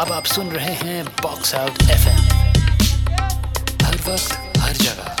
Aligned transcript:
अब 0.00 0.10
आप 0.12 0.24
सुन 0.34 0.48
रहे 0.50 0.72
हैं 0.80 1.04
बॉक्स 1.22 1.54
आउट 1.54 1.82
एफ़ 1.90 2.06
हर 3.84 3.96
वक्त 4.08 4.58
हर 4.64 4.72
जगह 4.82 5.16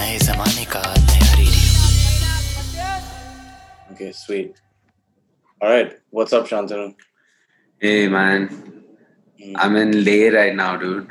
नए 0.00 0.18
जमाने 0.26 0.64
का 0.76 0.82
नया 0.98 1.34
radio 1.36 1.70
Okay, 3.94 4.10
sweet. 4.18 4.60
All 5.60 5.70
right, 5.70 5.90
what's 6.18 6.32
up, 6.38 6.46
Shantanu? 6.52 6.86
Hey 7.82 8.08
man, 8.18 8.46
Mm. 9.40 9.54
I'm 9.62 9.76
in 9.76 9.90
Leh 10.06 10.28
right 10.34 10.54
now, 10.54 10.76
dude. 10.76 11.08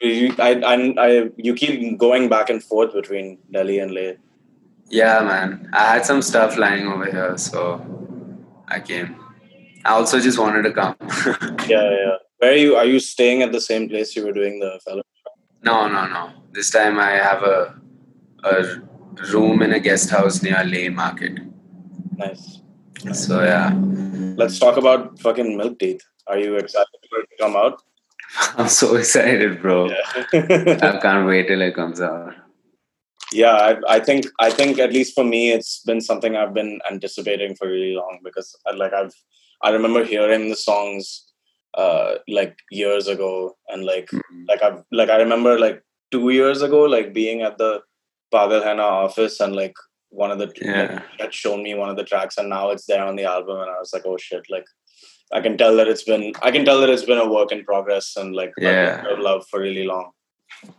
You, 0.00 0.34
I, 0.38 0.48
I, 0.70 0.74
I, 1.04 1.30
you 1.36 1.54
keep 1.54 1.98
going 1.98 2.28
back 2.28 2.50
and 2.50 2.62
forth 2.62 2.92
between 2.92 3.38
Delhi 3.50 3.78
and 3.84 3.90
Leh. 3.98 4.10
Yeah, 4.94 5.24
man. 5.24 5.68
I 5.72 5.92
had 5.92 6.06
some 6.06 6.22
stuff 6.22 6.56
lying 6.56 6.86
over 6.86 7.06
here, 7.06 7.36
so 7.36 7.84
I 8.68 8.78
came. 8.78 9.16
I 9.84 9.90
also 9.90 10.20
just 10.20 10.38
wanted 10.38 10.62
to 10.68 10.72
come. 10.72 10.94
Yeah, 11.72 11.90
yeah. 11.90 12.16
Where 12.38 12.52
are 12.52 12.60
you? 12.64 12.76
Are 12.76 12.84
you 12.84 13.00
staying 13.00 13.42
at 13.42 13.50
the 13.50 13.60
same 13.60 13.88
place 13.88 14.14
you 14.14 14.24
were 14.24 14.36
doing 14.40 14.60
the 14.60 14.78
fellowship? 14.84 15.32
no, 15.62 15.88
no, 15.88 16.06
no. 16.06 16.22
This 16.52 16.70
time 16.70 17.00
I 17.00 17.12
have 17.28 17.42
a 17.42 17.74
a 18.44 18.54
room 19.32 19.62
in 19.62 19.72
a 19.72 19.80
guest 19.80 20.10
house 20.10 20.42
near 20.44 20.62
Leh 20.62 20.90
Market. 20.90 21.40
Nice. 22.16 22.60
So 23.12 23.42
yeah, 23.42 23.74
Let's 24.42 24.60
talk 24.60 24.76
about 24.76 25.18
fucking 25.18 25.56
Milk 25.56 25.78
Teeth. 25.80 26.02
Are 26.28 26.38
you 26.38 26.54
excited 26.56 27.10
for 27.10 27.18
it 27.20 27.28
to 27.32 27.36
come 27.42 27.56
out? 27.56 27.82
I'm 28.58 28.68
so 28.68 28.94
excited, 28.94 29.60
bro. 29.60 29.90
Yeah. 29.90 30.78
I 30.88 30.98
can't 31.02 31.26
wait 31.26 31.48
till 31.48 31.62
it 31.62 31.74
comes 31.74 32.00
out. 32.00 32.43
Yeah, 33.42 33.54
I, 33.68 33.96
I 33.96 34.00
think 34.00 34.26
I 34.46 34.50
think 34.58 34.78
at 34.78 34.92
least 34.92 35.14
for 35.14 35.24
me, 35.24 35.42
it's 35.56 35.80
been 35.88 36.00
something 36.00 36.36
I've 36.36 36.54
been 36.54 36.80
anticipating 36.90 37.54
for 37.56 37.66
really 37.68 37.94
long 37.94 38.18
because 38.22 38.48
I, 38.66 38.72
like 38.82 38.92
I've 39.00 39.14
I 39.62 39.70
remember 39.70 40.04
hearing 40.04 40.48
the 40.48 40.56
songs 40.56 41.04
uh 41.84 42.14
like 42.28 42.56
years 42.70 43.08
ago 43.14 43.56
and 43.70 43.84
like 43.84 44.08
Mhm. 44.10 44.44
like 44.50 44.62
I've 44.62 44.80
like 45.00 45.10
I 45.10 45.16
remember 45.24 45.58
like 45.58 45.82
two 46.12 46.30
years 46.30 46.62
ago 46.62 46.80
like 46.96 47.12
being 47.12 47.42
at 47.42 47.58
the 47.58 47.72
Pagal 48.32 48.78
office 48.78 49.40
and 49.40 49.54
like 49.62 49.74
one 50.10 50.30
of 50.30 50.38
the 50.38 50.48
Yeah. 50.60 50.92
like, 50.92 51.20
had 51.20 51.34
shown 51.34 51.62
me 51.64 51.74
one 51.74 51.90
of 51.92 51.96
the 51.96 52.04
tracks 52.04 52.36
and 52.38 52.48
now 52.48 52.70
it's 52.70 52.86
there 52.86 53.04
on 53.04 53.16
the 53.16 53.24
album 53.24 53.58
and 53.60 53.70
I 53.70 53.78
was 53.80 53.92
like 53.92 54.06
oh 54.06 54.16
shit 54.16 54.44
like 54.48 54.66
I 55.32 55.40
can 55.40 55.56
tell 55.58 55.74
that 55.78 55.88
it's 55.88 56.04
been 56.04 56.32
I 56.42 56.50
can 56.52 56.64
tell 56.64 56.80
that 56.80 56.90
it's 56.94 57.08
been 57.10 57.18
a 57.26 57.32
work 57.36 57.50
in 57.50 57.64
progress 57.64 58.14
and 58.16 58.36
like 58.40 58.52
Yeah. 58.58 59.02
love 59.28 59.42
for 59.50 59.58
really 59.60 59.86
long. 59.94 60.06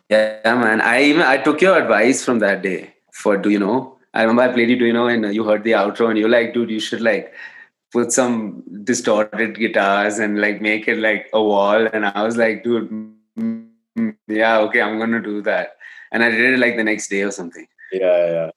Yeah, 0.09 0.39
man. 0.45 0.81
I 0.81 1.03
even 1.03 1.21
I 1.21 1.37
took 1.37 1.61
your 1.61 1.77
advice 1.77 2.23
from 2.23 2.39
that 2.39 2.61
day 2.61 2.93
for 3.11 3.37
do 3.37 3.49
you 3.49 3.59
know? 3.59 3.97
I 4.13 4.21
remember 4.21 4.43
I 4.43 4.53
played 4.53 4.69
it, 4.69 4.77
do 4.77 4.85
you 4.85 4.93
know, 4.93 5.07
and 5.07 5.33
you 5.33 5.43
heard 5.43 5.63
the 5.63 5.71
outro 5.71 6.09
and 6.09 6.17
you're 6.17 6.29
like, 6.29 6.53
dude, 6.53 6.69
you 6.69 6.79
should 6.79 7.01
like 7.01 7.33
put 7.91 8.11
some 8.11 8.63
distorted 8.83 9.57
guitars 9.57 10.19
and 10.19 10.39
like 10.39 10.61
make 10.61 10.87
it 10.87 10.99
like 10.99 11.29
a 11.33 11.41
wall. 11.41 11.87
And 11.91 12.05
I 12.05 12.23
was 12.23 12.37
like, 12.37 12.63
dude, 12.63 12.89
mm, 12.89 13.67
mm, 13.97 14.15
yeah, 14.27 14.59
okay, 14.59 14.81
I'm 14.81 14.99
gonna 14.99 15.21
do 15.21 15.41
that. 15.41 15.77
And 16.11 16.23
I 16.23 16.29
did 16.29 16.53
it 16.53 16.59
like 16.59 16.77
the 16.77 16.83
next 16.83 17.09
day 17.09 17.23
or 17.23 17.31
something. 17.31 17.67
Yeah, 17.91 18.17
yeah, 18.17 18.31
yeah. 18.31 18.49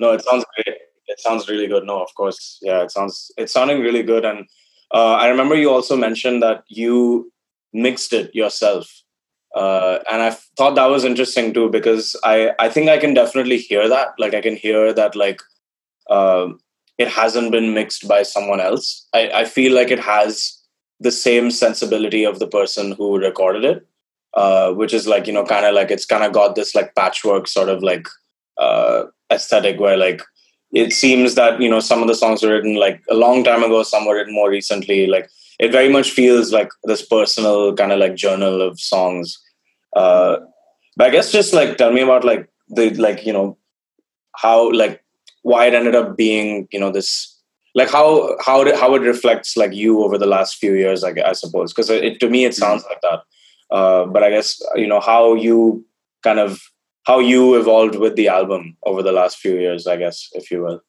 No, 0.00 0.12
it 0.12 0.24
sounds 0.24 0.44
great. 0.56 0.76
It 1.06 1.20
sounds 1.20 1.48
really 1.48 1.66
good. 1.66 1.84
No, 1.84 2.02
of 2.02 2.14
course. 2.14 2.58
Yeah, 2.62 2.82
it 2.82 2.90
sounds 2.90 3.32
it's 3.36 3.52
sounding 3.52 3.80
really 3.80 4.02
good. 4.02 4.24
And 4.24 4.46
uh, 4.92 5.14
I 5.14 5.28
remember 5.28 5.54
you 5.54 5.70
also 5.70 5.96
mentioned 5.96 6.42
that 6.42 6.64
you 6.68 7.32
mixed 7.72 8.12
it 8.12 8.34
yourself. 8.34 8.99
Uh, 9.54 9.98
and 10.10 10.22
I 10.22 10.30
thought 10.56 10.76
that 10.76 10.90
was 10.90 11.04
interesting 11.04 11.52
too 11.52 11.68
because 11.70 12.16
I 12.24 12.52
I 12.58 12.68
think 12.68 12.88
I 12.88 12.98
can 12.98 13.14
definitely 13.14 13.58
hear 13.58 13.88
that. 13.88 14.14
Like 14.18 14.34
I 14.34 14.40
can 14.40 14.56
hear 14.56 14.92
that 14.92 15.16
like 15.16 15.40
um 16.08 16.60
it 16.98 17.08
hasn't 17.08 17.50
been 17.50 17.74
mixed 17.74 18.06
by 18.06 18.22
someone 18.22 18.60
else. 18.60 19.06
I, 19.14 19.30
I 19.30 19.44
feel 19.46 19.74
like 19.74 19.90
it 19.90 20.00
has 20.00 20.56
the 21.00 21.10
same 21.10 21.50
sensibility 21.50 22.24
of 22.24 22.38
the 22.38 22.46
person 22.46 22.92
who 22.92 23.18
recorded 23.18 23.64
it, 23.64 23.86
uh, 24.34 24.72
which 24.72 24.92
is 24.92 25.06
like 25.06 25.26
you 25.26 25.32
know 25.32 25.44
kind 25.44 25.66
of 25.66 25.74
like 25.74 25.90
it's 25.90 26.06
kind 26.06 26.22
of 26.22 26.32
got 26.32 26.54
this 26.54 26.74
like 26.74 26.94
patchwork 26.94 27.48
sort 27.48 27.68
of 27.68 27.82
like 27.82 28.06
uh, 28.58 29.04
aesthetic 29.32 29.80
where 29.80 29.96
like 29.96 30.22
it 30.72 30.92
seems 30.92 31.34
that 31.34 31.60
you 31.60 31.68
know 31.68 31.80
some 31.80 32.02
of 32.02 32.08
the 32.08 32.14
songs 32.14 32.42
were 32.42 32.50
written 32.50 32.76
like 32.76 33.02
a 33.10 33.14
long 33.14 33.42
time 33.42 33.64
ago 33.64 33.82
some 33.82 34.04
were 34.06 34.14
written 34.14 34.34
more 34.34 34.50
recently 34.50 35.06
like 35.06 35.28
it 35.58 35.72
very 35.72 35.88
much 35.88 36.10
feels 36.10 36.52
like 36.52 36.68
this 36.84 37.04
personal 37.04 37.74
kind 37.74 37.92
of 37.92 37.98
like 37.98 38.14
journal 38.14 38.62
of 38.62 38.78
songs 38.78 39.38
uh 39.96 40.36
but 40.96 41.08
i 41.08 41.10
guess 41.10 41.32
just 41.32 41.52
like 41.52 41.76
tell 41.76 41.92
me 41.92 42.00
about 42.00 42.24
like 42.24 42.48
the 42.68 42.90
like 42.94 43.26
you 43.26 43.32
know 43.32 43.56
how 44.36 44.70
like 44.72 45.02
why 45.42 45.66
it 45.66 45.74
ended 45.74 45.94
up 45.94 46.16
being 46.16 46.68
you 46.72 46.78
know 46.78 46.90
this 46.90 47.36
like 47.74 47.90
how 47.90 48.36
how 48.44 48.62
it, 48.62 48.76
how 48.76 48.94
it 48.94 49.02
reflects 49.02 49.56
like 49.56 49.72
you 49.72 50.02
over 50.02 50.18
the 50.18 50.26
last 50.26 50.56
few 50.56 50.74
years 50.74 51.04
i, 51.04 51.12
I 51.24 51.32
suppose 51.32 51.72
because 51.72 51.90
it, 51.90 52.20
to 52.20 52.28
me 52.28 52.44
it 52.44 52.54
sounds 52.54 52.84
like 52.88 53.00
that 53.02 53.20
uh 53.70 54.04
but 54.06 54.22
i 54.22 54.30
guess 54.30 54.60
you 54.76 54.86
know 54.86 55.00
how 55.00 55.34
you 55.34 55.84
kind 56.22 56.38
of 56.38 56.60
how 57.10 57.18
you 57.18 57.58
evolved 57.58 57.96
with 57.96 58.14
the 58.16 58.28
album 58.28 58.76
over 58.84 59.02
the 59.02 59.12
last 59.12 59.38
few 59.38 59.58
years, 59.58 59.86
I 59.86 59.96
guess, 59.96 60.28
if 60.32 60.50
you 60.50 60.62
will. 60.62 60.80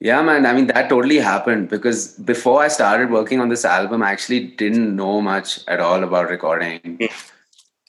Yeah, 0.00 0.22
man. 0.22 0.46
I 0.46 0.52
mean, 0.52 0.66
that 0.68 0.88
totally 0.88 1.18
happened 1.18 1.68
because 1.68 2.12
before 2.18 2.62
I 2.62 2.68
started 2.68 3.10
working 3.10 3.40
on 3.40 3.48
this 3.48 3.64
album, 3.64 4.02
I 4.02 4.12
actually 4.12 4.48
didn't 4.48 4.94
know 4.94 5.20
much 5.20 5.60
at 5.68 5.80
all 5.80 6.02
about 6.04 6.28
recording 6.30 6.80
Mm. 6.80 7.32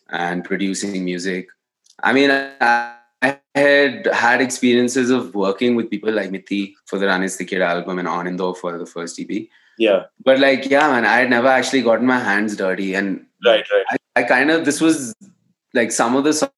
And 0.09 0.43
producing 0.43 1.03
music. 1.03 1.47
I 2.03 2.13
mean, 2.13 2.31
I, 2.31 2.95
I 3.21 3.39
had 3.55 4.07
had 4.07 4.41
experiences 4.41 5.09
of 5.09 5.33
working 5.33 5.75
with 5.75 5.89
people 5.89 6.11
like 6.11 6.29
Mithi 6.29 6.73
for 6.85 6.99
the 6.99 7.07
Run 7.07 7.23
is 7.23 7.37
the 7.37 7.45
Kid 7.45 7.61
album 7.61 7.99
and 7.99 8.07
On 8.07 8.27
and 8.27 8.39
Though 8.39 8.53
for 8.53 8.77
the 8.77 8.85
first 8.85 9.19
EP. 9.19 9.47
Yeah, 9.77 10.05
But 10.23 10.39
like, 10.39 10.69
yeah, 10.69 10.87
man, 10.89 11.05
I 11.05 11.17
had 11.17 11.29
never 11.29 11.47
actually 11.47 11.83
gotten 11.83 12.07
my 12.07 12.19
hands 12.19 12.55
dirty. 12.55 12.95
And 12.95 13.25
right, 13.45 13.63
right. 13.71 13.85
I, 14.15 14.21
I 14.21 14.23
kind 14.23 14.49
of, 14.49 14.65
this 14.65 14.81
was 14.81 15.15
like 15.73 15.91
some 15.91 16.15
of 16.15 16.23
the 16.23 16.49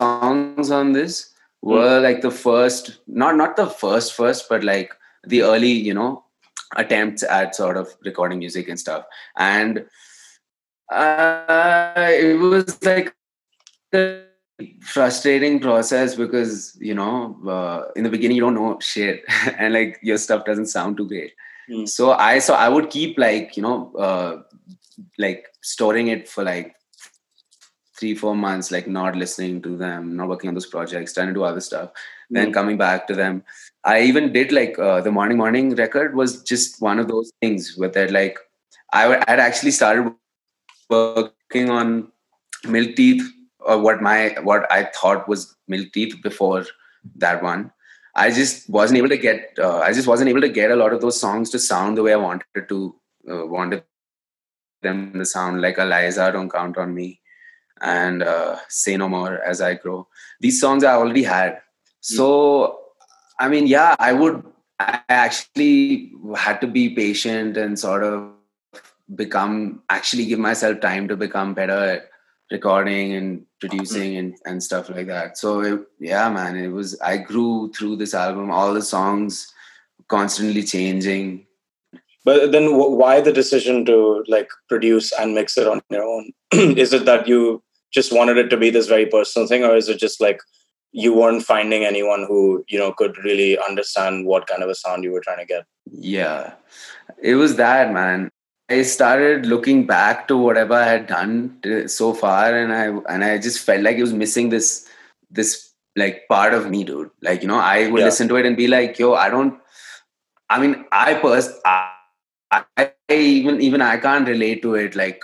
songs 0.00 0.70
on 0.70 0.92
this 0.92 1.32
hmm. 1.62 1.70
were 1.70 2.00
like 2.00 2.20
the 2.20 2.30
first, 2.30 2.98
not 3.06 3.36
not 3.36 3.56
the 3.56 3.66
first 3.66 4.12
first, 4.14 4.48
but 4.50 4.64
like 4.64 4.92
the 5.24 5.42
early, 5.42 5.72
you 5.72 5.94
know, 5.94 6.24
attempts 6.76 7.22
at 7.22 7.54
sort 7.54 7.76
of 7.76 7.88
recording 8.04 8.38
music 8.38 8.68
and 8.68 8.78
stuff. 8.78 9.04
And 9.36 9.86
uh, 10.90 11.94
it 12.10 12.38
was 12.38 12.82
like 12.84 13.14
a 13.94 14.22
frustrating 14.82 15.58
process 15.60 16.14
because 16.14 16.76
you 16.80 16.94
know 16.94 17.36
uh, 17.48 17.84
in 17.96 18.04
the 18.04 18.10
beginning 18.10 18.36
you 18.36 18.42
don't 18.42 18.54
know 18.54 18.78
shit 18.80 19.22
and 19.58 19.72
like 19.74 19.98
your 20.02 20.18
stuff 20.18 20.44
doesn't 20.44 20.66
sound 20.66 20.96
too 20.96 21.08
great 21.08 21.32
Mm. 21.70 21.88
so 21.88 22.10
i 22.10 22.40
so 22.40 22.54
i 22.54 22.68
would 22.68 22.90
keep 22.90 23.16
like 23.16 23.56
you 23.56 23.62
know 23.62 23.92
uh, 23.96 24.42
like 25.16 25.46
storing 25.62 26.08
it 26.08 26.28
for 26.28 26.42
like 26.42 26.74
three 27.98 28.16
four 28.16 28.34
months 28.34 28.72
like 28.72 28.88
not 28.88 29.14
listening 29.14 29.62
to 29.62 29.76
them 29.76 30.16
not 30.16 30.28
working 30.28 30.48
on 30.48 30.54
those 30.54 30.66
projects 30.66 31.12
trying 31.14 31.28
to 31.28 31.34
do 31.34 31.44
other 31.44 31.60
stuff 31.60 31.90
then 32.30 32.48
Mm. 32.50 32.54
coming 32.54 32.76
back 32.78 33.06
to 33.06 33.14
them 33.14 33.44
i 33.84 34.00
even 34.02 34.32
did 34.32 34.50
like 34.50 34.76
uh, 34.78 35.00
the 35.02 35.12
morning 35.12 35.38
morning 35.38 35.74
record 35.76 36.16
was 36.16 36.42
just 36.42 36.82
one 36.82 36.98
of 36.98 37.06
those 37.06 37.30
things 37.40 37.74
where 37.76 37.90
that 37.98 38.10
like 38.10 38.36
i 38.92 39.06
would- 39.08 39.22
had 39.28 39.38
actually 39.48 39.70
started 39.70 40.12
working 40.92 41.70
on 41.70 42.10
milk 42.76 42.96
teeth 42.96 43.22
or 43.60 43.78
what 43.86 44.02
my 44.08 44.18
what 44.48 44.70
i 44.78 44.80
thought 44.98 45.28
was 45.32 45.56
milk 45.68 45.92
teeth 45.92 46.16
before 46.22 46.64
that 47.16 47.42
one. 47.42 47.70
I 48.14 48.30
just 48.30 48.68
wasn't 48.68 48.98
able 48.98 49.08
to 49.08 49.16
get 49.16 49.58
uh, 49.66 49.78
i 49.84 49.92
just 49.98 50.08
wasn't 50.08 50.28
able 50.32 50.42
to 50.42 50.48
get 50.56 50.70
a 50.72 50.76
lot 50.76 50.92
of 50.96 51.00
those 51.04 51.18
songs 51.18 51.52
to 51.52 51.58
sound 51.66 51.96
the 51.96 52.02
way 52.06 52.12
i 52.16 52.16
wanted 52.24 52.68
to 52.72 52.78
uh, 53.30 53.46
wanted 53.46 53.84
them 54.82 54.98
to 55.14 55.24
sound 55.30 55.62
like 55.62 55.78
eliza 55.84 56.26
don't 56.34 56.52
count 56.56 56.76
on 56.76 56.94
me 56.98 57.06
and 57.80 58.22
uh, 58.22 58.56
say 58.68 58.96
no 58.96 59.08
more 59.08 59.42
as 59.42 59.60
i 59.60 59.74
grow. 59.74 60.06
These 60.40 60.60
songs 60.60 60.84
i 60.84 60.92
already 60.92 61.22
had. 61.22 61.60
So 62.00 62.78
i 63.38 63.48
mean 63.48 63.66
yeah 63.66 63.96
i 63.98 64.12
would 64.12 64.44
i 64.78 65.00
actually 65.08 66.12
had 66.36 66.60
to 66.60 66.66
be 66.66 66.90
patient 66.94 67.56
and 67.56 67.78
sort 67.78 68.04
of 68.04 68.31
become 69.16 69.82
actually 69.90 70.26
give 70.26 70.38
myself 70.38 70.80
time 70.80 71.08
to 71.08 71.16
become 71.16 71.54
better 71.54 71.78
at 71.94 72.08
recording 72.50 73.14
and 73.14 73.44
producing 73.60 74.16
and, 74.16 74.34
and 74.44 74.62
stuff 74.62 74.90
like 74.90 75.06
that 75.06 75.38
so 75.38 75.60
it, 75.60 75.80
yeah 75.98 76.28
man 76.28 76.56
it 76.56 76.68
was 76.68 77.00
i 77.00 77.16
grew 77.16 77.72
through 77.72 77.96
this 77.96 78.14
album 78.14 78.50
all 78.50 78.74
the 78.74 78.82
songs 78.82 79.52
constantly 80.08 80.62
changing 80.62 81.46
But 82.24 82.52
then, 82.52 82.66
wh- 82.70 82.96
why 82.98 83.20
the 83.20 83.32
decision 83.32 83.84
to 83.86 84.24
like 84.28 84.48
produce 84.68 85.12
and 85.12 85.34
mix 85.34 85.56
it 85.58 85.66
on 85.66 85.80
your 85.90 86.04
own? 86.04 86.30
is 86.52 86.92
it 86.92 87.04
that 87.04 87.26
you 87.26 87.62
just 87.92 88.12
wanted 88.12 88.38
it 88.38 88.48
to 88.50 88.56
be 88.56 88.70
this 88.70 88.86
very 88.86 89.06
personal 89.06 89.48
thing, 89.48 89.64
or 89.64 89.76
is 89.76 89.88
it 89.88 89.98
just 89.98 90.20
like 90.20 90.40
you 90.92 91.14
weren't 91.14 91.42
finding 91.42 91.84
anyone 91.84 92.24
who 92.28 92.64
you 92.68 92.78
know 92.78 92.92
could 92.92 93.18
really 93.24 93.58
understand 93.58 94.26
what 94.26 94.46
kind 94.46 94.62
of 94.62 94.68
a 94.68 94.74
sound 94.74 95.04
you 95.04 95.12
were 95.12 95.20
trying 95.20 95.38
to 95.38 95.46
get? 95.46 95.66
Yeah, 95.90 96.52
it 97.22 97.34
was 97.34 97.56
that, 97.56 97.92
man. 97.92 98.30
I 98.72 98.82
started 98.82 99.46
looking 99.46 99.86
back 99.86 100.28
to 100.28 100.36
whatever 100.36 100.74
I 100.74 100.84
had 100.86 101.06
done 101.06 101.88
so 101.88 102.12
far, 102.14 102.54
and 102.56 102.72
I 102.72 102.86
and 103.12 103.24
I 103.24 103.38
just 103.38 103.60
felt 103.60 103.82
like 103.82 103.96
it 103.96 104.02
was 104.02 104.12
missing 104.12 104.50
this 104.50 104.88
this 105.30 105.72
like 105.96 106.28
part 106.28 106.54
of 106.54 106.70
me, 106.70 106.84
dude. 106.84 107.10
Like 107.22 107.42
you 107.42 107.48
know, 107.48 107.58
I 107.58 107.88
would 107.90 108.00
Yeah. 108.00 108.06
listen 108.06 108.28
to 108.28 108.36
it 108.36 108.46
and 108.46 108.56
be 108.56 108.68
like, 108.68 108.98
yo, 108.98 109.14
I 109.14 109.30
don't. 109.30 109.58
I 110.50 110.60
mean, 110.60 110.84
I 110.92 111.14
pers- 111.14 111.60
I, 111.64 112.66
I 112.76 112.80
even 113.10 113.60
even 113.60 113.82
I 113.82 113.96
can't 113.96 114.28
relate 114.28 114.62
to 114.62 114.74
it 114.74 114.96
like 114.96 115.22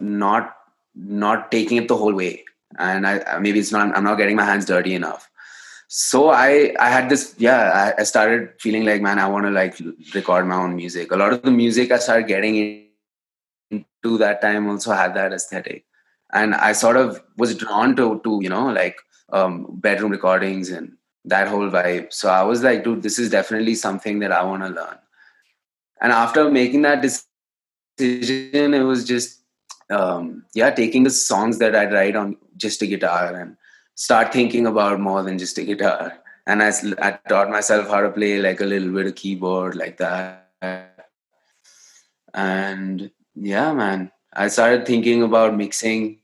not 0.00 0.57
not 0.94 1.50
taking 1.50 1.78
it 1.78 1.88
the 1.88 1.96
whole 1.96 2.14
way, 2.14 2.44
and 2.78 3.06
I 3.06 3.38
maybe 3.38 3.58
it's 3.58 3.72
not 3.72 3.96
I'm 3.96 4.04
not 4.04 4.16
getting 4.16 4.36
my 4.36 4.44
hands 4.44 4.64
dirty 4.64 4.94
enough. 4.94 5.30
So 5.88 6.30
I 6.30 6.74
I 6.78 6.90
had 6.90 7.08
this 7.08 7.34
yeah 7.38 7.92
I, 7.96 8.00
I 8.00 8.04
started 8.04 8.50
feeling 8.60 8.84
like 8.84 9.00
man 9.00 9.18
I 9.18 9.28
want 9.28 9.46
to 9.46 9.50
like 9.50 9.78
record 10.14 10.46
my 10.46 10.56
own 10.56 10.76
music. 10.76 11.10
A 11.12 11.16
lot 11.16 11.32
of 11.32 11.42
the 11.42 11.50
music 11.50 11.90
I 11.90 11.98
started 11.98 12.28
getting 12.28 12.88
into 13.70 14.18
that 14.18 14.40
time 14.40 14.68
also 14.68 14.92
had 14.92 15.14
that 15.14 15.32
aesthetic, 15.32 15.84
and 16.32 16.54
I 16.54 16.72
sort 16.72 16.96
of 16.96 17.22
was 17.36 17.54
drawn 17.54 17.96
to 17.96 18.20
to 18.24 18.38
you 18.42 18.48
know 18.48 18.66
like 18.66 18.96
um, 19.32 19.66
bedroom 19.70 20.10
recordings 20.10 20.70
and 20.70 20.92
that 21.24 21.48
whole 21.48 21.70
vibe. 21.70 22.12
So 22.12 22.28
I 22.28 22.42
was 22.42 22.62
like, 22.62 22.84
dude, 22.84 23.02
this 23.02 23.18
is 23.18 23.30
definitely 23.30 23.74
something 23.74 24.18
that 24.20 24.32
I 24.32 24.42
want 24.42 24.62
to 24.62 24.68
learn. 24.68 24.98
And 26.00 26.12
after 26.12 26.50
making 26.50 26.82
that 26.82 27.02
decision, 27.02 28.74
it 28.74 28.82
was 28.82 29.04
just 29.04 29.42
um, 29.90 30.44
yeah, 30.54 30.70
taking 30.70 31.04
the 31.04 31.10
songs 31.10 31.58
that 31.58 31.74
I'd 31.74 31.92
write 31.92 32.16
on 32.16 32.36
just 32.56 32.82
a 32.82 32.86
guitar 32.86 33.34
and 33.34 33.56
start 33.94 34.32
thinking 34.32 34.66
about 34.66 35.00
more 35.00 35.22
than 35.22 35.38
just 35.38 35.58
a 35.58 35.64
guitar. 35.64 36.18
And 36.46 36.62
I, 36.62 36.72
I 37.00 37.18
taught 37.28 37.50
myself 37.50 37.88
how 37.88 38.00
to 38.00 38.10
play 38.10 38.40
like 38.40 38.60
a 38.60 38.64
little 38.64 38.92
bit 38.92 39.06
of 39.06 39.14
keyboard 39.14 39.76
like 39.76 39.98
that. 39.98 41.08
And 42.32 43.10
yeah, 43.34 43.72
man, 43.72 44.10
I 44.32 44.48
started 44.48 44.86
thinking 44.86 45.22
about 45.22 45.56
mixing, 45.56 46.20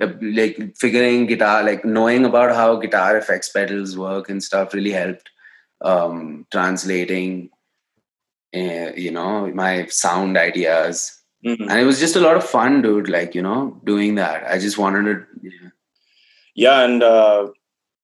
uh, 0.00 0.12
like 0.20 0.76
figuring 0.76 1.26
guitar, 1.26 1.62
like 1.62 1.84
knowing 1.84 2.24
about 2.24 2.54
how 2.54 2.76
guitar 2.76 3.16
effects 3.16 3.50
pedals 3.50 3.96
work 3.96 4.28
and 4.28 4.42
stuff 4.42 4.74
really 4.74 4.92
helped 4.92 5.30
um, 5.84 6.46
translating, 6.50 7.50
uh, 8.54 8.92
you 8.96 9.10
know, 9.10 9.46
my 9.48 9.86
sound 9.86 10.36
ideas 10.36 11.23
Mhm. 11.44 11.68
and 11.70 11.78
it 11.80 11.84
was 11.84 11.98
just 12.00 12.16
a 12.16 12.20
lot 12.20 12.36
of 12.40 12.44
fun 12.56 12.80
dude 12.84 13.08
like 13.14 13.34
you 13.34 13.42
know 13.46 13.78
doing 13.90 14.14
that 14.20 14.44
i 14.50 14.58
just 14.58 14.78
wanted 14.78 15.04
to 15.10 15.14
yeah. 15.50 15.70
Yeah, 16.62 16.82
and 16.84 17.02
uh, 17.02 17.48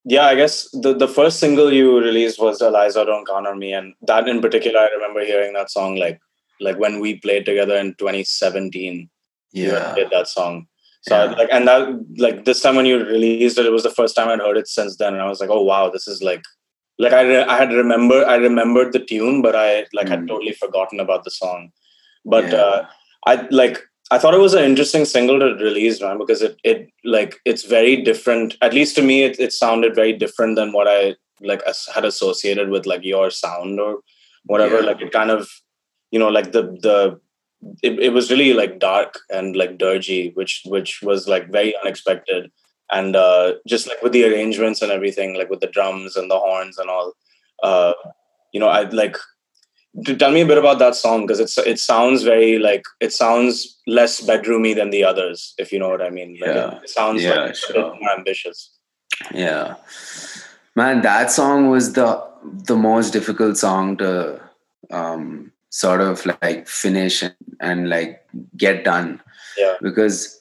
yeah, 0.04 0.24
I 0.26 0.34
guess 0.34 0.54
the 0.84 0.92
the 1.02 1.06
first 1.16 1.38
single 1.38 1.68
you 1.72 1.98
released 2.00 2.40
was 2.44 2.60
Eliza 2.68 3.04
Don't 3.10 3.24
Count 3.28 3.46
on 3.50 3.60
Me, 3.60 3.68
and 3.72 3.94
that 4.08 4.26
in 4.32 4.40
particular, 4.46 4.80
I 4.80 4.88
remember 4.94 5.24
hearing 5.24 5.52
that 5.58 5.70
song 5.70 5.94
like 6.04 6.18
like 6.66 6.76
when 6.84 6.98
we 7.04 7.10
played 7.26 7.44
together 7.50 7.76
in 7.82 7.94
2017. 7.94 9.08
Yeah 9.52 9.94
did 10.00 10.10
that 10.16 10.26
song. 10.26 10.66
So 11.08 11.14
I- 11.16 11.30
like, 11.40 11.48
and 11.52 11.68
that 11.68 11.88
like 12.26 12.44
this 12.44 12.60
time 12.60 12.74
when 12.80 12.86
you 12.86 12.98
released 13.04 13.56
it, 13.62 13.66
it 13.70 13.76
was 13.78 13.84
the 13.84 13.96
first 14.00 14.16
time 14.16 14.28
I'd 14.28 14.40
heard 14.46 14.56
it 14.64 14.66
since 14.68 14.96
then, 14.96 15.12
and 15.14 15.22
I 15.22 15.28
was 15.28 15.40
like, 15.40 15.50
oh 15.58 15.62
wow, 15.62 15.88
this 15.88 16.08
is 16.08 16.20
like 16.30 16.42
like 16.98 17.12
I 17.12 17.22
re- 17.22 17.48
I 17.54 17.56
had 17.56 17.72
remember 17.72 18.18
I 18.26 18.34
remembered 18.48 18.92
the 18.92 19.04
tune, 19.12 19.42
but 19.42 19.54
I 19.54 19.86
like 20.00 20.08
had 20.08 20.22
Mm. 20.24 20.28
totally 20.32 20.56
forgotten 20.64 20.98
about 21.06 21.22
the 21.22 21.30
song. 21.42 21.70
But 22.24 22.50
Yeah. 22.50 22.64
uh, 22.64 22.86
I 23.26 23.46
like 23.50 23.80
I 24.10 24.18
thought 24.18 24.34
it 24.34 24.40
was 24.40 24.54
an 24.54 24.64
interesting 24.64 25.04
single 25.04 25.38
to 25.38 25.54
release, 25.62 26.00
man, 26.00 26.18
because 26.18 26.42
it 26.42 26.58
it 26.64 26.90
like 27.04 27.36
it's 27.44 27.64
very 27.64 28.02
different. 28.02 28.56
At 28.60 28.74
least 28.74 28.96
to 28.96 29.02
me, 29.02 29.22
it 29.22 29.38
it 29.38 29.52
sounded 29.52 29.94
very 29.94 30.12
different 30.12 30.56
than 30.56 30.72
what 30.72 30.88
I 30.88 31.16
like 31.40 31.62
had 31.94 32.04
associated 32.04 32.70
with 32.70 32.86
like 32.86 33.04
your 33.04 33.30
sound 33.30 33.80
or 33.80 34.00
whatever. 34.44 34.80
Yeah. 34.80 34.86
Like 34.86 35.00
it 35.00 35.12
kind 35.12 35.30
of 35.30 35.48
you 36.10 36.18
know 36.18 36.28
like 36.28 36.52
the 36.52 36.62
the 36.82 37.20
it, 37.82 37.98
it 37.98 38.12
was 38.12 38.30
really 38.30 38.52
like 38.52 38.78
dark 38.78 39.18
and 39.30 39.54
like 39.54 39.78
dirgy, 39.78 40.34
which 40.34 40.62
which 40.66 41.02
was 41.02 41.28
like 41.28 41.50
very 41.50 41.74
unexpected. 41.82 42.50
And 42.92 43.14
uh, 43.14 43.54
just 43.68 43.86
like 43.86 44.02
with 44.02 44.12
the 44.12 44.24
arrangements 44.24 44.82
and 44.82 44.90
everything, 44.90 45.36
like 45.36 45.48
with 45.48 45.60
the 45.60 45.68
drums 45.68 46.16
and 46.16 46.28
the 46.28 46.38
horns 46.38 46.76
and 46.76 46.90
all, 46.90 47.12
uh, 47.62 47.92
you 48.52 48.58
know, 48.58 48.66
I 48.66 48.82
like 48.88 49.16
tell 50.18 50.30
me 50.30 50.40
a 50.42 50.46
bit 50.46 50.58
about 50.58 50.78
that 50.78 50.94
song 50.94 51.26
because 51.26 51.40
it's 51.40 51.58
it 51.58 51.78
sounds 51.78 52.22
very 52.22 52.58
like 52.58 52.84
it 53.00 53.12
sounds 53.12 53.78
less 53.86 54.20
bedroomy 54.20 54.74
than 54.74 54.90
the 54.90 55.04
others, 55.04 55.54
if 55.58 55.72
you 55.72 55.78
know 55.78 55.88
what 55.88 56.02
I 56.02 56.10
mean. 56.10 56.38
Like 56.40 56.54
Yeah. 56.54 56.76
it, 56.76 56.84
it 56.84 56.90
sounds 56.90 57.22
Yeah, 57.22 57.34
like 57.46 57.56
sure. 57.56 57.94
more 58.00 58.12
ambitious. 58.16 58.70
yeah 59.34 59.74
man 60.80 61.02
that 61.02 61.30
song 61.30 61.68
was 61.70 61.92
the 61.92 62.06
the 62.68 62.76
most 62.76 63.12
difficult 63.16 63.58
song 63.62 63.96
to 64.02 64.10
um 64.98 65.52
sort 65.70 66.00
of 66.00 66.24
like 66.42 66.66
finish 66.66 67.22
and, 67.22 67.34
and 67.60 67.88
like 67.90 68.12
get 68.56 68.82
done 68.84 69.20
Yeah. 69.58 69.74
because 69.82 70.40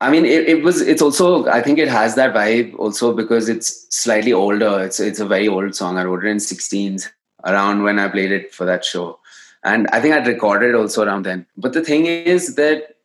i 0.00 0.10
mean 0.10 0.24
it, 0.34 0.48
it 0.54 0.62
was 0.66 0.80
it's 0.94 1.00
also 1.06 1.46
i 1.58 1.60
think 1.62 1.78
it 1.78 1.88
has 1.88 2.14
that 2.20 2.34
vibe 2.34 2.74
also 2.78 3.12
because 3.22 3.48
it's 3.54 3.70
slightly 4.02 4.32
older 4.44 4.72
it's 4.84 5.00
it's 5.00 5.20
a 5.26 5.30
very 5.34 5.48
old 5.48 5.74
song 5.80 5.96
i 5.98 6.04
wrote 6.04 6.24
it 6.26 6.30
in 6.36 6.42
16s 6.48 7.08
around 7.44 7.82
when 7.82 7.98
i 7.98 8.08
played 8.08 8.32
it 8.32 8.54
for 8.54 8.64
that 8.64 8.84
show 8.84 9.18
and 9.64 9.86
i 9.92 10.00
think 10.00 10.14
i'd 10.14 10.26
recorded 10.26 10.74
also 10.74 11.04
around 11.04 11.24
then 11.24 11.46
but 11.56 11.72
the 11.72 11.82
thing 11.82 12.06
is 12.06 12.54
that 12.56 12.96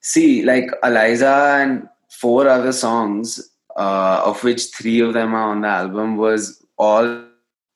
see 0.00 0.42
like 0.42 0.70
eliza 0.82 1.58
and 1.60 1.88
four 2.08 2.48
other 2.48 2.72
songs 2.72 3.50
uh, 3.76 4.20
of 4.24 4.42
which 4.42 4.66
three 4.74 5.00
of 5.00 5.14
them 5.14 5.34
are 5.34 5.50
on 5.50 5.60
the 5.62 5.68
album 5.68 6.16
was 6.16 6.64
all 6.76 7.24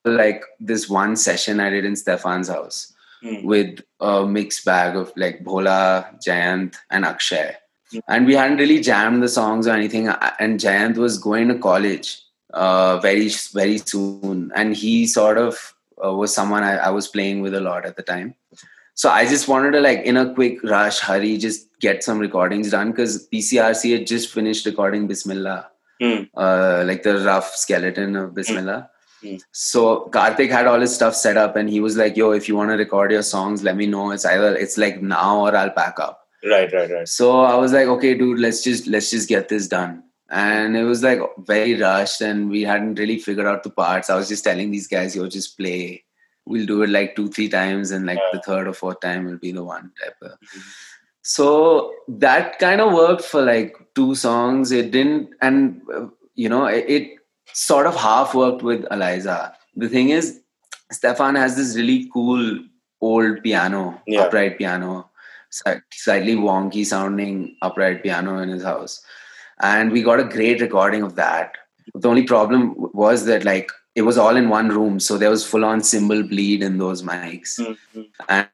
like 0.03 0.43
this 0.59 0.89
one 0.89 1.15
session 1.15 1.59
i 1.59 1.69
did 1.69 1.85
in 1.85 1.95
stefan's 1.95 2.47
house 2.47 2.93
Hmm. 3.25 3.43
with 3.43 3.79
a 4.01 4.25
mixed 4.25 4.65
bag 4.65 4.95
of 4.95 5.11
like 5.15 5.43
Bhola, 5.43 6.05
Jayant, 6.23 6.75
and 6.91 7.05
Akshay. 7.05 7.55
Mm. 7.91 8.01
And 8.07 8.25
we 8.27 8.35
hadn't 8.35 8.57
really 8.57 8.81
jammed 8.81 9.23
the 9.23 9.29
songs 9.29 9.67
or 9.67 9.71
anything. 9.71 10.09
And 10.39 10.59
Jayant 10.59 10.97
was 10.97 11.17
going 11.17 11.47
to 11.47 11.57
college 11.57 12.21
uh, 12.53 12.99
very, 12.99 13.29
very 13.53 13.79
soon. 13.79 14.51
And 14.55 14.75
he 14.75 15.07
sort 15.07 15.39
of 15.39 15.73
uh, 16.03 16.13
was 16.13 16.33
someone 16.33 16.63
I, 16.63 16.77
I 16.77 16.89
was 16.89 17.07
playing 17.07 17.41
with 17.41 17.53
a 17.55 17.61
lot 17.61 17.85
at 17.85 17.95
the 17.95 18.03
time. 18.03 18.35
So 18.93 19.09
I 19.09 19.27
just 19.27 19.47
wanted 19.47 19.71
to, 19.71 19.81
like, 19.81 19.99
in 20.03 20.15
a 20.17 20.33
quick 20.33 20.63
rush, 20.63 20.99
hurry, 20.99 21.37
just 21.37 21.67
get 21.81 22.03
some 22.03 22.17
recordings 22.19 22.71
done 22.71 22.91
because 22.91 23.27
PCRC 23.27 23.97
had 23.97 24.07
just 24.07 24.29
finished 24.31 24.65
recording 24.65 25.07
Bismillah, 25.07 25.67
Hmm. 26.01 26.23
uh, 26.35 26.83
like 26.85 27.03
the 27.03 27.19
rough 27.19 27.55
skeleton 27.55 28.15
of 28.15 28.33
Bismillah. 28.33 28.89
Hmm. 29.21 29.35
So 29.51 30.09
Karthik 30.13 30.49
had 30.49 30.67
all 30.67 30.79
his 30.79 30.95
stuff 30.95 31.15
set 31.15 31.35
up, 31.37 31.55
and 31.55 31.69
he 31.69 31.79
was 31.79 31.97
like, 31.97 32.15
"Yo, 32.17 32.31
if 32.31 32.47
you 32.47 32.55
want 32.55 32.69
to 32.71 32.77
record 32.77 33.11
your 33.11 33.21
songs, 33.23 33.63
let 33.63 33.75
me 33.75 33.85
know. 33.87 34.11
It's 34.11 34.25
either 34.25 34.55
it's 34.55 34.77
like 34.77 35.01
now 35.01 35.41
or 35.45 35.55
I'll 35.55 35.71
pack 35.71 35.99
up." 35.99 36.21
Right, 36.49 36.71
right, 36.71 36.89
right. 36.91 37.07
So 37.07 37.39
I 37.41 37.55
was 37.55 37.73
like, 37.73 37.87
"Okay, 37.87 38.13
dude, 38.13 38.39
let's 38.39 38.61
just 38.63 38.87
let's 38.87 39.09
just 39.11 39.27
get 39.27 39.49
this 39.49 39.67
done." 39.67 40.03
And 40.29 40.75
it 40.75 40.83
was 40.83 41.03
like 41.03 41.19
very 41.39 41.79
rushed, 41.79 42.21
and 42.21 42.49
we 42.49 42.63
hadn't 42.63 42.95
really 42.99 43.19
figured 43.19 43.45
out 43.45 43.63
the 43.63 43.69
parts. 43.69 44.09
I 44.09 44.15
was 44.15 44.27
just 44.27 44.43
telling 44.43 44.71
these 44.71 44.87
guys, 44.87 45.15
"Yo, 45.15 45.27
just 45.27 45.57
play. 45.57 46.03
We'll 46.45 46.65
do 46.65 46.81
it 46.83 46.89
like 46.89 47.15
two, 47.15 47.29
three 47.29 47.49
times, 47.49 47.91
and 47.91 48.05
like 48.05 48.19
the 48.31 48.41
third 48.41 48.67
or 48.67 48.73
fourth 48.73 48.99
time 49.01 49.25
will 49.25 49.37
be 49.37 49.51
the 49.51 49.63
one." 49.63 49.91
Type 50.03 50.15
of. 50.21 50.31
Mm-hmm. 50.31 50.59
So 51.21 51.93
that 52.07 52.59
kind 52.59 52.81
of 52.81 52.93
worked 52.93 53.23
for 53.23 53.41
like 53.41 53.75
two 53.95 54.15
songs. 54.15 54.71
It 54.71 54.91
didn't, 54.91 55.29
and 55.41 55.81
you 56.35 56.49
know, 56.49 56.65
it, 56.65 56.85
it 56.87 57.11
sort 57.53 57.87
of 57.87 57.95
half 57.95 58.33
worked 58.35 58.61
with 58.63 58.85
Eliza. 58.91 59.55
The 59.75 59.89
thing 59.89 60.09
is, 60.09 60.41
Stefan 60.91 61.35
has 61.35 61.55
this 61.55 61.75
really 61.75 62.09
cool 62.13 62.59
old 63.01 63.41
piano, 63.43 64.01
Yeah. 64.07 64.21
upright 64.23 64.57
piano, 64.57 65.09
slightly 65.93 66.35
wonky 66.35 66.85
sounding 66.85 67.55
upright 67.61 68.03
piano 68.03 68.39
in 68.39 68.49
his 68.49 68.63
house. 68.63 69.03
And 69.61 69.91
we 69.91 70.01
got 70.03 70.19
a 70.19 70.23
great 70.23 70.61
recording 70.61 71.03
of 71.03 71.15
that. 71.15 71.53
The 71.93 72.09
only 72.09 72.23
problem 72.23 72.75
was 72.93 73.25
that 73.25 73.45
like 73.45 73.71
it 73.95 74.01
was 74.01 74.17
all 74.17 74.35
in 74.35 74.49
one 74.49 74.69
room, 74.69 74.99
so 74.99 75.17
there 75.17 75.29
was 75.29 75.45
full 75.45 75.63
on 75.63 75.81
cymbal 75.81 76.23
bleed 76.23 76.61
in 76.61 76.77
those 76.77 77.01
mics, 77.01 77.59
Mhm. 77.59 78.47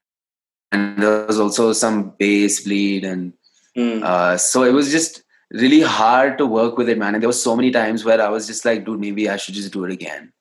and 0.72 1.02
there 1.02 1.26
was 1.26 1.40
also 1.40 1.74
some 1.74 2.14
bass 2.20 2.62
bleed 2.64 3.04
and 3.04 3.34
Hmm. 3.76 4.04
uh, 4.04 4.38
so 4.38 4.64
it 4.64 4.74
was 4.74 4.92
just 4.92 5.24
really 5.52 5.82
hard 5.82 6.38
to 6.38 6.46
work 6.46 6.78
with 6.78 6.90
it, 6.90 6.98
man. 6.98 7.16
And 7.16 7.24
there 7.24 7.30
was 7.30 7.42
so 7.42 7.56
many 7.56 7.72
times 7.72 8.04
where 8.04 8.22
I 8.22 8.30
was 8.30 8.46
just 8.46 8.66
like, 8.66 8.86
dude, 8.86 9.00
maybe 9.00 9.30
I 9.30 9.38
should 9.38 9.56
just 9.56 9.72
do 9.72 9.86
it 9.86 9.92
again. 9.92 10.34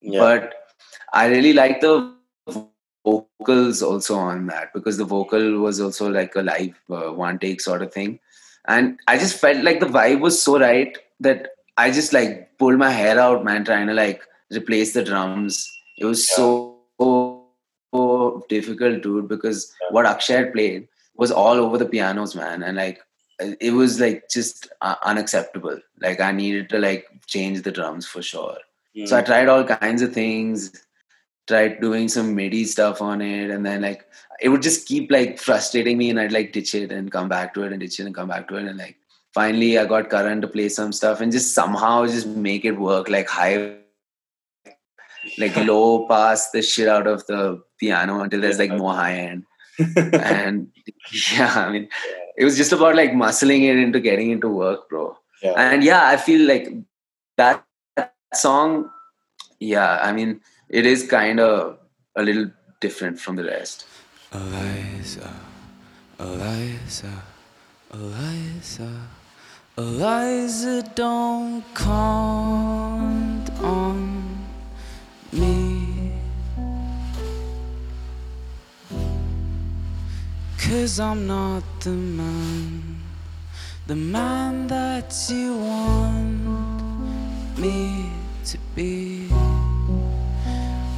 Yeah. 0.00 0.20
But 0.20 0.54
I 1.12 1.26
really 1.26 1.52
like 1.52 1.80
the 1.80 2.14
vocals 3.04 3.82
also 3.82 4.16
on 4.16 4.46
that 4.46 4.72
because 4.72 4.96
the 4.96 5.04
vocal 5.04 5.58
was 5.58 5.80
also 5.80 6.10
like 6.10 6.34
a 6.36 6.42
live 6.42 6.74
uh, 6.90 7.12
one 7.12 7.38
take 7.38 7.60
sort 7.60 7.82
of 7.82 7.92
thing. 7.92 8.18
And 8.68 8.98
I 9.06 9.18
just 9.18 9.38
felt 9.40 9.64
like 9.64 9.80
the 9.80 9.86
vibe 9.86 10.20
was 10.20 10.40
so 10.40 10.58
right 10.58 10.96
that 11.20 11.48
I 11.76 11.90
just 11.90 12.12
like 12.12 12.56
pulled 12.58 12.78
my 12.78 12.90
hair 12.90 13.18
out, 13.18 13.44
man, 13.44 13.64
trying 13.64 13.86
to 13.86 13.94
like 13.94 14.22
replace 14.52 14.92
the 14.92 15.02
drums. 15.04 15.66
It 15.98 16.04
was 16.04 16.28
Yeah. 16.28 16.36
so, 16.36 16.76
so 17.94 18.44
difficult, 18.48 19.02
dude, 19.02 19.28
because 19.28 19.74
Yeah. 19.80 19.88
what 19.90 20.06
Akshay 20.06 20.34
had 20.34 20.52
played 20.52 20.88
was 21.16 21.30
all 21.30 21.56
over 21.56 21.78
the 21.78 21.86
pianos, 21.86 22.34
man. 22.34 22.62
And 22.62 22.76
like, 22.76 23.00
it 23.60 23.72
was 23.72 23.98
like 24.00 24.28
just 24.30 24.68
uh, 24.82 24.96
unacceptable. 25.02 25.78
Like, 26.00 26.20
I 26.20 26.30
needed 26.32 26.68
to 26.70 26.78
like 26.78 27.06
change 27.26 27.62
the 27.62 27.72
drums 27.72 28.06
for 28.06 28.22
sure. 28.22 28.58
So 29.06 29.16
I 29.16 29.20
Hmm. 29.20 29.26
tried 29.26 29.48
all 29.48 29.64
kinds 29.64 30.02
of 30.02 30.12
things, 30.12 30.72
tried 31.46 31.80
doing 31.80 32.08
some 32.08 32.34
MIDI 32.34 32.64
stuff 32.64 33.00
on 33.00 33.20
it, 33.22 33.50
and 33.50 33.64
then 33.64 33.80
like 33.82 34.04
it 34.40 34.48
would 34.48 34.62
just 34.62 34.86
keep 34.86 35.10
like 35.10 35.38
frustrating 35.38 35.98
me, 35.98 36.10
and 36.10 36.20
I'd 36.20 36.32
like 36.32 36.52
ditch 36.52 36.74
it 36.74 36.92
and 36.92 37.10
come 37.10 37.28
back 37.28 37.54
to 37.54 37.62
it 37.62 37.72
and 37.72 37.80
ditch 37.80 38.00
it 38.00 38.06
and 38.06 38.14
come 38.14 38.28
back 38.28 38.48
to 38.48 38.56
it, 38.56 38.66
and 38.66 38.78
like 38.78 38.96
finally 39.34 39.78
I 39.78 39.86
got 39.86 40.10
Karan 40.10 40.40
to 40.40 40.48
play 40.48 40.68
some 40.68 40.92
stuff 40.92 41.20
and 41.20 41.30
just 41.32 41.54
somehow 41.54 42.06
just 42.06 42.26
make 42.26 42.64
it 42.64 42.72
work 42.72 43.08
like 43.08 43.28
high 43.28 43.76
like 45.38 45.54
low 45.56 46.08
pass 46.08 46.50
the 46.50 46.62
shit 46.62 46.88
out 46.88 47.06
of 47.06 47.26
the 47.26 47.62
piano 47.78 48.20
until 48.20 48.40
there's 48.40 48.58
like 48.58 48.70
more 48.70 48.94
high 48.94 49.14
end. 49.14 49.44
and 49.96 50.68
yeah, 51.32 51.54
I 51.66 51.70
mean 51.70 51.88
it 52.36 52.44
was 52.44 52.56
just 52.56 52.72
about 52.72 52.96
like 52.96 53.12
muscling 53.12 53.62
it 53.62 53.76
into 53.76 54.00
getting 54.00 54.30
into 54.30 54.48
work, 54.48 54.88
bro. 54.88 55.16
Yeah. 55.42 55.52
And 55.56 55.84
yeah, 55.84 56.06
I 56.06 56.16
feel 56.16 56.46
like 56.46 56.68
that 57.36 57.64
song, 58.34 58.90
yeah, 59.58 59.98
I 60.02 60.12
mean, 60.12 60.40
it 60.68 60.86
is 60.86 61.06
kind 61.06 61.40
of 61.40 61.78
a 62.16 62.22
little 62.22 62.50
different 62.80 63.20
from 63.20 63.36
the 63.36 63.44
rest. 63.44 63.86
Eliza, 64.32 65.28
Eliza, 66.20 67.10
Eliza, 67.92 69.08
Eliza, 69.76 70.82
don't 70.94 71.64
count 71.74 73.50
on 73.60 74.22
me. 75.32 76.12
Cause 80.58 81.00
I'm 81.00 81.26
not 81.26 81.64
the 81.80 81.90
man, 81.90 83.02
the 83.88 83.96
man 83.96 84.68
that 84.68 85.12
you 85.28 85.56
want 85.56 87.58
me 87.58 88.12
to 88.44 88.58
be. 88.76 89.26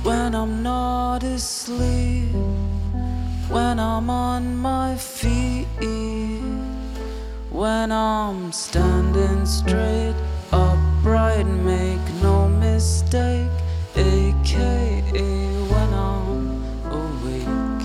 When 0.02 0.34
I'm 0.34 0.62
not 0.62 1.22
asleep, 1.22 2.28
when 3.48 3.78
I'm 3.78 4.08
on 4.10 4.56
my 4.56 4.96
feet, 4.96 5.66
when 7.50 7.92
I'm 7.92 8.52
standing 8.52 9.44
straight 9.46 10.14
upright, 10.52 11.46
make 11.46 12.00
no 12.22 12.48
mistake, 12.48 13.50
aka 13.96 15.08
when 15.72 15.94
I'm 15.94 16.62
awake. 16.90 17.82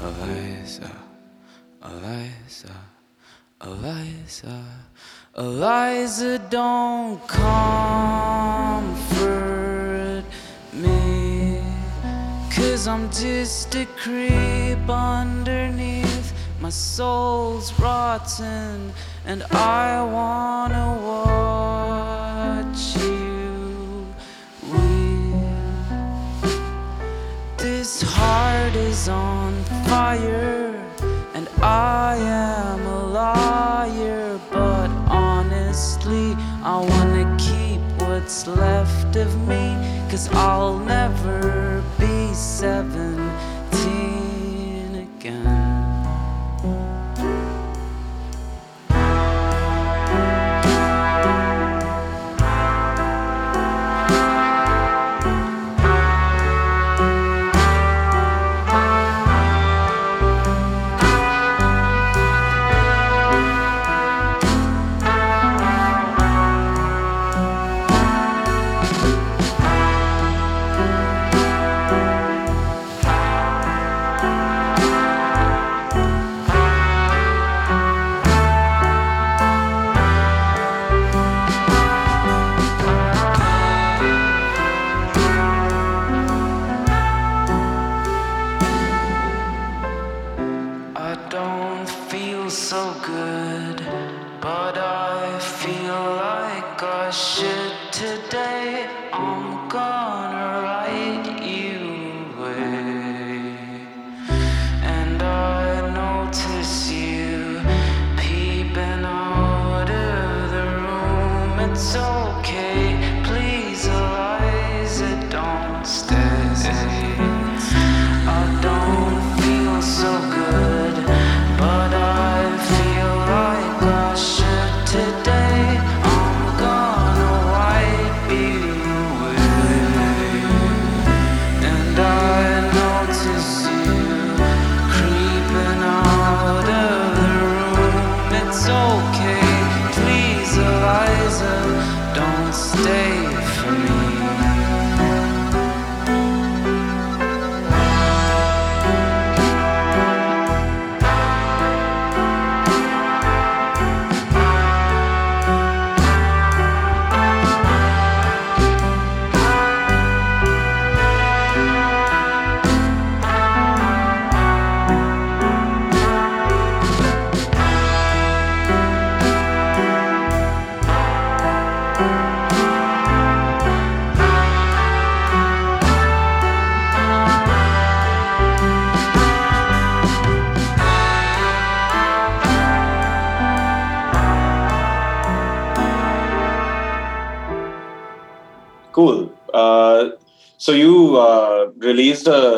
Eliza, 0.00 0.90
Eliza, 1.84 2.74
Eliza, 3.62 4.64
Eliza, 5.36 6.38
don't 6.50 7.26
comfort 7.28 8.75
Just 13.12 13.74
a 13.74 13.86
creep 13.86 14.88
underneath. 14.90 16.32
My 16.60 16.70
soul's 16.70 17.72
rotten, 17.78 18.92
and 19.24 19.42
I 19.52 20.02
wanna 20.02 20.98
watch 22.72 22.96
you 22.96 24.06
weep. 24.70 26.50
This 27.56 28.02
heart 28.02 28.74
is 28.74 29.08
on 29.08 29.54
fire, 29.88 30.74
and 31.34 31.48
I 31.62 32.16
am 32.16 32.86
a 32.86 33.06
liar. 33.06 34.38
But 34.50 34.90
honestly, 35.08 36.36
I 36.62 36.78
wanna 36.80 37.36
keep 37.38 37.80
what's 38.02 38.46
left 38.46 39.16
of 39.16 39.34
me, 39.48 39.76
cause 40.10 40.28
I'll 40.32 40.78
never 40.78 41.75
be 42.62 43.35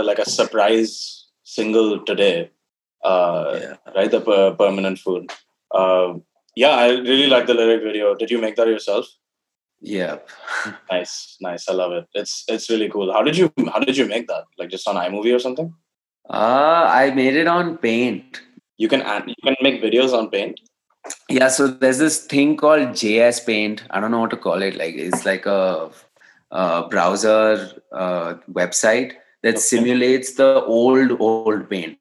like 0.09 0.19
a 0.25 0.29
surprise 0.38 0.93
single 1.57 1.91
today, 2.11 2.50
uh, 3.05 3.59
Yeah. 3.62 3.77
right? 3.97 4.11
The 4.17 4.21
per- 4.29 4.55
permanent 4.62 4.99
food. 5.07 5.31
Uh, 5.81 6.09
yeah, 6.65 6.75
I 6.85 6.88
really 7.12 7.27
like 7.35 7.47
the 7.47 7.55
lyric 7.61 7.83
video. 7.88 8.15
Did 8.23 8.31
you 8.35 8.38
make 8.45 8.57
that 8.61 8.69
yourself? 8.77 9.07
Yep. 9.81 10.29
Nice, 10.93 11.12
nice. 11.49 11.69
I 11.73 11.75
love 11.81 11.93
it. 11.99 12.07
It's 12.21 12.33
it's 12.55 12.69
really 12.71 12.88
cool. 12.95 13.12
How 13.17 13.23
did 13.29 13.37
you 13.41 13.53
how 13.73 13.81
did 13.88 13.97
you 14.00 14.07
make 14.15 14.27
that? 14.31 14.45
Like 14.62 14.71
just 14.77 14.88
on 14.93 14.97
iMovie 15.03 15.35
or 15.37 15.38
something? 15.45 15.69
Uh, 16.29 16.85
I 17.03 17.11
made 17.19 17.37
it 17.43 17.47
on 17.57 17.77
Paint. 17.85 18.41
You 18.77 18.88
can 18.95 19.03
add, 19.03 19.29
you 19.29 19.35
can 19.45 19.57
make 19.67 19.79
videos 19.85 20.12
on 20.19 20.27
Paint. 20.33 20.59
yeah, 21.37 21.49
so 21.59 21.67
there's 21.83 21.99
this 21.99 22.17
thing 22.33 22.57
called 22.62 22.88
JS 23.03 23.38
Paint. 23.47 23.85
I 23.91 24.00
don't 24.00 24.11
know 24.17 24.21
what 24.25 24.31
to 24.31 24.41
call 24.49 24.62
it. 24.71 24.77
Like 24.83 24.95
it's 25.07 25.25
like 25.31 25.47
a, 25.47 25.91
a 26.50 26.87
browser 26.88 27.47
uh, 27.93 28.35
website 28.61 29.12
that 29.42 29.54
Okay. 29.57 29.61
simulates 29.61 30.35
the 30.35 30.64
old 30.64 31.12
old 31.21 31.68
paint. 31.68 31.99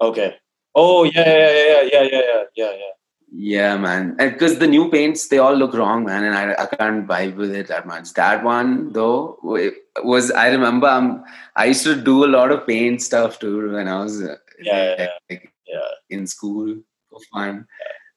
Okay. 0.00 0.36
Oh 0.74 1.04
yeah, 1.04 1.26
yeah, 1.26 1.50
yeah, 1.50 1.82
yeah, 1.82 1.82
yeah, 1.92 2.02
yeah, 2.02 2.20
yeah, 2.20 2.44
yeah, 2.56 2.70
yeah. 2.72 2.92
Yeah, 3.32 3.76
man. 3.76 4.16
Because 4.18 4.58
the 4.58 4.66
new 4.66 4.90
paints, 4.90 5.28
they 5.28 5.38
all 5.38 5.54
look 5.54 5.72
wrong, 5.74 6.04
man, 6.04 6.24
and 6.24 6.34
I, 6.34 6.54
I 6.62 6.66
can't 6.66 7.06
vibe 7.06 7.36
with 7.36 7.54
it 7.54 7.68
that 7.68 7.86
much. 7.86 8.12
That 8.14 8.42
one 8.42 8.92
though 8.92 9.38
wa- 9.42 9.70
was 10.02 10.30
I 10.32 10.48
remember 10.48 10.88
um, 10.88 11.22
I 11.54 11.66
used 11.66 11.84
to 11.84 11.94
do 11.94 12.24
a 12.24 12.26
lot 12.34 12.50
of 12.50 12.66
paint 12.66 13.02
stuff 13.02 13.38
too 13.38 13.72
when 13.72 13.86
I 13.88 14.02
was 14.02 14.20
uh, 14.22 14.36
Yeah, 14.60 14.94
yeah, 14.98 15.08
like, 15.30 15.52
yeah. 15.66 15.90
in 16.08 16.26
school 16.26 16.76
for 17.08 17.20
fun, 17.32 17.66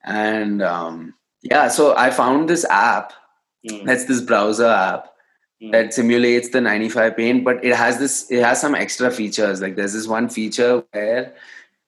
and 0.03 0.61
um, 0.63 1.13
yeah. 1.43 1.67
So 1.67 1.95
I 1.95 2.09
found 2.09 2.49
this 2.49 2.65
app. 2.69 3.13
Mm, 3.69 3.85
That's 3.85 4.05
this 4.05 4.21
browser 4.21 4.67
app 4.67 5.12
mm. 5.61 5.71
that 5.71 5.93
simulates 5.93 6.49
the 6.49 6.61
95 6.61 7.17
paint, 7.17 7.43
but 7.43 7.63
it 7.63 7.75
has 7.75 7.99
this. 7.99 8.29
It 8.31 8.43
has 8.43 8.61
some 8.61 8.75
extra 8.75 9.11
features. 9.11 9.61
Like 9.61 9.75
there's 9.75 9.93
this 9.93 10.07
one 10.07 10.29
feature 10.29 10.83
where 10.91 11.33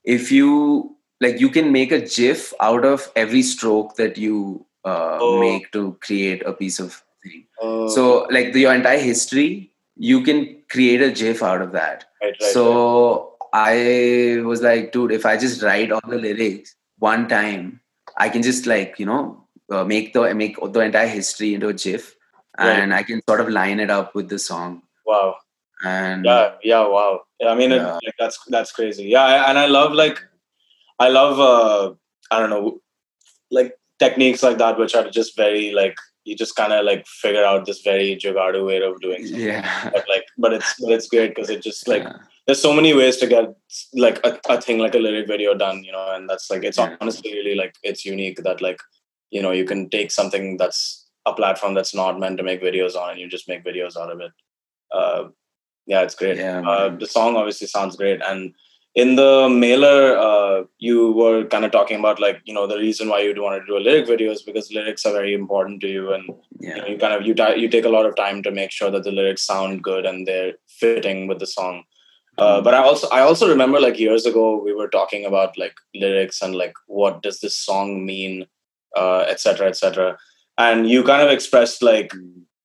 if 0.04 0.32
you 0.32 0.96
like 1.22 1.40
you 1.40 1.50
can 1.50 1.72
make 1.72 1.92
a 1.92 2.02
gif 2.02 2.54
out 2.60 2.86
of 2.86 3.12
every 3.16 3.42
stroke 3.42 3.96
that 3.96 4.18
you 4.18 4.66
uh, 4.86 5.18
Oh. 5.20 5.40
make 5.40 5.72
to 5.72 5.98
create 6.02 6.44
a 6.46 6.54
piece 6.54 6.80
of 6.80 7.02
thing 7.24 7.46
Oh, 7.62 7.88
so 7.88 8.28
like 8.30 8.54
the, 8.54 8.62
your 8.62 8.74
entire 8.74 9.00
history 9.00 9.72
you 9.98 10.22
can 10.22 10.62
create 10.70 11.02
a 11.02 11.12
gif 11.12 11.42
out 11.42 11.62
of 11.62 11.72
that 11.72 12.06
right, 12.22 12.28
right, 12.28 12.36
right. 12.42 12.52
so 12.52 13.34
i 13.54 14.42
was 14.44 14.62
like 14.62 14.92
dude 14.92 15.12
if 15.12 15.26
i 15.26 15.38
just 15.38 15.64
write 15.64 15.92
all 15.92 16.02
the 16.08 16.18
lyrics 16.18 16.76
one 17.00 17.28
time 17.28 17.80
i 18.18 18.28
can 18.28 18.44
just 18.44 18.68
like 18.68 19.00
you 19.00 19.06
know 19.06 19.42
uh, 19.72 19.84
make 19.84 20.14
the 20.14 20.34
make 20.36 20.58
the 20.62 20.80
entire 20.82 21.08
history 21.08 21.54
into 21.54 21.70
a 21.70 21.74
gif 21.74 22.16
Right. 22.60 22.80
and 22.80 22.94
i 22.94 23.04
can 23.04 23.22
sort 23.28 23.42
of 23.42 23.50
line 23.50 23.80
it 23.80 23.90
up 23.90 24.16
with 24.16 24.30
the 24.30 24.40
song 24.40 24.82
wow. 25.06 25.36
and 25.84 26.26
Yeah, 26.26 26.52
yeah, 26.64 26.88
wow. 26.88 27.22
Yeah, 27.40 27.50
I 27.50 27.56
mean, 27.56 27.72
it, 27.74 27.82
like, 27.84 28.16
that's 28.18 28.38
that's 28.48 28.72
crazy. 28.72 29.04
Yeah, 29.06 29.24
I- 29.24 29.50
and 29.50 29.58
I 29.60 29.66
love 29.68 29.92
like, 29.92 30.18
I 31.00 31.10
love 31.10 31.40
uh, 31.40 31.94
I 32.32 32.40
don't 32.40 32.50
know, 32.50 32.80
like 33.52 33.74
techniques 34.00 34.42
like 34.42 34.58
that, 34.58 34.80
which 34.80 34.96
are 34.96 35.10
just 35.10 35.36
very 35.36 35.72
like 35.74 35.98
you 36.24 36.36
just 36.36 36.56
kind 36.56 36.74
of 36.74 36.86
like 36.86 37.06
figure 37.08 37.44
out 37.46 37.66
this 37.66 37.82
very 37.82 38.16
jugadu 38.16 38.66
way 38.66 38.82
of 38.82 39.00
doing 39.02 39.26
something. 39.28 39.46
yeah 39.48 39.90
But 39.92 40.06
like, 40.10 40.26
but 40.38 40.54
it's 40.54 40.74
but 40.82 40.92
it's 40.94 41.08
great 41.08 41.36
because 41.36 41.50
it 41.50 41.62
just 41.62 41.88
like 41.88 42.04
Yeah. 42.04 42.18
there's 42.48 42.62
so 42.62 42.74
many 42.74 42.94
ways 42.94 43.18
to 43.18 43.28
get 43.28 43.54
like 43.94 44.20
a, 44.26 44.40
a 44.50 44.60
thing 44.62 44.80
like 44.80 44.96
a 44.96 45.00
lyric 45.00 45.28
video 45.28 45.54
done, 45.54 45.84
you 45.84 45.92
know, 45.92 46.06
and 46.16 46.30
that's 46.30 46.50
like 46.50 46.64
it's 46.64 46.78
Yeah. 46.80 46.96
honestly 47.02 47.34
really 47.34 47.56
like 47.56 47.76
it's 47.84 48.06
unique 48.06 48.42
that 48.44 48.62
like 48.62 48.80
you 49.30 49.42
know 49.42 49.52
you 49.52 49.66
can 49.66 49.90
take 49.90 50.10
something 50.12 50.58
that's 50.58 51.05
a 51.26 51.34
platform 51.34 51.74
that's 51.74 51.96
not 51.96 52.20
meant 52.20 52.38
to 52.38 52.44
make 52.44 52.62
videos 52.62 52.96
on 52.96 53.12
and 53.12 53.20
you 53.20 53.28
just 53.28 53.50
make 53.50 53.64
videos 53.64 53.98
out 53.98 54.12
of 54.12 54.20
it. 54.20 54.32
Uh, 54.92 55.30
yeah, 55.88 56.02
it's 56.02 56.16
great. 56.16 56.38
Yeah, 56.38 56.68
uh, 56.68 56.96
the 56.96 57.08
song 57.08 57.36
obviously 57.36 57.68
sounds 57.68 57.96
great, 57.96 58.22
and 58.26 58.54
in 58.96 59.16
the 59.16 59.50
mailer, 59.50 60.18
uh, 60.18 60.64
you 60.78 61.12
were 61.12 61.46
kind 61.46 61.66
of 61.66 61.72
talking 61.72 62.00
about 62.00 62.20
like 62.20 62.42
you 62.46 62.54
know 62.54 62.66
the 62.66 62.78
reason 62.78 63.10
why 63.10 63.22
you'd 63.22 63.38
want 63.38 63.62
to 63.62 63.66
do 63.68 63.78
a 63.78 63.84
lyric 63.86 64.08
video 64.08 64.32
is 64.32 64.42
because 64.42 64.72
lyrics 64.72 65.06
are 65.06 65.14
very 65.14 65.34
important 65.34 65.82
to 65.82 65.88
you, 65.88 66.14
and 66.14 66.24
you, 66.60 66.76
know, 66.76 66.86
you 66.88 66.98
kind 66.98 67.14
of 67.14 67.26
you 67.26 67.36
you 67.56 67.70
take 67.70 67.86
a 67.86 67.90
lot 67.90 68.06
of 68.06 68.16
time 68.16 68.42
to 68.44 68.52
make 68.52 68.72
sure 68.72 68.90
that 68.90 69.04
the 69.04 69.12
lyrics 69.12 69.46
sound 69.46 69.84
good 69.84 70.06
and 70.06 70.26
they're 70.26 70.54
fitting 70.68 71.28
with 71.28 71.40
the 71.40 71.46
song. 71.46 71.84
Uh, 72.38 72.62
but 72.62 72.74
I 72.74 72.80
also 72.80 73.08
I 73.10 73.22
also 73.22 73.48
remember 73.48 73.80
like 73.80 74.00
years 74.00 74.26
ago 74.26 74.62
we 74.64 74.74
were 74.74 74.90
talking 74.90 75.26
about 75.26 75.58
like 75.58 75.76
lyrics 75.94 76.42
and 76.42 76.56
like 76.56 76.74
what 76.88 77.22
does 77.22 77.40
this 77.42 77.58
song 77.58 78.06
mean, 78.06 78.48
uh, 78.96 79.26
et 79.28 79.40
cetera, 79.40 79.68
et 79.68 79.76
cetera. 79.76 80.18
And 80.58 80.90
you 80.90 81.04
kind 81.04 81.22
of 81.22 81.30
expressed 81.30 81.84
like 81.84 82.14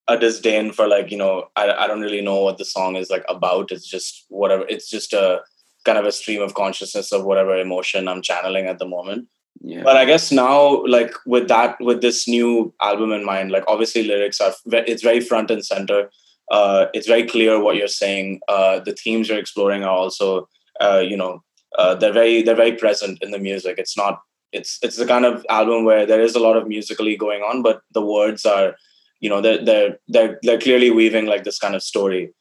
a 0.09 0.18
disdain 0.18 0.73
for 0.73 0.87
like 0.87 1.11
you 1.11 1.16
know 1.16 1.49
I, 1.56 1.70
I 1.70 1.87
don't 1.87 2.00
really 2.00 2.20
know 2.20 2.42
what 2.42 2.59
the 2.59 2.64
song 2.64 2.97
is 2.97 3.11
like 3.11 3.25
about. 3.28 3.70
It's 3.70 3.87
just 3.87 4.26
whatever. 4.28 4.64
It's 4.68 4.88
just 4.88 5.12
a 5.12 5.40
kind 5.84 5.99
of 5.99 6.04
a 6.04 6.12
stream 6.12 6.43
of 6.43 6.54
consciousness 6.54 7.12
of 7.12 7.25
whatever 7.25 7.58
emotion 7.58 8.08
I'm 8.08 8.23
channeling 8.23 8.67
at 8.67 8.78
the 8.78 8.86
moment. 8.86 9.28
Yeah. 9.62 9.82
But 9.82 9.97
i 9.97 10.04
guess 10.04 10.32
now 10.32 10.84
like 10.86 11.12
with 11.26 11.49
that 11.49 11.76
with 11.80 12.00
this 12.00 12.26
new 12.26 12.73
album 12.80 13.12
in 13.12 13.25
mind 13.25 13.50
like 13.50 13.64
obviously 13.69 14.04
lyrics 14.04 14.41
are 14.41 14.54
it's 14.67 15.02
very 15.02 15.21
front 15.21 15.50
and 15.50 15.64
center. 15.64 16.10
Uh 16.50 16.86
it's 16.95 17.06
very 17.06 17.26
clear 17.26 17.60
what 17.60 17.76
you're 17.76 17.88
saying. 17.88 18.41
Uh 18.49 18.80
the 18.80 18.95
themes 18.95 19.28
you're 19.28 19.38
exploring 19.38 19.84
are 19.84 19.97
also 19.97 20.49
uh 20.80 21.02
you 21.04 21.17
know 21.17 21.43
uh 21.78 21.95
they're 21.95 22.12
very 22.12 22.43
they're 22.43 22.62
very 22.64 22.73
present 22.73 23.19
in 23.23 23.30
the 23.32 23.38
music. 23.38 23.76
It's 23.78 23.97
not 23.97 24.21
it's 24.52 24.78
it's 24.82 24.97
the 24.97 25.06
kind 25.06 25.25
of 25.25 25.45
album 25.49 25.84
where 25.84 26.06
there 26.06 26.21
is 26.21 26.34
a 26.34 26.41
lot 26.41 26.56
of 26.56 26.67
musically 26.67 27.17
going 27.17 27.43
on 27.43 27.63
but 27.63 27.82
the 27.93 28.04
words 28.04 28.45
are 28.45 28.76
you 29.21 29.28
know 29.28 29.41
they're 29.41 29.65
they're 29.65 29.99
they're, 30.08 30.39
they're 30.43 30.58
clearly 30.58 30.91
weaving 30.91 31.26
like 31.26 31.45
this 31.45 31.58
kind 31.58 31.75
of 31.75 31.82
story 31.82 32.32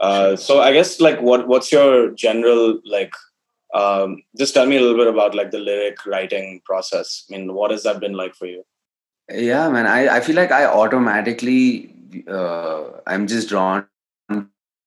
uh 0.00 0.36
so 0.36 0.60
i 0.60 0.72
guess 0.72 1.00
like 1.00 1.20
what 1.20 1.48
what's 1.48 1.72
your 1.72 2.10
general 2.10 2.80
like 2.84 3.12
um, 3.74 4.22
just 4.38 4.54
tell 4.54 4.64
me 4.64 4.76
a 4.76 4.80
little 4.80 4.96
bit 4.96 5.08
about 5.08 5.34
like 5.34 5.50
the 5.50 5.58
lyric 5.58 6.06
writing 6.06 6.62
process. 6.64 7.26
I 7.28 7.36
mean, 7.36 7.52
what 7.52 7.72
has 7.72 7.82
that 7.82 8.00
been 8.00 8.14
like 8.14 8.34
for 8.34 8.46
you? 8.46 8.64
yeah 9.30 9.68
man 9.68 9.86
i, 9.86 10.16
I 10.16 10.20
feel 10.20 10.36
like 10.36 10.52
i 10.52 10.64
automatically 10.64 11.92
uh, 12.28 12.84
i'm 13.06 13.26
just 13.26 13.48
drawn 13.48 13.86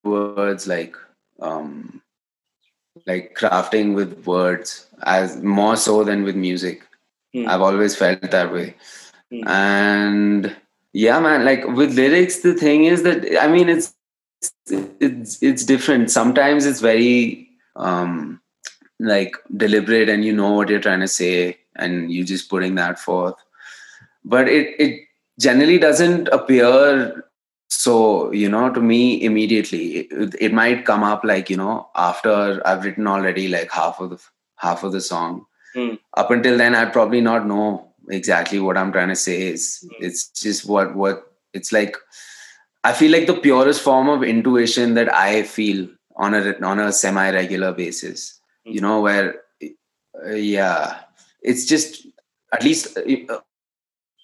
towards 0.04 0.68
like 0.68 0.96
um 1.42 2.02
like 3.10 3.36
crafting 3.42 3.94
with 4.00 4.14
words 4.26 4.74
as 5.18 5.36
more 5.60 5.76
so 5.88 6.04
than 6.12 6.24
with 6.30 6.36
music 6.48 6.86
Hmm. 7.34 7.48
i've 7.54 7.62
always 7.70 7.96
felt 8.02 8.22
that 8.36 8.52
way 8.54 8.68
Hmm. 9.32 9.48
and 9.56 10.56
yeah 11.02 11.20
man 11.26 11.44
like 11.48 11.66
with 11.80 11.96
lyrics 11.98 12.38
the 12.46 12.54
thing 12.62 12.86
is 12.92 13.04
that 13.08 13.28
i 13.42 13.48
mean 13.56 13.70
it's 13.74 13.94
it's 15.08 15.36
it's 15.50 15.66
different 15.72 16.10
sometimes 16.16 16.66
it's 16.72 16.82
very 16.86 17.48
um 17.76 18.16
like 19.12 19.36
deliberate 19.66 20.10
and 20.10 20.26
you 20.26 20.34
know 20.40 20.52
what 20.54 20.70
you're 20.70 20.86
trying 20.88 21.06
to 21.06 21.12
say 21.16 21.36
and 21.76 22.12
you're 22.12 22.26
just 22.32 22.50
putting 22.50 22.76
that 22.82 23.00
forth 23.00 23.36
but 24.26 24.48
it 24.58 24.74
it 24.88 25.00
generally 25.48 25.78
doesn't 25.78 26.28
appear 26.40 27.24
so 27.70 28.32
you 28.32 28.50
know 28.50 28.72
to 28.74 28.82
me 28.82 29.22
immediately 29.24 29.98
it, 30.00 30.36
it 30.40 30.54
might 30.54 30.86
come 30.86 31.04
up 31.04 31.24
like 31.24 31.50
you 31.50 31.58
know 31.58 31.88
after 31.96 32.62
i've 32.66 32.84
written 32.84 33.08
already 33.08 33.48
like 33.48 33.72
half 33.72 34.00
of 34.00 34.10
the 34.10 34.20
half 34.58 34.84
of 34.84 34.92
the 34.92 35.02
song 35.02 35.46
Hmm. 35.76 35.94
up 36.18 36.32
until 36.32 36.58
then 36.58 36.74
i'd 36.74 36.92
probably 36.92 37.22
not 37.22 37.46
know 37.46 37.94
exactly 38.10 38.60
what 38.60 38.76
i'm 38.76 38.92
trying 38.92 39.10
to 39.10 39.16
say 39.16 39.36
is 39.50 39.66
Hmm. 39.84 40.04
it's 40.08 40.30
just 40.30 40.68
what 40.68 40.96
what 40.96 41.32
it's 41.54 41.72
like 41.72 41.96
i 42.84 42.92
feel 42.92 43.12
like 43.12 43.28
the 43.28 43.36
purest 43.36 43.82
form 43.82 44.10
of 44.10 44.24
intuition 44.24 44.96
that 44.96 45.14
i 45.14 45.44
feel 45.44 45.88
on 46.16 46.34
a 46.34 46.42
on 46.72 46.80
a 46.80 46.92
semi 46.92 47.30
regular 47.32 47.72
basis 47.72 48.40
Hmm. 48.66 48.72
you 48.72 48.82
know 48.82 49.00
where 49.02 49.28
uh, 50.26 50.34
yeah 50.34 51.02
it's 51.44 51.66
just 51.66 52.08
at 52.52 52.64
least 52.64 52.98
uh, 52.98 53.40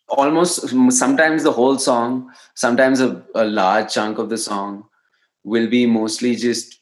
almost 0.09 0.69
sometimes 0.91 1.43
the 1.43 1.51
whole 1.51 1.77
song 1.77 2.31
sometimes 2.53 3.01
a, 3.01 3.23
a 3.35 3.45
large 3.45 3.91
chunk 3.93 4.17
of 4.19 4.29
the 4.29 4.37
song 4.37 4.83
will 5.43 5.67
be 5.67 5.85
mostly 5.85 6.35
just 6.35 6.79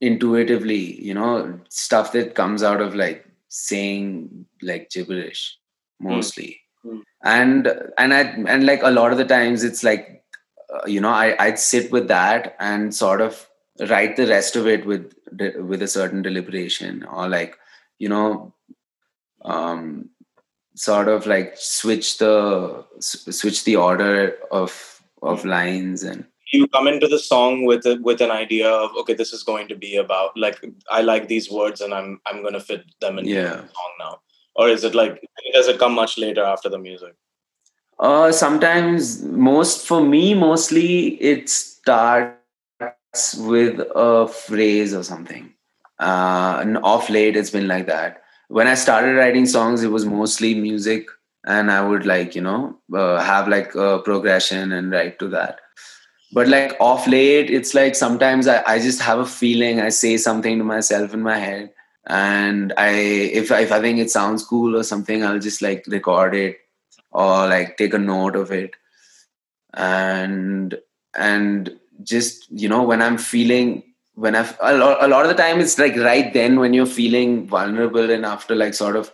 intuitively 0.00 1.00
you 1.04 1.14
know 1.14 1.58
stuff 1.68 2.12
that 2.12 2.34
comes 2.34 2.62
out 2.62 2.80
of 2.80 2.94
like 2.94 3.26
saying 3.48 4.46
like 4.62 4.90
gibberish 4.90 5.58
mostly 6.00 6.60
Mm. 6.86 7.02
and 7.24 7.66
and 7.98 8.14
i 8.14 8.20
and 8.20 8.64
like 8.64 8.82
a 8.84 8.90
lot 8.90 9.10
of 9.10 9.18
the 9.18 9.24
times 9.24 9.64
it's 9.64 9.82
like 9.82 10.22
uh, 10.72 10.86
you 10.86 11.00
know 11.00 11.10
i 11.10 11.34
i'd 11.44 11.58
sit 11.58 11.90
with 11.90 12.06
that 12.06 12.54
and 12.60 12.94
sort 12.94 13.20
of 13.20 13.48
write 13.90 14.14
the 14.16 14.28
rest 14.28 14.54
of 14.54 14.68
it 14.68 14.86
with 14.86 15.12
with 15.58 15.82
a 15.82 15.88
certain 15.88 16.22
deliberation 16.22 17.02
or 17.04 17.28
like 17.28 17.56
you 17.98 18.08
know 18.08 18.54
um 19.44 20.08
sort 20.78 21.08
of 21.08 21.26
like 21.26 21.54
switch 21.56 22.18
the 22.18 22.84
switch 23.00 23.64
the 23.64 23.76
order 23.76 24.38
of 24.50 24.72
of 25.22 25.44
lines 25.44 26.02
and 26.04 26.24
You 26.52 26.66
come 26.74 26.88
into 26.88 27.08
the 27.12 27.18
song 27.18 27.64
with 27.68 27.86
a, 27.88 27.94
with 28.08 28.20
an 28.26 28.30
idea 28.34 28.68
of 28.74 28.92
okay, 29.00 29.14
this 29.14 29.32
is 29.36 29.42
going 29.48 29.66
to 29.68 29.76
be 29.80 29.96
about 30.02 30.36
like 30.44 30.58
I 30.98 31.00
like 31.08 31.28
these 31.32 31.50
words 31.50 31.82
and 31.86 31.92
I'm 31.92 32.20
I'm 32.26 32.40
going 32.44 32.54
to 32.54 32.60
fit 32.68 32.84
them 33.04 33.18
into 33.18 33.30
Yeah. 33.30 33.56
the 33.56 33.68
song 33.80 33.92
now, 34.04 34.12
or 34.54 34.68
is 34.74 34.84
it 34.90 34.94
like 35.00 35.18
does 35.56 35.68
it 35.72 35.78
come 35.82 35.94
much 36.02 36.16
later 36.16 36.44
after 36.52 36.70
the 36.74 36.78
music? 36.78 37.14
Uh, 37.98 38.30
sometimes, 38.30 39.22
most 39.50 39.84
for 39.86 40.00
me, 40.00 40.32
mostly 40.32 41.20
it 41.32 41.50
starts 41.50 42.34
with 43.50 43.80
a 44.06 44.28
phrase 44.28 44.94
or 44.94 45.02
something. 45.02 45.52
Uh, 45.98 46.58
and 46.62 46.78
off 46.78 47.10
late, 47.10 47.36
it's 47.36 47.50
been 47.50 47.66
like 47.66 47.86
that. 47.86 48.22
When 48.48 48.66
I 48.66 48.74
started 48.74 49.16
writing 49.16 49.46
songs, 49.46 49.82
it 49.82 49.90
was 49.90 50.06
mostly 50.06 50.54
music, 50.54 51.06
and 51.46 51.70
I 51.70 51.86
would 51.86 52.06
like 52.06 52.34
you 52.34 52.42
know 52.42 52.78
uh, 52.94 53.20
have 53.20 53.48
like 53.48 53.74
a 53.74 54.00
progression 54.00 54.72
and 54.72 54.90
write 54.90 55.18
to 55.20 55.28
that. 55.28 55.60
But 56.32 56.48
like 56.48 56.76
off 56.80 57.06
late, 57.06 57.50
it's 57.50 57.74
like 57.74 57.94
sometimes 57.94 58.46
I, 58.46 58.62
I 58.66 58.78
just 58.78 59.00
have 59.00 59.18
a 59.18 59.26
feeling. 59.26 59.80
I 59.80 59.88
say 59.88 60.16
something 60.16 60.58
to 60.58 60.64
myself 60.64 61.14
in 61.14 61.22
my 61.22 61.38
head, 61.38 61.70
and 62.06 62.72
I 62.76 62.90
if 62.90 63.50
if 63.50 63.72
I 63.72 63.80
think 63.80 63.98
it 63.98 64.10
sounds 64.10 64.44
cool 64.44 64.76
or 64.76 64.82
something, 64.82 65.24
I'll 65.24 65.38
just 65.38 65.62
like 65.62 65.84
record 65.86 66.34
it 66.34 66.58
or 67.12 67.46
like 67.48 67.76
take 67.76 67.94
a 67.94 67.98
note 67.98 68.36
of 68.36 68.50
it, 68.52 68.72
and 69.74 70.78
and 71.16 71.78
just 72.02 72.50
you 72.50 72.68
know 72.68 72.82
when 72.82 73.02
I'm 73.02 73.18
feeling 73.18 73.82
when 74.18 74.34
I've 74.34 74.58
a 74.60 74.76
lot, 74.76 75.02
a 75.02 75.06
lot 75.06 75.24
of 75.24 75.28
the 75.28 75.40
time 75.40 75.60
it's 75.60 75.78
like 75.78 75.94
right 75.96 76.32
then 76.32 76.58
when 76.58 76.74
you're 76.74 76.86
feeling 76.86 77.46
vulnerable 77.46 78.10
enough 78.10 78.48
to 78.48 78.56
like 78.56 78.74
sort 78.74 78.96
of 78.96 79.12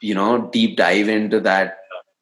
you 0.00 0.14
know 0.14 0.48
deep 0.52 0.76
dive 0.76 1.08
into 1.08 1.40
that 1.40 1.78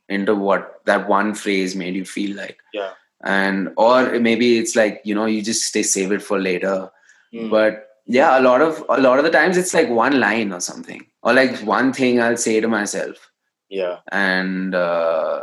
into 0.09 0.35
what 0.35 0.81
that 0.87 1.07
one 1.07 1.35
phrase 1.35 1.77
made 1.77 1.95
you 1.95 2.07
feel 2.07 2.35
like. 2.35 2.61
Yeah. 2.73 2.93
And 3.25 3.71
or 3.77 4.19
maybe 4.21 4.59
it's 4.59 4.75
like 4.75 5.03
you 5.05 5.15
know 5.15 5.27
you 5.27 5.43
just 5.43 5.65
stay 5.65 5.83
save 5.83 6.13
it 6.13 6.23
for 6.23 6.39
later. 6.39 6.91
Mm. 7.35 7.51
but 7.51 7.89
yeah 8.07 8.39
a 8.39 8.41
lot 8.41 8.63
of 8.63 8.83
a 8.89 9.03
lot 9.03 9.19
of 9.19 9.25
the 9.25 9.31
times 9.31 9.59
it's 9.59 9.75
like 9.75 9.91
one 9.91 10.19
line 10.19 10.51
or 10.51 10.61
something. 10.61 11.05
Or 11.23 11.35
like 11.35 11.59
one 11.59 11.93
thing 11.93 12.23
i'll 12.23 12.39
say 12.39 12.59
to 12.61 12.69
myself. 12.69 13.31
Yeah. 13.69 13.99
And 14.11 14.75
uh, 14.75 15.43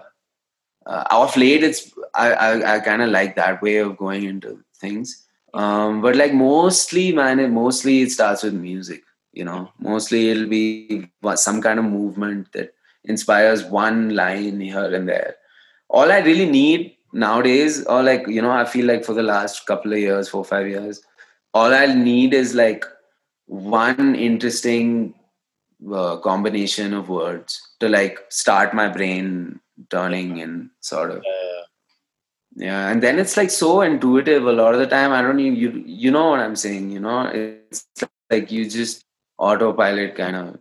uh 0.87 1.03
off 1.11 1.37
late 1.37 1.63
it's 1.63 1.91
i 2.15 2.31
i, 2.31 2.75
I 2.75 2.79
kind 2.79 3.03
of 3.03 3.09
like 3.09 3.35
that 3.35 3.61
way 3.61 3.77
of 3.77 3.97
going 3.97 4.23
into 4.23 4.63
things 4.79 5.25
um 5.55 6.01
but 6.01 6.15
like 6.15 6.33
mostly 6.33 7.11
man 7.11 7.39
it, 7.39 7.49
mostly 7.49 8.01
it 8.01 8.11
starts 8.11 8.43
with 8.43 8.53
music 8.53 9.03
you 9.35 9.43
know? 9.43 9.69
Mostly 9.79 10.29
it'll 10.29 10.47
be 10.47 11.11
some 11.35 11.61
kind 11.61 11.77
of 11.77 11.85
movement 11.85 12.51
that 12.53 12.73
inspires 13.03 13.63
one 13.65 14.15
line 14.15 14.61
here 14.61 14.95
and 14.95 15.07
there. 15.07 15.35
All 15.89 16.11
i 16.11 16.19
really 16.19 16.49
need 16.49 16.95
nowadays 17.13 17.85
or 17.85 18.01
like 18.03 18.27
you 18.27 18.41
know 18.41 18.51
i 18.51 18.65
feel 18.65 18.85
like 18.85 19.05
for 19.05 19.13
the 19.13 19.23
last 19.23 19.65
couple 19.67 19.93
of 19.93 19.99
years 19.99 20.27
four 20.27 20.43
five 20.43 20.67
years 20.67 21.01
all 21.53 21.73
i 21.73 21.85
need 21.85 22.33
is 22.33 22.53
like 22.55 22.83
one 23.45 24.15
interesting 24.15 25.13
uh, 25.93 26.17
combination 26.17 26.93
of 26.93 27.07
words 27.07 27.61
to 27.79 27.87
like 27.87 28.19
start 28.29 28.73
my 28.73 28.89
brain 28.89 29.61
turning 29.89 30.41
and 30.41 30.69
sort 30.81 31.11
of 31.11 31.23
yeah, 31.23 31.44
yeah 32.55 32.89
and 32.89 33.03
then 33.03 33.19
it's 33.19 33.37
like 33.37 33.49
so 33.49 33.81
intuitive 33.81 34.45
a 34.45 34.51
lot 34.51 34.73
of 34.73 34.79
the 34.79 34.87
time. 34.87 35.11
I 35.11 35.21
don't 35.21 35.39
even 35.39 35.55
you 35.59 35.83
you 35.85 36.11
know 36.11 36.29
what 36.29 36.39
i'm 36.39 36.55
saying 36.55 36.89
you 36.91 36.99
know? 36.99 37.21
It's 37.33 37.85
like 38.29 38.51
you 38.51 38.69
just 38.69 39.05
autopilot 39.37 40.15
kind 40.15 40.35
of 40.35 40.59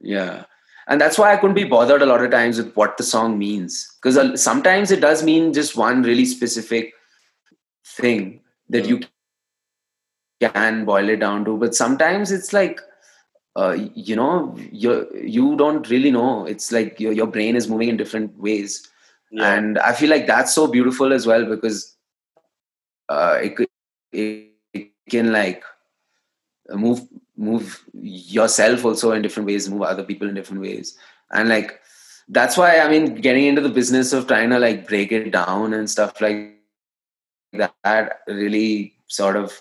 yeah. 0.00 0.44
And 0.88 1.00
that's 1.00 1.16
why 1.16 1.32
i 1.32 1.36
couldn't 1.36 1.54
be 1.54 1.64
bothered 1.64 2.02
a 2.02 2.06
lot 2.06 2.24
of 2.24 2.30
times 2.30 2.58
with 2.58 2.74
what 2.74 2.96
the 2.96 3.04
song 3.04 3.38
means 3.38 3.88
because 4.02 4.42
sometimes 4.42 4.90
it 4.90 5.00
does 5.00 5.22
mean 5.22 5.52
just 5.52 5.76
one 5.76 6.02
really 6.02 6.24
specific 6.24 6.92
thing 7.86 8.40
that 8.68 8.86
you 8.86 9.00
can 10.40 10.84
boil 10.84 11.08
it 11.08 11.20
down 11.20 11.44
to 11.44 11.56
but 11.56 11.74
sometimes 11.74 12.32
it's 12.32 12.52
like 12.52 12.80
uh, 13.56 13.76
you 13.94 14.16
know 14.16 14.56
you 14.70 15.06
you 15.22 15.56
don't 15.56 15.88
really 15.90 16.10
know. 16.10 16.46
It's 16.46 16.72
like 16.72 16.98
your, 16.98 17.12
your 17.12 17.26
brain 17.26 17.54
is 17.54 17.68
moving 17.68 17.88
in 17.88 17.96
different 17.96 18.36
ways 18.38 18.88
yeah. 19.32 19.54
and 19.54 19.78
i 19.80 19.92
feel 19.92 20.10
like 20.10 20.26
that's 20.26 20.54
so 20.54 20.66
beautiful 20.66 21.12
as 21.12 21.26
well 21.26 21.44
because 21.46 21.96
uh, 23.08 23.38
it, 23.42 23.56
could- 23.56 23.68
it, 24.12 24.50
it 24.72 24.90
can 25.10 25.32
like 25.32 25.62
move 26.70 27.00
move 27.36 27.82
yourself 27.94 28.84
also 28.84 29.12
in 29.12 29.22
different 29.22 29.46
ways 29.46 29.68
move 29.68 29.82
other 29.82 30.04
people 30.04 30.28
in 30.28 30.34
different 30.34 30.62
ways 30.62 30.96
and 31.32 31.48
like 31.48 31.80
that's 32.28 32.56
why 32.56 32.78
i 32.78 32.88
mean 32.88 33.14
getting 33.16 33.46
into 33.46 33.60
the 33.60 33.68
business 33.80 34.12
of 34.12 34.26
trying 34.26 34.50
to 34.50 34.58
like 34.58 34.86
break 34.86 35.10
it 35.12 35.30
down 35.32 35.74
and 35.74 35.90
stuff 35.90 36.20
like 36.20 36.54
that 37.52 38.20
really 38.28 38.94
sort 39.08 39.36
of 39.36 39.52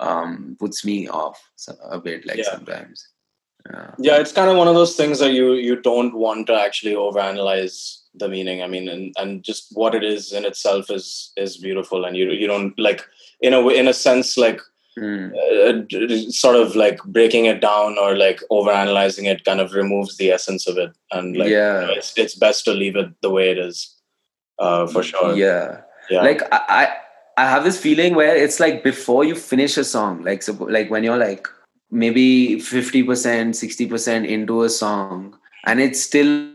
um 0.00 0.56
puts 0.60 0.84
me 0.84 1.08
off 1.08 1.42
a 1.90 1.98
bit 2.00 2.24
like 2.26 2.38
Yeah. 2.38 2.50
sometimes 2.52 3.08
yeah 3.70 3.90
yeah 3.98 4.16
it's 4.18 4.32
kind 4.32 4.50
of 4.50 4.56
one 4.56 4.68
of 4.68 4.74
those 4.74 4.96
things 4.96 5.18
that 5.18 5.32
you 5.32 5.54
you 5.54 5.76
don't 5.80 6.14
want 6.14 6.46
to 6.48 6.54
actually 6.54 6.94
overanalyze 6.94 8.03
the 8.14 8.28
meaning. 8.28 8.62
I 8.62 8.66
mean 8.66 8.88
and 8.88 9.12
and 9.18 9.42
just 9.42 9.68
what 9.72 9.94
it 9.94 10.04
is 10.04 10.32
in 10.32 10.44
itself 10.44 10.90
is 10.90 11.32
is 11.36 11.56
beautiful. 11.56 12.04
And 12.04 12.16
you 12.16 12.30
you 12.30 12.46
don't 12.46 12.78
like 12.78 13.02
in 13.40 13.54
a 13.54 13.66
in 13.68 13.88
a 13.88 13.92
sense 13.94 14.36
like 14.36 14.60
Hmm. 14.96 15.30
uh, 15.34 16.30
sort 16.30 16.54
of 16.54 16.76
like 16.76 17.02
breaking 17.02 17.46
it 17.46 17.60
down 17.60 17.98
or 17.98 18.16
like 18.16 18.38
overanalyzing 18.48 19.24
it 19.28 19.44
kind 19.44 19.60
of 19.60 19.72
removes 19.72 20.16
the 20.18 20.30
essence 20.30 20.68
of 20.68 20.78
it. 20.78 20.92
And 21.10 21.36
like 21.36 21.48
Yeah. 21.48 21.80
you 21.80 21.86
know, 21.88 21.92
it's 21.94 22.12
it's 22.16 22.36
best 22.36 22.64
to 22.66 22.72
leave 22.72 22.94
it 22.94 23.08
the 23.20 23.30
way 23.30 23.50
it 23.50 23.58
is 23.58 23.92
uh 24.60 24.86
for 24.86 25.02
sure. 25.02 25.34
yeah. 25.34 25.80
Yeah. 26.10 26.22
Like 26.22 26.42
I, 26.52 26.60
I 26.68 27.42
I 27.42 27.50
have 27.50 27.64
this 27.64 27.76
feeling 27.80 28.14
where 28.14 28.36
it's 28.36 28.60
like 28.60 28.84
before 28.84 29.24
you 29.24 29.34
finish 29.34 29.76
a 29.76 29.82
song, 29.82 30.22
like 30.22 30.44
so, 30.44 30.52
like 30.52 30.90
when 30.90 31.02
you're 31.02 31.18
like 31.18 31.48
maybe 31.90 32.60
fifty 32.60 33.02
percent, 33.02 33.56
sixty 33.56 33.86
percent 33.88 34.26
into 34.26 34.62
a 34.62 34.68
song, 34.70 35.36
and 35.66 35.80
it's 35.80 36.00
still 36.00 36.53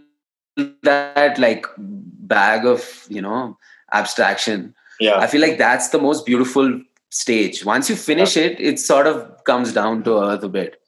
that 0.84 1.38
like 1.40 1.66
bag 1.78 2.66
of 2.66 3.06
you 3.10 3.22
know 3.22 3.58
abstraction. 3.92 4.74
yeah 5.00 5.18
I 5.18 5.28
feel 5.28 5.42
like 5.42 5.58
that's 5.58 5.90
the 5.90 6.00
most 6.00 6.26
beautiful 6.26 6.82
stage. 7.10 7.66
Once 7.66 7.90
you 7.90 7.96
finish 7.96 8.38
it, 8.38 8.60
it 8.60 8.80
sort 8.80 9.08
of 9.08 9.44
comes 9.44 9.74
down 9.74 10.04
to 10.04 10.20
earth 10.24 10.44
a 10.44 10.50
bit. 10.50 10.82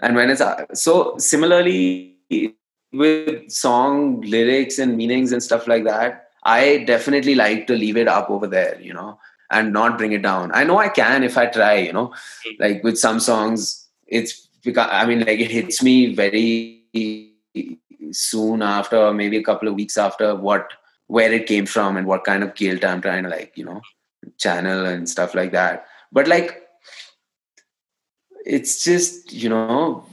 And 0.00 0.16
when 0.16 0.30
it's 0.30 0.40
uh, 0.40 0.66
so 0.74 1.16
similarly 1.18 2.16
with 2.92 3.50
song 3.50 4.20
lyrics 4.22 4.78
and 4.78 4.96
meanings 4.96 5.32
and 5.32 5.42
stuff 5.42 5.66
like 5.66 5.84
that, 5.84 6.28
I 6.44 6.84
definitely 6.86 7.34
like 7.34 7.66
to 7.66 7.74
leave 7.74 7.96
it 7.96 8.08
up 8.08 8.30
over 8.30 8.46
there, 8.46 8.80
you 8.80 8.94
know, 8.94 9.18
and 9.50 9.72
not 9.72 9.98
bring 9.98 10.12
it 10.12 10.22
down. 10.22 10.50
I 10.54 10.64
know 10.64 10.78
I 10.78 10.88
can 10.88 11.24
if 11.24 11.36
I 11.36 11.46
try, 11.46 11.74
you 11.76 11.92
know, 11.92 12.14
like 12.58 12.82
with 12.84 12.98
some 12.98 13.20
songs, 13.20 13.86
it's 14.06 14.48
because 14.62 14.88
I 14.90 15.06
mean, 15.06 15.20
like 15.20 15.40
it 15.40 15.50
hits 15.50 15.82
me 15.82 16.14
very 16.14 16.84
soon 18.12 18.62
after, 18.62 19.12
maybe 19.12 19.36
a 19.36 19.42
couple 19.42 19.68
of 19.68 19.74
weeks 19.74 19.96
after 19.96 20.34
what 20.34 20.72
where 21.06 21.32
it 21.32 21.46
came 21.46 21.66
from 21.66 21.96
and 21.96 22.06
what 22.06 22.24
kind 22.24 22.42
of 22.42 22.54
guilt 22.54 22.84
I'm 22.84 23.00
trying 23.00 23.24
to 23.24 23.30
like, 23.30 23.52
you 23.56 23.64
know, 23.64 23.80
channel 24.38 24.84
and 24.84 25.08
stuff 25.08 25.34
like 25.34 25.52
that. 25.52 25.86
But 26.12 26.28
like, 26.28 26.62
it's 28.44 28.84
just 28.84 29.32
you 29.32 29.48
know, 29.48 30.06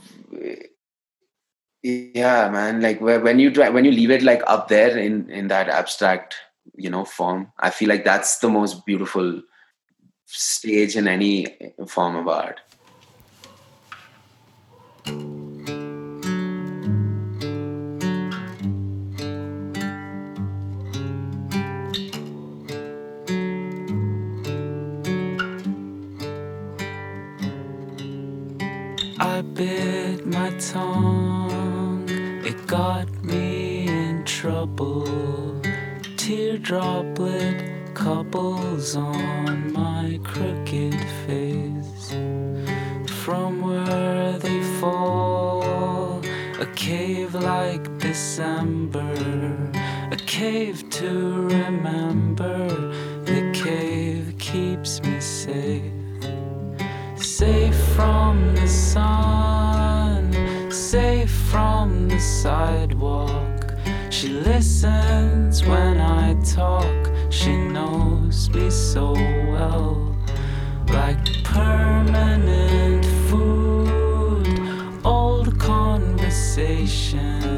yeah, 1.82 2.48
man. 2.50 2.80
Like 2.80 3.00
when 3.00 3.38
you 3.38 3.50
try 3.50 3.68
when 3.68 3.84
you 3.84 3.92
leave 3.92 4.10
it 4.10 4.22
like 4.22 4.42
up 4.46 4.68
there 4.68 4.96
in 4.96 5.30
in 5.30 5.48
that 5.48 5.68
abstract, 5.68 6.36
you 6.74 6.90
know, 6.90 7.04
form, 7.04 7.52
I 7.58 7.70
feel 7.70 7.88
like 7.88 8.04
that's 8.04 8.38
the 8.38 8.48
most 8.48 8.84
beautiful 8.86 9.42
stage 10.26 10.96
in 10.96 11.06
any 11.06 11.56
form 11.86 12.16
of 12.16 12.28
art. 12.28 12.60
Bit 29.56 30.26
my 30.26 30.50
tongue, 30.58 32.04
it 32.44 32.66
got 32.66 33.08
me 33.24 33.88
in 33.88 34.22
trouble. 34.24 35.06
Teardroplet 36.16 37.94
couples 37.94 38.96
on 38.96 39.72
my 39.72 40.20
crooked 40.22 41.00
face. 41.26 42.10
From 43.24 43.62
where 43.62 44.38
they 44.38 44.62
fall, 44.78 46.20
a 46.60 46.66
cave 46.74 47.34
like 47.34 47.98
December, 47.98 49.14
a 50.12 50.16
cave 50.26 50.88
to 50.90 51.48
remember. 51.48 52.68
The 53.24 53.50
cave 53.54 54.34
keeps 54.38 55.00
me 55.02 55.18
safe 55.18 55.95
safe 57.38 57.76
from 57.94 58.54
the 58.54 58.66
sun, 58.66 60.32
safe 60.70 61.30
from 61.30 62.08
the 62.08 62.18
sidewalk. 62.18 63.74
She 64.08 64.28
listens 64.28 65.62
when 65.62 66.00
I 66.00 66.32
talk, 66.42 67.10
she 67.28 67.54
knows 67.54 68.48
me 68.48 68.70
so 68.70 69.12
well. 69.52 70.16
Like 70.88 71.44
permanent 71.44 73.04
food, 73.28 74.48
old 75.04 75.58
conversations 75.58 77.55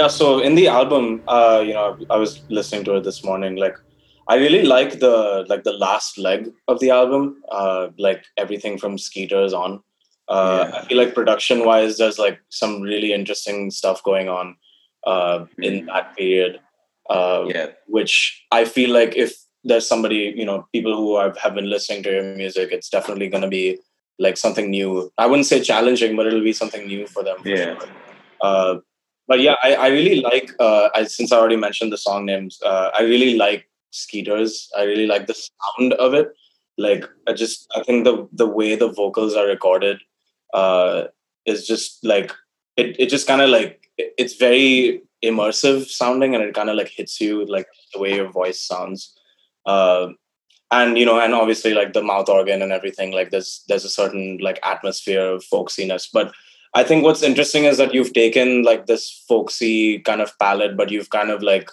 yeah 0.00 0.08
so 0.16 0.26
in 0.48 0.54
the 0.58 0.66
album 0.78 1.06
uh 1.36 1.60
you 1.68 1.74
know 1.78 1.86
i 2.16 2.16
was 2.24 2.32
listening 2.58 2.84
to 2.88 2.94
it 2.98 3.04
this 3.08 3.20
morning 3.28 3.56
like 3.64 3.76
i 4.32 4.36
really 4.44 4.62
like 4.62 4.92
the 5.04 5.14
like 5.52 5.64
the 5.68 5.76
last 5.84 6.18
leg 6.26 6.48
of 6.68 6.80
the 6.82 6.90
album 7.00 7.24
uh 7.60 7.88
like 8.06 8.22
everything 8.44 8.78
from 8.82 8.96
skeeters 9.06 9.52
on 9.62 9.80
uh 10.28 10.62
Yeah. 10.62 10.78
i 10.78 10.80
feel 10.86 10.98
like 11.02 11.14
production 11.20 11.64
wise 11.70 11.98
there's 11.98 12.18
like 12.26 12.38
some 12.62 12.74
really 12.90 13.12
interesting 13.20 13.70
stuff 13.80 14.02
going 14.10 14.28
on 14.38 14.56
uh 15.12 15.38
in 15.68 15.86
that 15.92 16.16
period 16.20 16.60
uh 17.18 17.44
Yeah. 17.54 17.68
which 17.98 18.12
i 18.58 18.64
feel 18.74 18.90
like 19.00 19.16
if 19.26 19.36
there's 19.70 19.86
somebody 19.92 20.20
you 20.40 20.46
know 20.50 20.58
people 20.74 20.94
who 21.00 21.08
have, 21.22 21.36
have 21.44 21.54
been 21.54 21.70
listening 21.76 22.02
to 22.04 22.12
your 22.16 22.26
music 22.42 22.68
it's 22.76 22.90
definitely 22.96 23.28
going 23.32 23.46
to 23.48 23.54
be 23.60 23.64
like 24.26 24.36
something 24.44 24.70
new 24.76 24.90
i 25.24 25.26
wouldn't 25.32 25.50
say 25.52 25.58
challenging 25.72 26.16
but 26.20 26.26
it'll 26.30 26.48
be 26.52 26.58
something 26.62 26.86
new 26.92 27.06
for 27.16 27.22
them 27.28 27.38
for 27.42 27.48
Yeah. 27.56 27.64
sure. 27.66 28.82
But 29.30 29.40
yeah 29.40 29.56
I, 29.62 29.70
I 29.86 29.88
really 29.88 30.20
like 30.20 30.52
uh, 30.58 30.88
I, 30.94 31.04
since 31.04 31.32
i 31.32 31.38
already 31.38 31.56
mentioned 31.64 31.92
the 31.92 32.02
song 32.06 32.26
names 32.26 32.60
uh, 32.70 32.90
i 32.98 33.02
really 33.02 33.36
like 33.36 33.66
skeeters. 33.92 34.70
I 34.78 34.84
really 34.84 35.06
like 35.06 35.26
the 35.26 35.34
sound 35.34 35.94
of 35.94 36.14
it. 36.14 36.28
Like 36.78 37.04
i 37.28 37.32
just 37.32 37.66
i 37.74 37.82
think 37.82 38.04
the 38.04 38.28
the 38.32 38.46
way 38.58 38.76
the 38.76 38.88
vocals 39.00 39.34
are 39.34 39.46
recorded 39.46 39.98
uh, 40.54 41.04
is 41.52 41.66
just 41.66 42.04
like 42.04 42.32
it, 42.76 42.96
it 42.98 43.08
just 43.14 43.26
kind 43.26 43.42
of 43.42 43.50
like 43.50 43.90
it- 43.98 44.14
it's 44.22 44.36
very 44.36 45.02
immersive 45.24 45.88
sounding 45.88 46.34
and 46.34 46.42
it 46.44 46.54
kind 46.54 46.70
of 46.70 46.76
like 46.76 46.88
hits 46.88 47.20
you 47.20 47.44
like 47.46 47.66
the 47.92 48.00
way 48.00 48.14
your 48.14 48.30
voice 48.30 48.60
sounds. 48.72 49.00
Uh, 49.66 50.08
and 50.70 50.96
you 50.96 51.04
know 51.04 51.18
and 51.20 51.34
obviously 51.34 51.74
like 51.74 51.92
the 51.92 52.02
mouth 52.12 52.28
organ 52.28 52.62
and 52.62 52.72
everything 52.72 53.10
like 53.18 53.30
there's 53.30 53.64
there's 53.68 53.84
a 53.84 53.90
certain 54.00 54.38
like 54.40 54.60
atmosphere 54.62 55.26
of 55.34 55.44
folksiness. 55.52 56.08
But 56.12 56.32
i 56.74 56.82
think 56.82 57.04
what's 57.04 57.22
interesting 57.22 57.64
is 57.64 57.78
that 57.78 57.94
you've 57.94 58.12
taken 58.12 58.62
like 58.62 58.86
this 58.86 59.24
folksy 59.28 59.98
kind 60.00 60.20
of 60.20 60.36
palette 60.38 60.76
but 60.76 60.90
you've 60.90 61.10
kind 61.10 61.30
of 61.30 61.42
like 61.42 61.70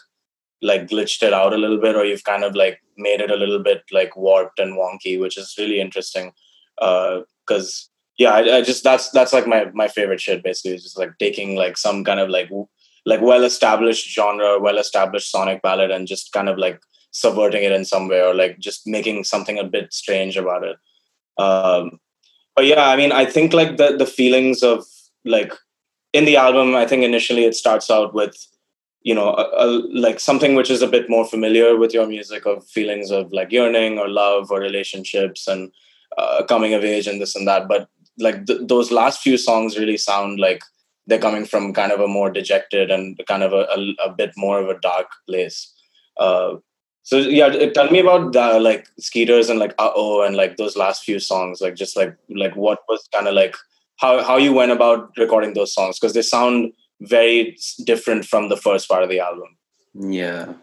like 0.62 0.88
glitched 0.88 1.22
it 1.22 1.34
out 1.34 1.54
a 1.54 1.58
little 1.58 1.80
bit 1.80 1.96
or 1.96 2.04
you've 2.04 2.24
kind 2.24 2.44
of 2.44 2.56
like 2.56 2.80
made 2.98 3.22
it 3.22 3.32
a 3.32 3.36
little 3.36 3.60
bit 3.60 3.84
like 3.92 4.16
warped 4.16 4.60
and 4.60 4.78
wonky 4.78 5.20
which 5.20 5.38
is 5.38 5.56
really 5.58 5.80
interesting 5.80 6.32
because 6.78 7.90
yeah 8.18 8.32
I, 8.32 8.58
I 8.58 8.62
just 8.62 8.84
that's 8.84 9.12
that's 9.12 9.34
like 9.34 9.48
my 9.48 9.66
my 9.74 9.88
favorite 9.88 10.20
shit 10.22 10.44
basically 10.44 10.72
it's 10.72 10.84
just 10.84 10.98
like 10.98 11.12
taking 11.20 11.56
like 11.56 11.78
some 11.78 12.04
kind 12.04 12.20
of 12.20 12.30
like 12.30 12.50
like 13.06 13.22
well 13.22 13.44
established 13.44 14.12
genre 14.12 14.60
well 14.60 14.80
established 14.80 15.32
sonic 15.32 15.62
palette 15.62 15.92
and 15.92 16.08
just 16.08 16.32
kind 16.32 16.50
of 16.50 16.58
like 16.58 16.82
subverting 17.12 17.64
it 17.64 17.72
in 17.72 17.86
some 17.86 18.08
way 18.08 18.22
or 18.22 18.34
like 18.34 18.60
just 18.60 18.86
making 18.86 19.24
something 19.24 19.58
a 19.58 19.64
bit 19.64 19.94
strange 19.94 20.38
about 20.38 20.64
it. 20.64 20.78
Um 21.42 22.00
but 22.58 22.66
yeah 22.66 22.90
i 22.90 22.98
mean 22.98 23.14
i 23.14 23.24
think 23.24 23.54
like 23.54 23.78
the 23.78 23.96
the 23.96 24.06
feelings 24.06 24.62
of 24.64 24.86
like 25.24 25.54
in 26.12 26.26
the 26.26 26.36
album 26.36 26.76
i 26.76 26.86
think 26.86 27.04
initially 27.04 27.46
it 27.46 27.56
starts 27.56 27.90
out 27.90 28.14
with 28.14 28.36
you 29.04 29.16
know 29.16 29.30
a, 29.36 29.46
a, 29.64 29.66
like 30.06 30.20
something 30.20 30.56
which 30.56 30.70
is 30.70 30.82
a 30.82 30.94
bit 30.96 31.10
more 31.10 31.26
familiar 31.26 31.78
with 31.78 31.94
your 31.94 32.06
music 32.06 32.46
of 32.46 32.68
feelings 32.68 33.10
of 33.10 33.32
like 33.32 33.54
yearning 33.54 33.98
or 33.98 34.10
love 34.10 34.52
or 34.52 34.60
relationships 34.60 35.48
and 35.48 35.72
uh, 36.18 36.44
coming 36.44 36.74
of 36.74 36.84
age 36.84 37.08
and 37.08 37.22
this 37.22 37.36
and 37.36 37.48
that. 37.48 37.68
But 37.68 37.88
like 38.20 38.46
th- 38.46 38.62
those 38.64 38.92
last 38.92 39.22
few 39.22 39.38
songs 39.38 39.78
really 39.78 39.98
sound 39.98 40.40
like 40.40 40.62
they're 41.06 41.20
coming 41.20 41.46
from 41.46 41.74
kind 41.74 41.92
of 41.92 42.00
a 42.00 42.08
more 42.08 42.30
dejected 42.30 42.92
and 42.92 43.20
kind 43.28 43.44
of 43.44 43.54
a, 43.54 43.68
a, 43.76 44.10
a 44.10 44.10
bit 44.14 44.32
more 44.36 44.60
of 44.60 44.68
a 44.70 44.80
dark 44.80 45.08
place. 45.30 45.74
Uh, 46.18 46.56
so 47.08 47.18
yeah 47.20 47.48
tell 47.72 47.90
me 47.90 48.00
about 48.00 48.34
the, 48.34 48.60
like 48.60 48.86
skeeters 49.00 49.50
and 49.50 49.60
like 49.60 49.74
uh 49.80 49.92
oh 49.96 50.24
and 50.24 50.36
like 50.36 50.58
those 50.58 50.76
last 50.76 51.06
few 51.06 51.20
songs 51.20 51.62
like 51.62 51.76
just 51.76 51.96
like 51.96 52.14
like 52.30 52.56
what 52.56 52.80
was 52.90 53.08
kind 53.14 53.30
of 53.30 53.34
like 53.34 53.56
how 53.96 54.22
how 54.30 54.36
you 54.36 54.52
went 54.52 54.74
about 54.74 55.12
recording 55.18 55.54
those 55.54 55.74
songs 55.74 55.98
because 55.98 56.14
they 56.14 56.22
sound 56.22 56.74
very 57.00 57.58
different 57.86 58.26
from 58.26 58.50
the 58.50 58.58
first 58.58 58.90
part 58.90 59.04
of 59.04 59.10
the 59.10 59.20
album 59.20 59.56
Yeah. 60.18 60.54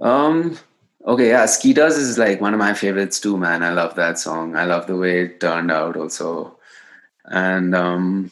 Um 0.00 0.58
okay, 1.12 1.28
yeah, 1.28 1.46
Skeeters 1.46 1.96
is 1.96 2.18
like 2.18 2.40
one 2.40 2.54
of 2.54 2.58
my 2.58 2.74
favorites 2.74 3.20
too, 3.20 3.36
man. 3.36 3.62
I 3.62 3.70
love 3.70 3.94
that 3.96 4.18
song. 4.18 4.56
I 4.56 4.64
love 4.64 4.86
the 4.86 4.96
way 4.96 5.22
it 5.22 5.40
turned 5.40 5.70
out 5.70 5.96
also. 5.96 6.58
And 7.24 7.74
um 7.74 8.30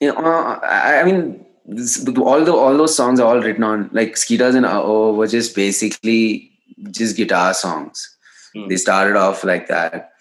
you 0.00 0.08
know, 0.12 0.18
uh, 0.18 0.58
I, 0.62 1.00
I 1.00 1.04
mean 1.04 1.46
this, 1.64 2.06
all 2.18 2.44
the 2.44 2.52
all 2.52 2.76
those 2.76 2.94
songs 2.96 3.20
are 3.20 3.26
all 3.28 3.40
written 3.40 3.64
on 3.64 3.88
like 3.92 4.16
Skeeters 4.16 4.54
and 4.54 4.66
Oh 4.66 5.14
were 5.14 5.26
just 5.26 5.54
basically 5.54 6.50
just 6.90 7.16
guitar 7.16 7.54
songs. 7.54 8.16
Hmm. 8.54 8.68
They 8.68 8.76
started 8.76 9.16
off 9.16 9.44
like 9.44 9.68
that. 9.68 10.12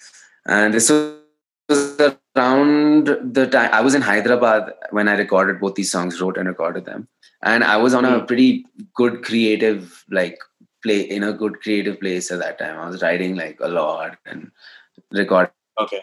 And 0.46 0.74
this 0.74 0.90
was 0.90 2.00
around 2.00 3.08
the 3.08 3.48
time 3.48 3.70
I 3.74 3.82
was 3.82 3.96
in 3.96 4.02
Hyderabad 4.02 4.74
when 4.92 5.08
I 5.08 5.16
recorded 5.16 5.60
both 5.60 5.76
these 5.76 5.92
songs, 5.92 6.22
wrote 6.22 6.38
and 6.38 6.48
recorded 6.48 6.86
them. 6.86 7.08
And 7.44 7.64
I 7.64 7.78
was 7.78 7.94
on 7.94 8.06
a 8.06 8.20
Hmm. 8.20 8.26
pretty 8.26 8.66
good 8.96 9.24
creative, 9.24 10.04
like 10.10 10.40
play 10.84 11.02
in 11.02 11.24
a 11.24 11.34
good 11.34 11.60
creative 11.62 12.00
place 12.00 12.32
at 12.32 12.40
that 12.40 12.60
time. 12.60 12.78
I 12.80 12.88
was 12.90 13.02
writing 13.02 13.36
like 13.36 13.58
a 13.62 13.68
lot 13.68 14.18
and 14.26 14.52
recording 15.12 15.52
okay 15.80 16.02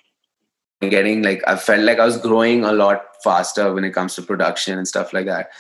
getting 0.81 1.23
like 1.23 1.43
I 1.47 1.57
felt 1.57 1.83
like 1.83 1.99
I 1.99 2.05
was 2.05 2.19
growing 2.19 2.65
a 2.65 2.73
lot 2.73 3.03
faster 3.23 3.73
when 3.73 3.85
it 3.85 3.91
comes 3.91 4.15
to 4.15 4.23
production 4.23 4.79
and 4.79 4.87
stuff 4.87 5.13
like 5.13 5.27
that. 5.27 5.51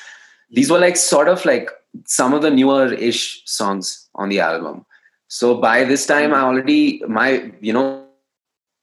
These 0.50 0.70
were 0.70 0.78
like 0.78 0.96
sort 0.96 1.28
of 1.28 1.44
like 1.44 1.70
some 2.04 2.32
of 2.32 2.42
the 2.42 2.50
newer 2.50 2.92
ish 2.92 3.42
songs 3.44 4.08
on 4.14 4.28
the 4.28 4.40
album. 4.40 4.86
So 5.26 5.56
by 5.60 5.84
this 5.84 6.06
time 6.06 6.32
I 6.32 6.40
already 6.40 7.02
my 7.08 7.52
you 7.60 7.72
know 7.72 8.06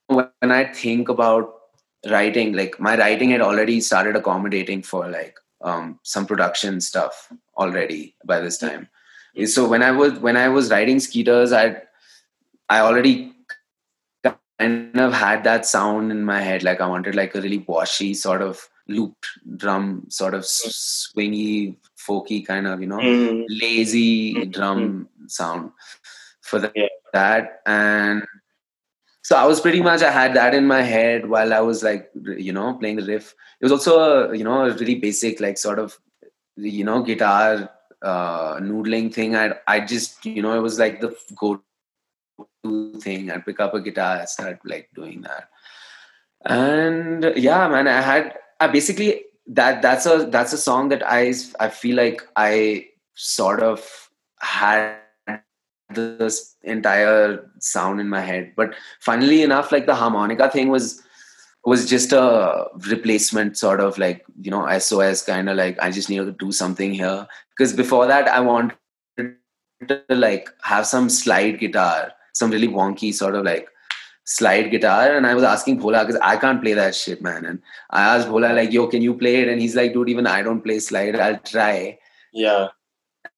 when 0.08 0.28
I 0.42 0.64
think 0.72 1.08
about 1.08 1.54
writing, 2.08 2.52
like 2.52 2.78
my 2.78 2.96
writing 2.96 3.30
had 3.30 3.40
already 3.40 3.80
started 3.80 4.14
accommodating 4.14 4.82
for 4.82 5.08
like 5.08 5.36
um 5.62 5.98
some 6.02 6.26
production 6.26 6.80
stuff 6.80 7.32
already 7.56 8.14
by 8.24 8.40
this 8.40 8.58
time. 8.58 8.88
So 9.46 9.66
when 9.68 9.82
I 9.82 9.90
was 9.90 10.18
when 10.18 10.36
I 10.36 10.48
was 10.48 10.70
writing 10.70 11.00
Skeeters, 11.00 11.52
I 11.52 11.82
I 12.68 12.80
already 12.80 13.35
kind 14.58 14.98
of 15.00 15.12
had 15.12 15.44
that 15.44 15.66
sound 15.66 16.10
in 16.10 16.24
my 16.24 16.40
head. 16.40 16.62
Like 16.62 16.80
I 16.80 16.86
wanted 16.86 17.14
like 17.14 17.34
a 17.34 17.40
really 17.40 17.64
washy 17.68 18.14
sort 18.14 18.42
of 18.42 18.68
looped 18.88 19.26
drum, 19.56 20.04
sort 20.08 20.34
of 20.34 20.42
swingy, 20.42 21.76
folky 21.98 22.46
kind 22.46 22.66
of, 22.66 22.80
you 22.80 22.86
know, 22.86 22.98
Mhm. 22.98 23.44
lazy 23.48 24.46
drum 24.46 25.08
sound 25.26 25.72
for 26.42 26.58
the, 26.60 26.72
Yeah. 26.74 26.88
that. 27.12 27.60
And 27.66 28.24
so 29.22 29.36
I 29.36 29.44
was 29.44 29.60
pretty 29.60 29.82
much, 29.82 30.02
I 30.02 30.10
had 30.10 30.34
that 30.34 30.54
in 30.54 30.66
my 30.66 30.82
head 30.82 31.28
while 31.28 31.52
I 31.52 31.60
was 31.60 31.82
like, 31.82 32.10
you 32.14 32.52
know, 32.52 32.74
playing 32.74 32.96
the 32.96 33.02
riff. 33.06 33.34
It 33.60 33.64
was 33.64 33.72
also, 33.72 33.98
a, 34.30 34.36
you 34.36 34.44
know, 34.44 34.66
a 34.66 34.72
really 34.74 34.94
basic, 34.96 35.40
like 35.40 35.58
sort 35.58 35.78
of, 35.78 35.98
you 36.56 36.84
know, 36.84 37.02
guitar 37.02 37.70
uh 38.02 38.56
noodling 38.60 39.12
thing. 39.12 39.34
I 39.34 39.54
I 39.66 39.80
just, 39.80 40.24
you 40.26 40.42
know, 40.42 40.56
it 40.56 40.60
was 40.62 40.78
like 40.78 41.00
the 41.00 41.16
go 41.34 41.62
thing. 43.00 43.30
I'd 43.30 43.44
pick 43.44 43.60
up 43.60 43.74
a 43.74 43.80
guitar, 43.80 44.18
and 44.18 44.28
start 44.28 44.60
like 44.64 44.88
doing 44.94 45.22
that. 45.22 45.48
And 46.44 47.32
yeah, 47.36 47.68
man, 47.68 47.88
I 47.88 48.00
had 48.00 48.38
I 48.60 48.68
basically 48.68 49.24
that 49.48 49.82
that's 49.82 50.06
a 50.06 50.26
that's 50.30 50.52
a 50.52 50.58
song 50.58 50.88
that 50.90 51.02
I 51.06 51.34
I 51.60 51.68
feel 51.68 51.96
like 51.96 52.22
I 52.36 52.88
sort 53.14 53.62
of 53.62 54.08
had 54.40 54.96
this 55.90 56.56
entire 56.62 57.50
sound 57.60 58.00
in 58.00 58.08
my 58.08 58.20
head. 58.20 58.52
But 58.56 58.74
funnily 59.00 59.42
enough, 59.42 59.72
like 59.72 59.86
the 59.86 59.94
harmonica 59.94 60.50
thing 60.50 60.68
was 60.68 61.02
was 61.66 61.88
just 61.90 62.12
a 62.12 62.66
replacement 62.88 63.58
sort 63.58 63.80
of 63.80 63.98
like 63.98 64.24
you 64.40 64.50
know 64.52 64.66
sos 64.78 65.22
kind 65.22 65.48
of 65.50 65.56
like 65.56 65.76
i 65.82 65.90
just 65.90 66.08
needed 66.08 66.26
to 66.26 66.44
do 66.46 66.52
something 66.52 66.94
here 66.94 67.26
because 67.50 67.72
before 67.72 68.06
that 68.06 68.28
i 68.28 68.38
wanted 68.38 68.76
to 69.88 70.02
like 70.08 70.48
have 70.62 70.86
some 70.86 71.08
slide 71.08 71.58
guitar 71.58 72.12
some 72.36 72.50
really 72.50 72.68
wonky 72.68 73.12
sort 73.14 73.34
of 73.34 73.44
like 73.44 73.68
slide 74.28 74.70
guitar 74.70 75.16
and 75.16 75.26
i 75.26 75.34
was 75.34 75.44
asking 75.44 75.78
Bhola 75.80 76.00
because 76.04 76.20
i 76.30 76.36
can't 76.36 76.62
play 76.62 76.72
that 76.74 76.94
shit 76.94 77.22
man. 77.22 77.44
And 77.44 77.62
i 77.90 78.02
asked 78.14 78.28
Bhola 78.28 78.54
like 78.54 78.72
yo 78.72 78.88
can 78.88 79.02
you 79.02 79.14
play 79.14 79.36
it? 79.42 79.48
And 79.48 79.60
he's 79.60 79.76
like 79.76 79.92
dude 79.92 80.08
even 80.08 80.26
i 80.26 80.42
don't 80.42 80.62
play 80.62 80.80
slide. 80.80 81.16
I'll 81.16 81.38
try. 81.38 81.98
Yeah. 82.32 82.68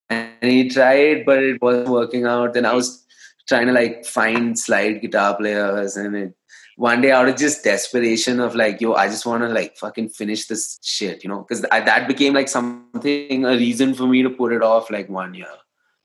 And 0.08 0.50
he 0.52 0.70
tried 0.70 1.26
but 1.26 1.42
it 1.42 1.60
wasn't 1.60 1.90
working 1.90 2.24
out. 2.24 2.54
Then 2.54 2.64
i 2.64 2.72
was 2.72 3.04
trying 3.46 3.66
to 3.66 3.72
like 3.72 4.06
find 4.06 4.58
slide 4.58 5.00
guitar 5.02 5.36
players 5.36 5.96
and 5.96 6.16
it 6.22 6.34
one 6.76 7.00
day 7.02 7.10
out 7.10 7.28
of 7.28 7.36
just 7.36 7.64
desperation 7.64 8.40
of 8.40 8.54
like 8.54 8.80
yo 8.80 8.94
i 8.94 9.06
just 9.14 9.26
want 9.26 9.42
to 9.42 9.48
like 9.60 9.76
fucking 9.76 10.08
finish 10.08 10.46
this 10.46 10.66
shit 10.82 11.22
you 11.22 11.28
know? 11.28 11.40
Because 11.42 11.62
that 11.62 12.08
became 12.08 12.34
like 12.34 12.48
something 12.48 13.44
a 13.44 13.56
reason 13.64 13.94
for 13.94 14.06
me 14.06 14.22
to 14.22 14.30
put 14.30 14.52
it 14.52 14.62
off 14.62 14.90
like 14.90 15.08
one 15.08 15.34
year 15.34 15.56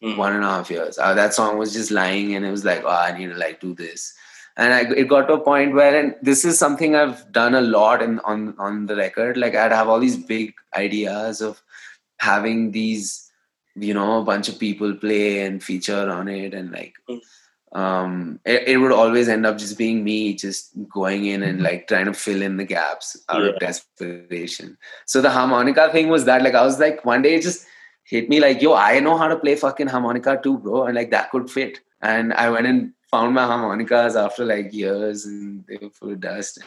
Mhm. 0.04 0.18
one 0.18 0.34
and 0.36 0.44
a 0.44 0.48
half 0.48 0.70
years 0.70 0.98
uh, 0.98 1.14
that 1.14 1.34
song 1.34 1.58
was 1.58 1.74
just 1.74 1.92
lying 1.92 2.36
and 2.36 2.46
it 2.46 2.52
was 2.52 2.66
like 2.66 2.84
oh 2.84 2.90
i 3.08 3.18
need 3.18 3.28
to 3.34 3.36
like 3.42 3.60
do 3.62 3.74
this 3.74 4.14
and 4.58 4.74
I, 4.74 4.82
it 5.02 5.08
got 5.08 5.28
to 5.28 5.34
a 5.36 5.40
point 5.40 5.74
where 5.74 5.96
and 6.00 6.16
this 6.22 6.44
is 6.46 6.60
something 6.60 6.96
i've 6.96 7.22
done 7.32 7.56
a 7.56 7.62
lot 7.62 8.02
in 8.08 8.20
on 8.20 8.54
on 8.60 8.86
the 8.88 8.96
record 8.98 9.38
like 9.38 9.56
i'd 9.56 9.72
have 9.72 9.88
all 9.90 10.00
these 10.00 10.18
big 10.18 10.54
ideas 10.76 11.42
of 11.42 11.62
having 12.18 12.72
these 12.72 13.32
you 13.76 13.94
know 13.94 14.20
a 14.20 14.26
bunch 14.32 14.50
of 14.50 14.60
people 14.60 14.94
play 15.06 15.46
and 15.46 15.64
feature 15.64 16.10
on 16.18 16.28
it 16.28 16.54
and 16.54 16.72
like 16.72 16.94
Mm. 17.10 17.22
um, 17.82 18.40
it, 18.46 18.68
it 18.72 18.78
would 18.78 18.92
always 18.92 19.28
end 19.36 19.46
up 19.48 19.58
just 19.58 19.78
being 19.80 20.04
me 20.04 20.18
just 20.36 20.70
going 20.90 21.26
in 21.26 21.42
and 21.42 21.64
like 21.68 21.88
trying 21.88 22.06
to 22.06 22.14
fill 22.14 22.44
in 22.48 22.58
the 22.58 22.66
gaps 22.66 23.16
out 23.30 23.42
Yeah. 23.42 23.50
of 23.50 23.60
desperation. 23.60 24.78
So 25.08 25.22
the 25.22 25.32
harmonica 25.32 25.92
thing 25.92 26.10
was 26.10 26.26
that 26.26 26.44
like 26.44 26.54
I 26.54 26.64
was 26.64 26.78
like 26.80 27.04
one 27.04 27.24
day 27.24 27.40
just 27.42 27.66
hit 28.04 28.30
me 28.30 28.40
like 28.40 28.62
yo 28.62 28.74
I 28.74 29.00
know 29.00 29.18
how 29.18 29.28
to 29.28 29.36
play 29.38 29.56
fucking 29.56 29.88
harmonica 29.88 30.40
too, 30.44 30.58
bro, 30.58 30.84
and 30.86 30.96
like 30.96 31.12
that 31.12 31.32
could 31.32 31.50
fit. 31.50 31.80
And 32.02 32.34
I 32.34 32.50
went 32.50 32.68
and 32.68 32.94
found 33.10 33.34
my 33.36 33.46
harmonicas 33.46 34.16
after 34.16 34.44
like 34.46 34.74
years 34.74 35.26
and 35.26 35.64
they 35.68 35.78
were 35.82 35.90
full 35.90 36.12
of 36.12 36.20
dust. 36.20 36.60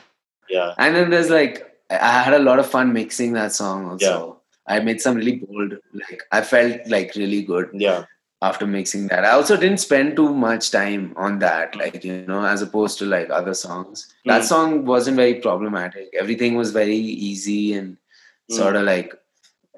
Yeah. 0.48 0.74
And 0.78 0.94
then 0.96 1.10
there's 1.10 1.30
like 1.30 1.72
I 1.90 2.22
had 2.22 2.34
a 2.34 2.38
lot 2.38 2.58
of 2.58 2.66
fun 2.66 2.92
mixing 2.92 3.32
that 3.34 3.52
song 3.52 3.86
also. 3.90 4.40
Yeah. 4.68 4.76
I 4.76 4.80
made 4.80 5.00
some 5.00 5.16
really 5.16 5.36
bold 5.36 5.74
like 5.92 6.22
I 6.32 6.40
felt 6.40 6.86
like 6.88 7.14
really 7.16 7.42
good 7.42 7.70
Yeah. 7.72 8.04
after 8.42 8.66
mixing 8.66 9.08
that. 9.08 9.24
I 9.24 9.30
also 9.32 9.56
didn't 9.56 9.78
spend 9.78 10.16
too 10.16 10.32
much 10.34 10.70
time 10.70 11.12
on 11.16 11.38
that, 11.40 11.76
like 11.76 12.02
you 12.04 12.24
know, 12.26 12.44
as 12.44 12.62
opposed 12.62 12.98
to 12.98 13.04
like 13.06 13.28
other 13.30 13.54
songs. 13.54 14.12
That 14.24 14.42
Mm. 14.42 14.44
song 14.44 14.84
wasn't 14.86 15.16
very 15.16 15.34
problematic. 15.34 16.08
Everything 16.18 16.56
was 16.56 16.70
very 16.72 16.96
easy 16.96 17.74
and 17.74 17.96
Mm. 18.50 18.56
sort 18.56 18.76
of 18.76 18.84
like 18.84 19.14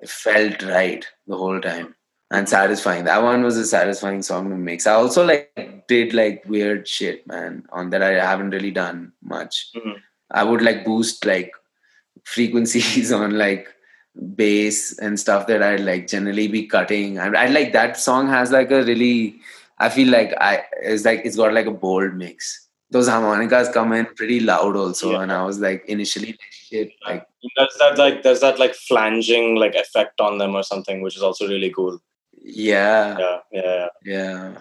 felt 0.06 0.62
right 0.62 1.06
the 1.26 1.36
whole 1.36 1.60
time 1.60 1.94
and 2.30 2.48
satisfying. 2.48 3.04
That 3.04 3.22
one 3.22 3.42
was 3.42 3.56
a 3.56 3.66
satisfying 3.66 4.22
song 4.22 4.50
to 4.50 4.56
mix. 4.56 4.86
I 4.86 4.94
also 4.94 5.24
like 5.24 5.84
did 5.88 6.14
like 6.14 6.44
weird 6.46 6.86
shit, 6.86 7.26
man, 7.26 7.64
on 7.72 7.90
that 7.90 8.02
I 8.02 8.12
haven't 8.24 8.50
really 8.50 8.70
done 8.70 9.12
much. 9.22 9.70
Mhm. 9.74 9.96
I 10.30 10.44
would 10.44 10.62
like 10.62 10.84
boost 10.84 11.24
like 11.24 11.52
frequencies 12.24 13.12
on 13.20 13.38
like 13.38 13.68
bass 14.34 14.98
and 14.98 15.18
stuff 15.18 15.46
that 15.46 15.62
I'd 15.62 15.80
like 15.80 16.06
generally 16.06 16.48
be 16.48 16.66
cutting. 16.66 17.18
I, 17.18 17.28
I 17.28 17.46
like 17.46 17.72
that 17.72 17.96
song 17.96 18.28
has 18.28 18.50
like 18.50 18.70
a 18.70 18.84
really, 18.84 19.40
I 19.78 19.88
feel 19.88 20.08
like 20.08 20.34
I 20.40 20.64
it's 20.82 21.04
like 21.04 21.22
it's 21.24 21.36
got 21.36 21.54
like 21.54 21.66
a 21.66 21.70
bold 21.70 22.14
mix. 22.14 22.67
Those 22.90 23.06
harmonicas 23.08 23.68
come 23.72 23.92
in 23.92 24.06
pretty 24.16 24.40
loud 24.40 24.74
also, 24.74 25.12
Yeah. 25.12 25.20
and 25.22 25.32
I 25.32 25.44
was 25.44 25.58
like 25.58 25.84
initially 25.86 26.28
like 26.28 26.52
shit, 26.52 26.92
like 27.06 27.26
There's 27.56 27.76
that 27.80 27.98
like 27.98 28.22
there's 28.22 28.40
that 28.40 28.58
like 28.58 28.74
flanging 28.74 29.56
like 29.56 29.74
effect 29.74 30.20
on 30.20 30.38
them 30.38 30.54
or 30.54 30.62
something, 30.62 31.02
which 31.02 31.14
is 31.16 31.22
also 31.22 31.46
really 31.46 31.70
cool. 31.70 32.00
yeah, 32.42 33.18
Yeah, 33.18 33.38
yeah, 33.52 33.88
yeah, 34.04 34.58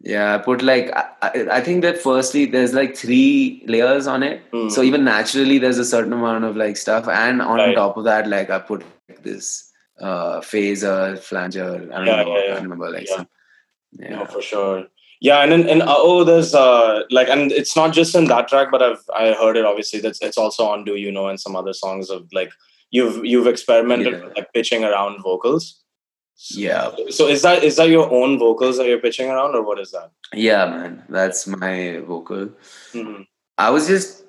yeah. 0.00 0.34
I 0.34 0.38
put 0.38 0.60
like 0.62 0.90
I, 0.94 1.46
I 1.50 1.60
think 1.62 1.82
that 1.82 1.98
firstly 1.98 2.44
there's 2.46 2.74
like 2.74 2.96
three 2.96 3.62
layers 3.66 4.06
on 4.06 4.22
it, 4.22 4.42
Mm. 4.52 4.70
so 4.70 4.82
even 4.82 5.04
naturally 5.04 5.58
there's 5.58 5.78
a 5.78 5.84
certain 5.84 6.12
amount 6.12 6.44
of 6.44 6.56
like 6.56 6.76
stuff, 6.76 7.08
and 7.08 7.40
on 7.40 7.56
Right. 7.58 7.74
top 7.74 7.96
of 7.96 8.04
that, 8.04 8.28
like 8.28 8.50
I 8.50 8.58
put 8.58 8.84
like, 9.08 9.22
this 9.22 9.70
uh 10.00 10.40
phaser, 10.40 11.18
flanger. 11.18 11.88
I 11.92 11.96
don't 11.98 12.06
Yeah, 12.06 12.22
know, 12.24 12.36
yeah, 12.36 12.54
I 12.56 12.60
remember 12.60 12.90
like 12.90 13.08
Yeah. 13.08 13.16
some. 13.16 13.28
No, 13.98 14.24
for 14.26 14.42
sure. 14.42 14.86
Yeah, 15.26 15.42
and 15.44 15.52
in, 15.52 15.68
in 15.68 15.82
uh, 15.82 15.94
oh, 15.96 16.24
there's 16.24 16.52
uh 16.52 17.02
like, 17.10 17.28
and 17.28 17.52
it's 17.52 17.76
not 17.76 17.92
just 17.92 18.16
in 18.20 18.24
that 18.30 18.48
track, 18.48 18.68
but 18.72 18.82
I've 18.82 19.02
I 19.14 19.32
heard 19.40 19.56
it. 19.56 19.64
Obviously, 19.64 20.00
that's 20.00 20.20
it's 20.20 20.36
also 20.44 20.64
on 20.66 20.84
Do 20.84 20.96
You 20.96 21.12
Know 21.16 21.28
and 21.28 21.38
some 21.38 21.54
other 21.54 21.72
songs 21.72 22.10
of 22.10 22.26
like 22.32 22.50
you've 22.90 23.24
you've 23.24 23.46
experimented 23.46 24.14
Yeah. 24.14 24.24
with 24.24 24.36
like 24.36 24.52
pitching 24.52 24.82
around 24.84 25.22
vocals. 25.22 25.68
Yeah. 26.50 26.90
So 27.10 27.28
is 27.28 27.42
that 27.42 27.62
is 27.62 27.76
that 27.76 27.88
your 27.88 28.10
own 28.12 28.36
vocals 28.40 28.78
that 28.78 28.88
you're 28.88 28.98
pitching 28.98 29.30
around, 29.30 29.54
or 29.54 29.62
what 29.62 29.78
is 29.78 29.92
that? 29.92 30.10
Yeah, 30.34 30.66
man. 30.66 31.04
That's 31.08 31.46
my 31.46 32.00
vocal. 32.04 32.48
Mhm. 32.92 33.26
I 33.58 33.70
was 33.70 33.86
just 33.86 34.24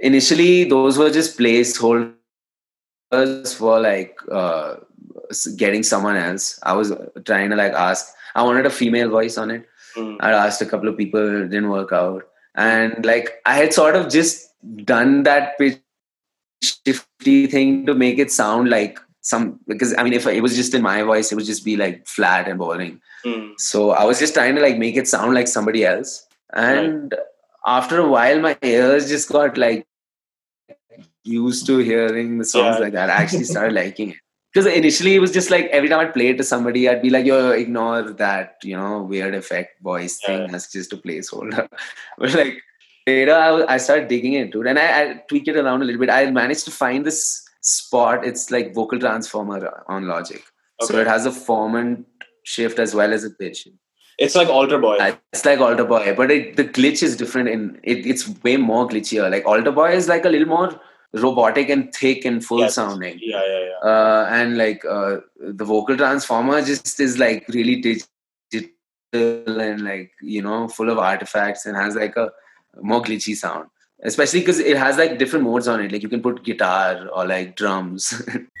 initially 0.00 0.64
those 0.64 0.98
were 0.98 1.10
just 1.10 1.38
placeholders 1.38 2.16
for 3.56 3.78
like 3.78 4.16
uh 4.32 4.76
getting 5.56 5.84
someone 5.84 6.16
else. 6.16 6.58
I 6.64 6.72
was 6.72 6.92
trying 7.24 7.50
to 7.50 7.56
like 7.56 7.72
ask. 7.72 8.12
I 8.34 8.42
wanted 8.42 8.66
a 8.66 8.70
female 8.70 9.10
voice 9.10 9.38
on 9.38 9.52
it. 9.52 9.68
Mhm. 9.96 10.16
I 10.20 10.32
asked 10.32 10.62
a 10.62 10.66
couple 10.66 10.88
of 10.88 10.96
people, 10.96 11.42
it 11.42 11.48
didn't 11.50 11.70
work 11.70 11.92
out, 11.92 12.24
and 12.54 13.04
like 13.04 13.32
I 13.46 13.54
had 13.54 13.72
sort 13.74 13.96
of 13.96 14.10
just 14.10 14.48
done 14.84 15.22
that 15.24 15.56
pitch 15.58 15.80
shifty 16.62 17.46
thing 17.46 17.84
to 17.86 17.94
make 17.94 18.18
it 18.18 18.30
sound 18.32 18.70
like 18.70 18.98
some 19.20 19.58
because 19.66 19.94
I 19.98 20.02
mean 20.02 20.12
if 20.12 20.26
it 20.26 20.42
was 20.42 20.54
just 20.56 20.74
in 20.74 20.82
my 20.82 21.02
voice, 21.02 21.30
it 21.32 21.34
would 21.36 21.44
just 21.44 21.64
be 21.64 21.76
like 21.76 22.06
flat 22.06 22.48
and 22.48 22.58
boring. 22.58 23.00
Mhm. 23.24 23.58
So 23.58 23.90
I 23.90 24.04
was 24.04 24.18
just 24.18 24.34
trying 24.34 24.54
to 24.56 24.62
like 24.62 24.78
make 24.78 24.96
it 24.96 25.08
sound 25.08 25.34
like 25.34 25.48
somebody 25.48 25.84
else. 25.84 26.26
And 26.52 27.14
after 27.66 27.98
a 28.00 28.08
while, 28.08 28.40
my 28.40 28.56
ears 28.62 29.08
just 29.08 29.28
got 29.30 29.56
like 29.58 29.86
used 31.24 31.66
to 31.66 31.78
hearing 31.78 32.38
the 32.38 32.44
songs 32.44 32.76
Yeah. 32.76 32.82
like 32.84 32.92
that. 32.92 33.10
I 33.10 33.14
actually 33.14 33.44
started 33.44 33.72
liking 33.82 34.10
it. 34.10 34.16
Because 34.54 34.72
initially 34.72 35.16
it 35.16 35.18
was 35.18 35.32
just 35.32 35.50
like 35.50 35.66
every 35.66 35.88
time 35.88 35.98
I'd 35.98 36.14
play 36.14 36.28
it 36.28 36.38
to 36.38 36.44
somebody, 36.44 36.88
I'd 36.88 37.02
be 37.02 37.10
like, 37.10 37.26
yo, 37.26 37.50
ignore 37.50 38.02
that, 38.02 38.58
you 38.62 38.76
know, 38.76 39.02
weird 39.02 39.34
effect 39.34 39.82
voice 39.82 40.20
Yeah. 40.22 40.38
thing. 40.38 40.52
That's 40.52 40.70
just 40.70 40.92
a 40.92 40.96
placeholder. 40.96 41.68
but 42.18 42.34
like 42.34 42.62
later, 43.04 43.34
I, 43.34 43.74
I 43.74 43.76
started 43.78 44.06
digging 44.06 44.34
into 44.34 44.60
it 44.60 44.68
and 44.68 44.78
I, 44.78 45.02
I 45.02 45.14
tweaked 45.28 45.48
it 45.48 45.56
around 45.56 45.82
a 45.82 45.84
little 45.84 46.00
bit. 46.00 46.08
I 46.08 46.30
managed 46.30 46.66
to 46.66 46.70
find 46.70 47.04
this 47.04 47.44
spot. 47.62 48.24
It's 48.24 48.52
like 48.52 48.72
vocal 48.74 49.00
transformer 49.00 49.82
on 49.88 50.06
Logic. 50.06 50.42
So 50.82 50.98
it 50.98 51.08
has 51.08 51.26
a 51.26 51.30
formant 51.30 52.04
shift 52.44 52.78
as 52.78 52.94
well 52.94 53.12
as 53.12 53.24
a 53.24 53.30
pitch. 53.30 53.66
It's 54.18 54.36
like 54.36 54.48
Alter 54.48 54.78
Boy. 54.78 55.16
It's 55.32 55.44
like 55.44 55.58
Alter 55.58 55.84
Boy, 55.84 56.14
but 56.16 56.30
it, 56.30 56.56
the 56.56 56.64
glitch 56.64 57.02
is 57.02 57.16
different. 57.16 57.48
In 57.48 57.80
it, 57.82 58.06
it's 58.06 58.28
way 58.44 58.56
more 58.56 58.86
glitchier. 58.86 59.28
Like 59.30 59.46
Alter 59.46 59.72
Boy 59.72 59.90
is 59.92 60.06
like 60.08 60.24
a 60.24 60.28
little 60.28 60.46
more 60.46 60.80
robotic 61.14 61.68
and 61.68 61.94
thick 61.94 62.24
and 62.24 62.44
full 62.44 62.60
Yes. 62.60 62.74
sounding. 62.74 63.18
Yeah, 63.22 63.42
yeah, 63.46 63.64
yeah. 63.68 63.90
Uh, 63.90 64.28
and 64.30 64.56
like 64.58 64.84
uh, 64.84 65.18
the 65.38 65.64
vocal 65.64 65.96
transformer 65.96 66.62
just 66.62 66.98
is 67.00 67.18
like 67.18 67.46
really 67.48 67.76
digital 67.80 68.10
and 69.60 69.82
like 69.82 70.12
you 70.20 70.42
know 70.42 70.68
full 70.68 70.90
of 70.90 70.98
artifacts 70.98 71.66
and 71.66 71.76
has 71.76 71.94
like 71.94 72.16
a 72.16 72.30
more 72.82 73.02
glitchy 73.02 73.36
sound. 73.36 73.68
Especially 74.02 74.40
because 74.40 74.58
it 74.58 74.76
has 74.76 74.98
like 74.98 75.18
different 75.18 75.44
modes 75.44 75.68
on 75.68 75.80
it. 75.80 75.92
Like 75.92 76.02
you 76.02 76.08
can 76.08 76.20
put 76.22 76.44
guitar 76.44 77.08
or 77.08 77.26
like 77.26 77.56
drums. 77.56 78.22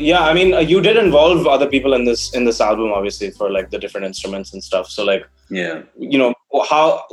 yeah, 0.00 0.20
I 0.22 0.34
mean, 0.34 0.54
uh, 0.54 0.58
you 0.60 0.80
did 0.80 0.96
involve 0.96 1.46
other 1.46 1.66
people 1.68 1.92
in 1.94 2.04
this 2.04 2.34
in 2.34 2.44
this 2.44 2.60
album, 2.60 2.92
obviously, 2.92 3.30
for 3.30 3.50
like 3.50 3.70
the 3.70 3.78
different 3.78 4.06
instruments 4.06 4.52
and 4.52 4.62
stuff. 4.62 4.88
So, 4.88 5.04
like, 5.04 5.26
Yeah. 5.50 5.82
you 5.98 6.18
know, 6.18 6.34
how 6.68 7.04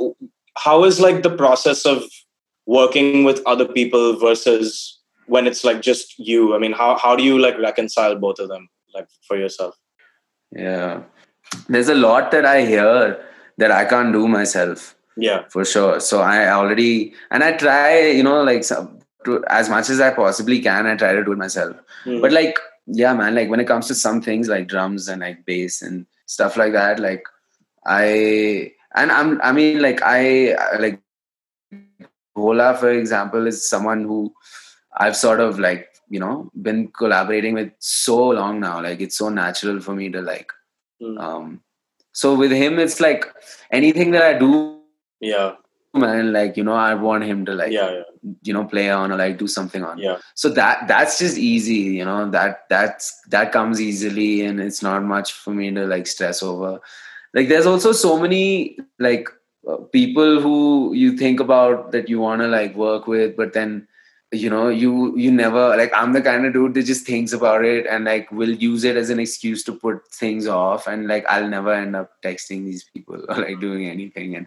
how 0.56 0.84
is 0.84 1.00
like 1.00 1.22
the 1.22 1.34
process 1.42 1.86
of 1.86 2.02
working 2.66 3.24
with 3.24 3.40
other 3.46 3.66
people 3.66 4.16
versus 4.18 4.98
when 5.26 5.46
it's 5.46 5.64
like 5.64 5.80
just 5.82 6.18
you? 6.18 6.54
I 6.54 6.58
mean, 6.58 6.72
how 6.72 6.96
how 6.98 7.14
do 7.16 7.22
you 7.22 7.38
like 7.38 7.58
reconcile 7.58 8.16
both 8.16 8.38
of 8.38 8.48
them, 8.48 8.68
like 8.94 9.08
for 9.26 9.36
yourself? 9.36 9.74
Yeah. 10.52 11.02
There's 11.68 11.88
a 11.88 11.94
lot 11.94 12.30
that 12.32 12.44
I 12.44 12.64
hear 12.66 13.24
that 13.58 13.70
I 13.70 13.84
can't 13.84 14.12
do 14.12 14.28
myself 14.28 14.94
Yeah, 15.16 15.44
for 15.50 15.64
sure. 15.64 15.98
So 16.00 16.20
I 16.20 16.48
already 16.50 17.12
and 17.30 17.42
I 17.42 17.52
try, 17.52 18.08
you 18.10 18.22
know, 18.22 18.42
like 18.42 18.64
some, 18.64 18.98
to, 19.24 19.42
as 19.48 19.68
much 19.68 19.90
as 19.90 20.00
I 20.00 20.10
possibly 20.10 20.60
can, 20.60 20.86
I 20.86 20.94
try 20.96 21.12
to 21.12 21.24
do 21.24 21.32
it 21.32 21.38
myself. 21.38 21.76
Mm. 22.04 22.20
But 22.20 22.32
like, 22.32 22.58
yeah, 22.90 23.14
man, 23.14 23.34
like 23.34 23.48
when 23.48 23.60
it 23.60 23.66
comes 23.66 23.86
to 23.88 23.94
some 23.94 24.20
things 24.22 24.48
like 24.48 24.68
drums 24.68 25.08
and 25.08 25.20
like 25.20 25.44
bass 25.44 25.82
and 25.82 26.06
stuff 26.26 26.56
like 26.56 26.72
that, 26.72 26.98
like 27.00 27.22
I 27.86 28.72
and 28.94 29.12
I'm 29.12 29.40
I 29.42 29.52
mean 29.52 29.80
like 29.82 30.00
I 30.02 30.56
like 30.78 31.00
Vola, 32.36 32.76
for 32.76 32.90
example, 32.90 33.46
is 33.46 33.68
someone 33.68 34.02
who 34.04 34.32
I've 34.96 35.16
sort 35.16 35.40
of 35.40 35.58
like, 35.58 35.88
you 36.08 36.20
know, 36.20 36.50
been 36.62 36.88
collaborating 36.88 37.54
with 37.54 37.72
so 37.78 38.28
long 38.28 38.60
now. 38.60 38.80
Like 38.82 39.00
it's 39.00 39.18
so 39.18 39.28
natural 39.28 39.80
for 39.80 39.94
me 39.94 40.10
to 40.10 40.20
like 40.22 40.50
Mm. 41.00 41.20
um 41.20 41.60
so 42.12 42.34
with 42.34 42.50
him 42.50 42.80
it's 42.80 43.00
like 43.00 43.24
anything 43.70 44.10
that 44.10 44.22
I 44.22 44.38
do 44.38 44.80
yeah, 45.20 45.52
man, 45.94 46.32
like 46.32 46.56
you 46.56 46.64
know, 46.64 46.74
I 46.74 46.94
want 46.94 47.24
him 47.24 47.44
to 47.46 47.54
like 47.54 47.72
yeah, 47.72 47.90
yeah, 47.90 48.32
you 48.42 48.52
know 48.52 48.64
play 48.64 48.90
on 48.90 49.12
or 49.12 49.16
like 49.16 49.38
do 49.38 49.46
something 49.46 49.82
on. 49.82 49.98
Yeah. 49.98 50.18
so 50.34 50.48
that 50.50 50.88
that's 50.88 51.18
just 51.18 51.38
easy 51.38 51.96
you 51.98 52.04
know 52.04 52.30
that 52.30 52.68
that's 52.68 53.20
that 53.28 53.52
comes 53.52 53.80
easily 53.80 54.44
and 54.44 54.60
it's 54.60 54.82
not 54.82 55.02
much 55.02 55.32
for 55.32 55.52
me 55.52 55.70
to 55.72 55.86
like 55.86 56.06
stress 56.06 56.42
over. 56.42 56.80
Like 57.34 57.48
there's 57.48 57.66
also 57.66 57.92
so 57.92 58.18
many 58.18 58.78
like 58.98 59.28
uh, 59.66 59.76
people 59.92 60.40
who 60.40 60.92
you 60.94 61.16
think 61.16 61.40
about 61.40 61.92
that 61.92 62.08
you 62.08 62.20
want 62.20 62.40
to 62.40 62.48
like 62.48 62.74
work 62.74 63.06
with 63.06 63.36
but 63.36 63.52
then 63.52 63.86
you 64.30 64.50
know 64.50 64.68
you 64.68 65.16
you 65.16 65.30
never 65.30 65.74
like 65.76 65.90
i'm 65.94 66.12
the 66.12 66.20
kind 66.20 66.44
of 66.44 66.52
dude 66.52 66.74
that 66.74 66.82
just 66.82 67.06
thinks 67.06 67.32
about 67.32 67.64
it 67.64 67.86
and 67.86 68.04
like 68.04 68.30
will 68.30 68.50
use 68.50 68.84
it 68.84 68.94
as 68.94 69.08
an 69.08 69.18
excuse 69.18 69.64
to 69.64 69.72
put 69.72 70.06
things 70.12 70.46
off 70.46 70.86
and 70.86 71.08
like 71.08 71.24
i'll 71.28 71.48
never 71.48 71.72
end 71.72 71.96
up 71.96 72.12
texting 72.22 72.64
these 72.66 72.84
people 72.84 73.24
or 73.28 73.36
like 73.36 73.60
doing 73.60 73.86
anything. 73.86 74.36
And 74.36 74.46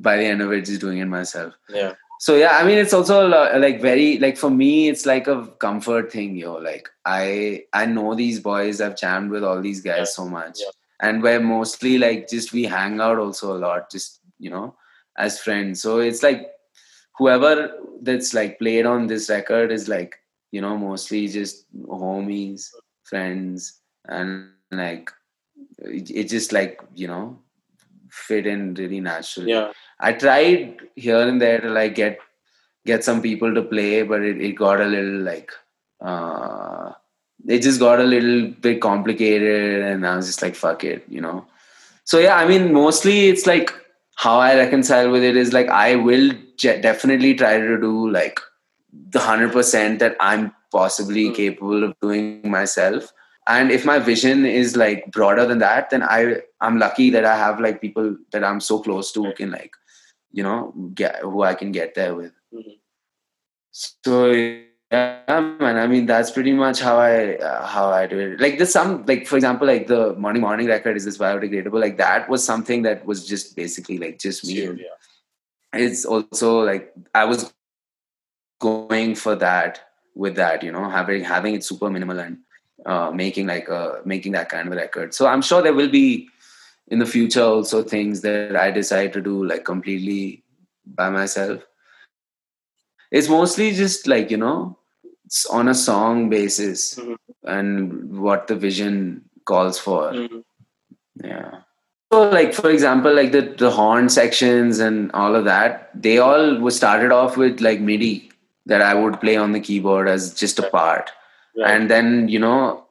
by 0.00 0.16
the 0.16 0.24
end 0.24 0.40
of 0.42 0.52
it 0.52 0.64
just 0.64 0.80
doing 0.80 0.98
it 0.98 1.06
myself 1.06 1.54
yeah. 1.68 1.92
so 2.20 2.36
yeah 2.36 2.56
i 2.58 2.64
mean 2.64 2.78
it's 2.78 2.92
also 2.92 3.26
like 3.26 3.80
very 3.80 4.18
like 4.18 4.36
for 4.36 4.50
me 4.50 4.88
it's 4.88 5.06
like 5.06 5.26
a 5.26 5.46
comfort 5.58 6.10
thing 6.12 6.36
yo 6.36 6.54
like 6.54 6.88
i 7.04 7.62
i 7.72 7.84
know 7.86 8.14
these 8.14 8.40
boys 8.40 8.80
i've 8.80 8.96
jammed 8.96 9.30
with 9.30 9.44
all 9.44 9.60
these 9.60 9.80
guys 9.80 9.98
Yeah. 9.98 10.04
so 10.04 10.28
much 10.28 10.58
Yeah. 10.60 10.70
and 11.08 11.22
we're 11.22 11.40
mostly 11.40 11.98
like 11.98 12.28
just 12.28 12.52
we 12.52 12.64
hang 12.64 13.00
out 13.00 13.18
also 13.18 13.56
a 13.56 13.58
lot 13.66 13.90
just 13.90 14.20
you 14.38 14.50
know 14.50 14.76
as 15.16 15.40
friends 15.40 15.82
so 15.82 15.98
it's 15.98 16.22
like 16.22 16.48
whoever 17.16 17.72
that's 18.02 18.32
like 18.34 18.58
played 18.58 18.86
on 18.86 19.06
this 19.08 19.28
record 19.28 19.72
is 19.72 19.88
like 19.88 20.14
you 20.52 20.60
know 20.60 20.76
mostly 20.78 21.26
just 21.28 21.66
homies 21.86 22.68
friends 23.04 23.80
and 24.06 24.50
like 24.70 25.10
it, 25.78 26.10
it 26.10 26.24
just 26.28 26.52
like 26.52 26.80
you 26.94 27.08
know 27.08 27.38
fit 28.10 28.46
in 28.46 28.74
really 28.74 29.00
naturally 29.00 29.50
Yeah, 29.50 29.72
I 30.00 30.12
tried 30.12 30.80
here 30.96 31.20
and 31.20 31.40
there 31.40 31.60
to 31.60 31.68
like 31.70 31.94
get 31.94 32.18
get 32.86 33.04
some 33.04 33.20
people 33.22 33.54
to 33.54 33.62
play, 33.62 34.02
but 34.02 34.22
it, 34.22 34.40
it 34.40 34.52
got 34.52 34.80
a 34.80 34.84
little 34.86 35.20
like 35.20 35.52
uh 36.00 36.92
it 37.46 37.60
just 37.62 37.80
got 37.80 38.00
a 38.00 38.04
little 38.04 38.48
bit 38.48 38.80
complicated 38.80 39.82
and 39.82 40.06
I 40.06 40.16
was 40.16 40.26
just 40.26 40.42
like 40.42 40.54
fuck 40.54 40.84
it, 40.84 41.04
you 41.08 41.20
know. 41.20 41.46
So 42.04 42.18
yeah, 42.18 42.36
I 42.36 42.46
mean 42.46 42.72
mostly 42.72 43.28
it's 43.28 43.46
like 43.46 43.72
how 44.16 44.38
I 44.38 44.56
reconcile 44.56 45.10
with 45.10 45.22
it 45.22 45.36
is 45.36 45.52
like 45.52 45.68
I 45.68 45.96
will 45.96 46.32
je- 46.56 46.80
definitely 46.80 47.34
try 47.34 47.58
to 47.58 47.80
do 47.80 48.10
like 48.10 48.40
the 49.10 49.18
100% 49.20 49.98
that 50.00 50.16
I'm 50.20 50.52
possibly 50.72 51.26
Mm. 51.30 51.34
capable 51.36 51.84
of 51.84 51.94
doing 52.00 52.50
myself 52.50 53.12
and 53.46 53.70
if 53.70 53.84
my 53.86 53.98
vision 53.98 54.44
is 54.44 54.76
like 54.76 55.10
broader 55.10 55.46
than 55.46 55.58
that 55.58 55.88
then 55.88 56.02
i 56.02 56.36
i'm 56.60 56.78
lucky 56.78 57.08
that 57.08 57.24
i 57.24 57.34
have 57.36 57.58
like 57.58 57.80
people 57.80 58.14
that 58.32 58.44
i'm 58.44 58.60
so 58.60 58.78
close 58.78 59.10
to 59.10 59.24
who 59.24 59.32
can 59.32 59.50
like 59.50 59.72
you 60.32 60.42
know 60.42 60.72
get 60.94 61.20
who 61.20 61.42
i 61.42 61.54
can 61.54 61.72
get 61.72 61.94
there 61.94 62.14
with 62.14 62.32
Mhm. 62.52 62.78
so 63.70 64.32
yeah 64.32 65.54
man 65.60 65.76
i 65.76 65.86
mean 65.86 66.06
that's 66.06 66.30
pretty 66.30 66.52
much 66.52 66.80
how 66.80 66.96
i 66.98 67.36
uh, 67.36 67.66
how 67.66 67.90
i 67.90 68.06
do 68.06 68.18
it 68.18 68.40
like 68.40 68.56
there's 68.56 68.72
some 68.72 69.04
like 69.06 69.26
for 69.26 69.36
example 69.36 69.66
like 69.66 69.86
the 69.86 70.14
morning 70.14 70.40
morning 70.42 70.66
record 70.66 70.96
is 70.96 71.04
this 71.04 71.18
biodegradable 71.18 71.80
like 71.80 71.98
that 71.98 72.28
was 72.28 72.42
something 72.44 72.82
that 72.82 73.04
was 73.04 73.26
just 73.26 73.54
basically 73.56 73.98
like 73.98 74.18
just 74.18 74.46
me 74.46 74.64
and 74.64 74.78
yeah. 74.78 74.86
it's 75.74 76.04
also 76.04 76.64
like 76.64 76.92
I 77.14 77.24
was 77.26 77.52
going 78.60 79.14
for 79.14 79.34
that 79.36 79.80
with 80.14 80.36
that, 80.36 80.62
you 80.62 80.72
know, 80.72 80.88
having 80.88 81.22
having 81.22 81.54
it 81.54 81.64
super 81.64 81.90
minimal 81.90 82.18
and 82.18 82.38
uh, 82.86 83.10
making 83.10 83.46
like 83.46 83.68
a 83.68 84.00
making 84.04 84.32
that 84.32 84.48
kind 84.48 84.68
of 84.68 84.74
record. 84.74 85.14
So 85.14 85.26
I'm 85.26 85.42
sure 85.42 85.62
there 85.62 85.74
will 85.74 85.90
be 85.90 86.28
in 86.90 86.98
the 86.98 87.06
future 87.06 87.42
also 87.42 87.82
things 87.82 88.20
that 88.22 88.56
I 88.56 88.70
decide 88.70 89.12
to 89.14 89.20
do 89.20 89.44
like 89.44 89.64
completely 89.64 90.42
by 90.86 91.10
myself. 91.10 91.62
It's 93.10 93.28
mostly 93.28 93.72
just 93.72 94.06
like 94.06 94.30
you 94.30 94.36
know, 94.36 94.78
it's 95.24 95.46
on 95.46 95.68
a 95.68 95.74
song 95.74 96.28
basis 96.30 96.94
Mhm. 96.96 97.16
and 97.44 98.18
what 98.18 98.46
the 98.46 98.56
vision 98.56 99.22
calls 99.44 99.78
for. 99.78 100.12
Mhm. 100.12 100.44
Yeah. 101.24 101.60
So, 102.12 102.22
like 102.30 102.54
for 102.54 102.70
example, 102.70 103.14
like 103.14 103.32
the 103.32 103.42
the 103.64 103.70
horn 103.70 104.08
sections 104.08 104.78
and 104.78 105.10
all 105.12 105.34
of 105.36 105.44
that, 105.44 105.90
they 106.08 106.18
all 106.18 106.58
was 106.58 106.76
started 106.76 107.12
off 107.12 107.36
with 107.36 107.60
like 107.60 107.80
MIDI 107.80 108.30
that 108.66 108.82
I 108.82 108.94
would 108.94 109.20
play 109.20 109.36
on 109.36 109.52
the 109.52 109.60
keyboard 109.60 110.08
as 110.08 110.32
just 110.34 110.58
a 110.58 110.68
part, 110.70 111.10
Right. 111.56 111.70
and 111.70 111.90
then 111.90 112.28
you 112.28 112.38
know, 112.38 112.84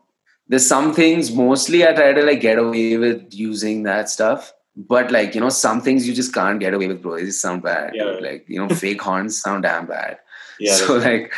there's 0.50 0.68
some 0.68 0.94
things 0.94 1.32
mostly 1.32 1.86
I 1.88 1.94
try 1.94 2.14
to 2.14 2.24
like 2.24 2.42
get 2.42 2.58
away 2.60 2.98
with 2.98 3.34
using 3.34 3.84
that 3.84 4.10
stuff. 4.10 4.54
But 4.76 5.12
like 5.12 5.34
you 5.36 5.42
know, 5.42 5.50
some 5.50 5.82
things 5.82 6.08
you 6.08 6.14
just 6.14 6.34
can't 6.34 6.60
get 6.60 6.74
away 6.74 6.88
with, 6.88 7.02
bro. 7.02 7.16
They 7.18 7.26
just 7.26 7.42
sound 7.42 7.64
bad. 7.64 7.96
Yeah. 7.96 8.18
Like 8.22 8.46
you 8.48 8.60
know, 8.60 8.70
fake 8.74 9.02
horns 9.02 9.42
sound 9.42 9.64
damn 9.64 9.88
bad 9.88 10.20
yeah, 10.60 10.74
so 10.74 10.98
like 10.98 11.34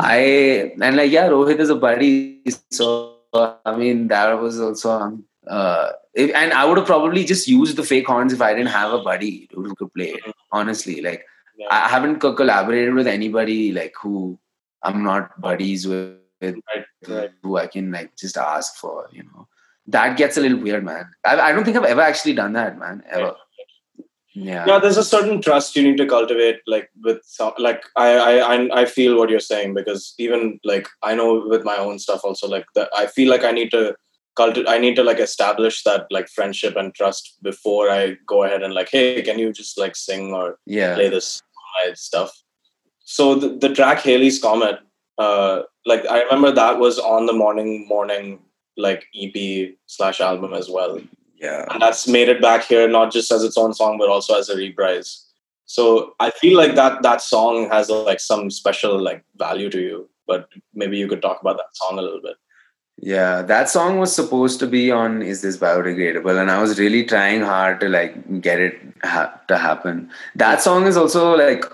i 0.00 0.16
and 0.80 0.96
like 0.96 1.10
yeah 1.10 1.28
rohit 1.28 1.58
is 1.58 1.68
a 1.70 1.74
buddy 1.74 2.42
so 2.70 3.16
i 3.66 3.76
mean 3.76 4.08
that 4.08 4.32
was 4.40 4.60
also 4.60 4.90
um, 4.90 5.24
uh 5.46 5.90
if, 6.14 6.34
and 6.34 6.52
i 6.52 6.64
would 6.64 6.78
have 6.78 6.86
probably 6.86 7.24
just 7.24 7.46
used 7.48 7.76
the 7.76 7.82
fake 7.82 8.06
horns 8.06 8.32
if 8.32 8.40
i 8.40 8.54
didn't 8.54 8.68
have 8.68 8.92
a 8.92 9.02
buddy 9.02 9.48
who 9.52 9.74
could 9.74 9.92
play 9.92 10.08
it 10.10 10.34
honestly 10.52 11.02
like 11.02 11.26
Yeah. 11.58 11.66
i 11.70 11.88
haven't 11.88 12.20
co- 12.20 12.34
collaborated 12.34 12.94
with 12.94 13.06
anybody 13.06 13.72
like 13.72 13.94
who 14.00 14.38
i'm 14.82 15.02
not 15.04 15.38
buddies 15.40 15.86
with, 15.86 16.16
with 16.42 16.56
Right, 16.70 16.84
right. 17.08 17.30
who 17.42 17.56
i 17.56 17.66
can 17.66 17.90
like 17.92 18.16
just 18.16 18.36
ask 18.36 18.76
for 18.76 19.08
you 19.12 19.24
know. 19.24 19.48
That 19.88 20.16
gets 20.16 20.36
a 20.36 20.40
little 20.40 20.58
weird 20.58 20.84
man. 20.84 21.06
I, 21.24 21.40
I 21.46 21.52
don't 21.52 21.64
think 21.64 21.76
i've 21.76 21.92
ever 21.94 22.00
actually 22.02 22.34
done 22.34 22.52
that 22.58 22.78
man 22.78 23.02
ever. 23.10 23.34
yeah. 24.34 24.64
Yeah 24.66 24.78
there's 24.78 24.96
a 24.96 25.04
certain 25.04 25.42
trust 25.46 25.74
you 25.76 25.82
need 25.86 25.96
to 26.02 26.06
cultivate 26.06 26.60
like 26.74 26.88
with 27.06 27.20
like 27.58 27.82
I, 27.96 28.08
I 28.28 28.34
i 28.52 28.82
i 28.82 28.84
feel 28.84 29.16
what 29.18 29.30
you're 29.30 29.48
saying 29.48 29.74
because 29.74 30.14
even 30.18 30.60
like 30.72 30.88
i 31.02 31.14
know 31.14 31.30
with 31.54 31.64
my 31.64 31.76
own 31.76 31.98
stuff 31.98 32.22
also 32.24 32.48
like 32.48 32.66
that 32.76 32.88
i 33.02 33.06
feel 33.06 33.28
like 33.34 33.44
i 33.44 33.52
need 33.58 33.70
to 33.72 33.82
cultivate 34.36 34.70
i 34.74 34.78
need 34.78 34.96
to 35.00 35.04
like 35.04 35.18
establish 35.18 35.82
that 35.88 36.06
like 36.10 36.28
friendship 36.28 36.76
and 36.76 36.94
trust 36.94 37.36
before 37.42 37.90
i 37.90 38.16
go 38.26 38.44
ahead 38.44 38.62
and 38.62 38.72
like 38.80 38.88
hey 38.90 39.20
can 39.22 39.38
you 39.38 39.52
just 39.52 39.76
like 39.84 39.96
sing 39.96 40.32
or 40.32 40.58
yeah. 40.66 40.94
play 40.94 41.08
this 41.08 41.42
stuff? 41.94 42.30
So 43.04 43.34
the, 43.34 43.48
the 43.58 43.74
track 43.74 44.00
haley's 44.00 44.38
comet 44.40 44.78
uh 45.18 45.62
like 45.86 46.06
i 46.06 46.22
remember 46.22 46.52
that 46.52 46.78
was 46.78 46.98
on 46.98 47.26
the 47.26 47.32
morning 47.32 47.86
morning 47.88 48.38
like 48.76 49.06
ep 49.14 49.74
slash 49.86 50.20
album 50.20 50.52
as 50.52 50.68
well 50.68 51.00
yeah 51.36 51.66
and 51.70 51.82
that's 51.82 52.06
made 52.08 52.28
it 52.28 52.40
back 52.40 52.64
here 52.64 52.88
not 52.88 53.12
just 53.12 53.30
as 53.32 53.44
its 53.44 53.56
own 53.56 53.74
song 53.74 53.98
but 53.98 54.08
also 54.08 54.38
as 54.38 54.48
a 54.48 54.56
reprise 54.56 55.26
so 55.66 56.14
i 56.20 56.30
feel 56.30 56.56
like 56.56 56.74
that 56.74 57.02
that 57.02 57.20
song 57.20 57.68
has 57.68 57.90
like 57.90 58.20
some 58.20 58.50
special 58.50 59.00
like 59.00 59.24
value 59.36 59.68
to 59.70 59.80
you 59.80 60.08
but 60.26 60.48
maybe 60.74 60.96
you 60.96 61.08
could 61.08 61.22
talk 61.22 61.40
about 61.40 61.56
that 61.56 61.74
song 61.74 61.98
a 61.98 62.02
little 62.02 62.22
bit 62.22 62.36
Yeah, 62.98 63.42
that 63.50 63.68
song 63.70 63.98
was 63.98 64.14
supposed 64.14 64.60
to 64.60 64.66
be 64.72 64.80
on 64.96 65.22
Is 65.22 65.40
This 65.44 65.56
Biodegradable? 65.60 66.40
And 66.40 66.50
I 66.54 66.58
was 66.62 66.78
really 66.78 67.04
trying 67.12 67.40
hard 67.40 67.80
to 67.80 67.88
like 67.88 68.14
get 68.40 68.60
it 68.60 68.76
ha- 69.12 69.40
to 69.48 69.56
happen. 69.62 70.10
That 70.42 70.62
song 70.66 70.86
is 70.86 70.96
also 70.96 71.34
like 71.40 71.64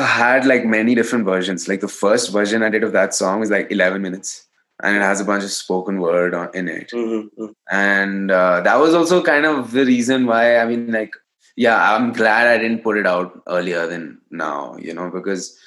had 0.00 0.46
like 0.46 0.64
many 0.64 0.94
different 0.94 1.24
versions. 1.24 1.68
Like 1.68 1.80
the 1.80 1.88
first 1.88 2.32
version 2.32 2.62
I 2.62 2.68
did 2.68 2.84
of 2.84 2.92
that 2.92 3.14
song 3.14 3.40
was 3.40 3.50
like 3.50 3.70
11 3.70 4.02
minutes 4.02 4.46
and 4.82 4.96
it 4.96 5.00
has 5.00 5.20
a 5.20 5.24
bunch 5.24 5.44
of 5.44 5.50
spoken 5.50 6.00
word 6.00 6.34
on, 6.34 6.50
in 6.54 6.68
it. 6.68 6.90
mm-hmm. 6.90 7.46
And 7.70 8.30
uh, 8.30 8.60
that 8.60 8.76
was 8.76 8.94
also 8.94 9.22
kind 9.22 9.46
of 9.46 9.72
the 9.72 9.84
reason 9.84 10.26
why, 10.26 10.58
I 10.58 10.66
mean, 10.66 10.92
like, 10.92 11.14
yeah, 11.56 11.94
I'm 11.94 12.12
glad 12.12 12.46
I 12.46 12.58
didn't 12.58 12.82
put 12.82 12.98
it 12.98 13.06
out 13.06 13.42
earlier 13.48 13.86
than 13.86 14.20
now, 14.30 14.76
you 14.76 14.92
know, 14.92 15.10
because 15.10 15.58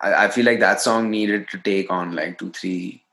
I, 0.00 0.24
I 0.24 0.28
feel 0.28 0.46
like 0.46 0.60
that 0.60 0.80
song 0.80 1.10
needed 1.10 1.48
to 1.50 1.58
take 1.58 1.90
on 1.90 2.14
like 2.14 2.38
two, 2.38 2.50
three 2.50 3.04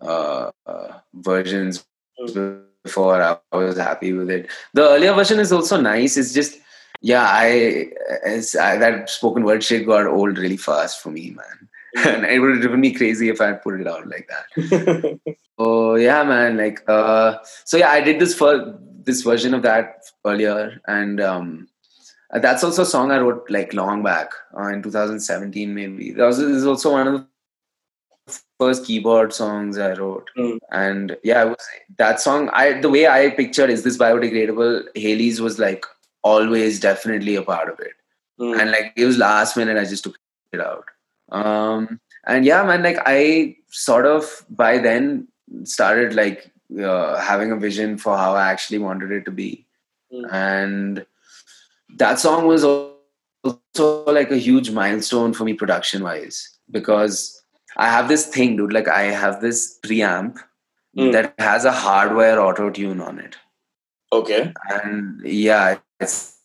uh, 0.00 0.50
uh, 0.66 0.98
versions 1.14 1.84
Mm. 2.28 2.64
before 2.84 3.22
I 3.22 3.38
was 3.56 3.78
happy 3.78 4.12
with 4.12 4.30
it. 4.30 4.50
The 4.74 4.82
earlier 4.82 5.14
version 5.14 5.40
is 5.40 5.52
also 5.52 5.80
nice. 5.80 6.16
It's 6.16 6.32
just 6.32 6.58
yeah, 7.00 7.24
I, 7.26 7.90
I 8.26 8.76
that 8.76 9.08
spoken 9.08 9.44
word 9.44 9.62
shit 9.64 9.86
got 9.86 10.06
old 10.06 10.38
really 10.38 10.56
fast 10.56 11.02
for 11.02 11.10
me, 11.10 11.30
man. 11.30 11.68
and 12.06 12.24
it 12.24 12.38
would 12.38 12.52
have 12.52 12.60
driven 12.60 12.80
me 12.80 12.92
crazy 12.92 13.28
if 13.28 13.40
I 13.40 13.46
had 13.48 13.62
put 13.62 13.80
it 13.80 13.86
out 13.88 14.06
like 14.08 14.28
that. 14.28 15.20
Oh 15.62 15.94
yeah, 15.94 16.22
man. 16.24 16.56
Like 16.56 16.82
uh, 16.88 17.36
so 17.66 17.76
yeah, 17.76 17.90
I 17.90 18.00
did 18.00 18.18
this 18.18 18.34
for 18.34 18.78
this 19.04 19.20
version 19.20 19.52
of 19.52 19.60
that 19.60 20.04
earlier, 20.24 20.80
and 20.86 21.20
um, 21.20 21.68
that's 22.32 22.64
also 22.64 22.80
a 22.80 22.86
song 22.86 23.10
I 23.12 23.18
wrote 23.18 23.44
like 23.50 23.74
long 23.74 24.02
back 24.02 24.30
uh, 24.56 24.68
in 24.68 24.82
2017, 24.82 25.74
maybe. 25.74 26.12
That 26.12 26.24
was 26.24 26.38
is 26.38 26.64
also 26.64 26.92
one 26.92 27.06
of 27.08 27.26
the 28.26 28.40
first 28.58 28.86
keyboard 28.86 29.34
songs 29.34 29.76
I 29.76 29.92
wrote, 29.92 30.30
Mm. 30.38 30.58
and 30.72 31.16
yeah, 31.24 31.44
was 31.44 31.66
that 31.98 32.20
song. 32.20 32.48
I 32.54 32.80
the 32.80 32.88
way 32.88 33.06
I 33.06 33.28
pictured 33.28 33.68
is 33.68 33.82
this 33.82 33.98
biodegradable. 33.98 34.84
Haley's 34.94 35.42
was 35.42 35.58
like 35.58 35.84
always 36.22 36.80
definitely 36.80 37.36
a 37.36 37.42
part 37.42 37.68
of 37.68 37.78
it 37.80 37.92
Mm. 38.40 38.58
and 38.58 38.70
like 38.70 38.94
it 38.96 39.04
was 39.04 39.18
last 39.18 39.54
minute 39.54 39.76
i 39.76 39.84
just 39.84 40.02
took 40.02 40.14
it 40.54 40.60
out 40.62 40.86
um 41.30 42.00
and 42.26 42.46
yeah 42.46 42.62
man 42.62 42.82
like 42.82 42.96
i 43.04 43.54
sort 43.68 44.06
of 44.06 44.30
by 44.48 44.78
then 44.78 45.28
started 45.64 46.14
like 46.14 46.50
uh, 46.82 47.20
having 47.20 47.52
a 47.52 47.56
vision 47.56 47.98
for 47.98 48.16
how 48.16 48.34
i 48.34 48.50
actually 48.50 48.78
wanted 48.78 49.12
it 49.12 49.24
to 49.26 49.30
be 49.30 49.66
Mm. 50.12 50.32
and 50.32 51.06
that 51.98 52.18
song 52.18 52.46
was 52.46 52.64
also 52.64 54.12
like 54.12 54.30
a 54.30 54.36
huge 54.36 54.70
milestone 54.70 55.32
for 55.34 55.44
me 55.44 55.52
production 55.52 56.02
wise 56.02 56.40
because 56.70 57.42
i 57.76 57.88
have 57.88 58.08
this 58.08 58.26
thing 58.38 58.56
dude 58.56 58.72
like 58.72 58.88
i 58.88 59.02
have 59.02 59.40
this 59.42 59.78
preamp 59.84 60.38
Mm. 60.96 61.12
that 61.12 61.34
has 61.38 61.64
a 61.64 61.72
hardware 61.72 62.40
auto 62.40 62.70
tune 62.70 63.00
on 63.00 63.20
it 63.20 63.36
okay. 64.12 64.52
and 64.70 65.20
yeah, 65.24 65.76
it's 66.00 66.38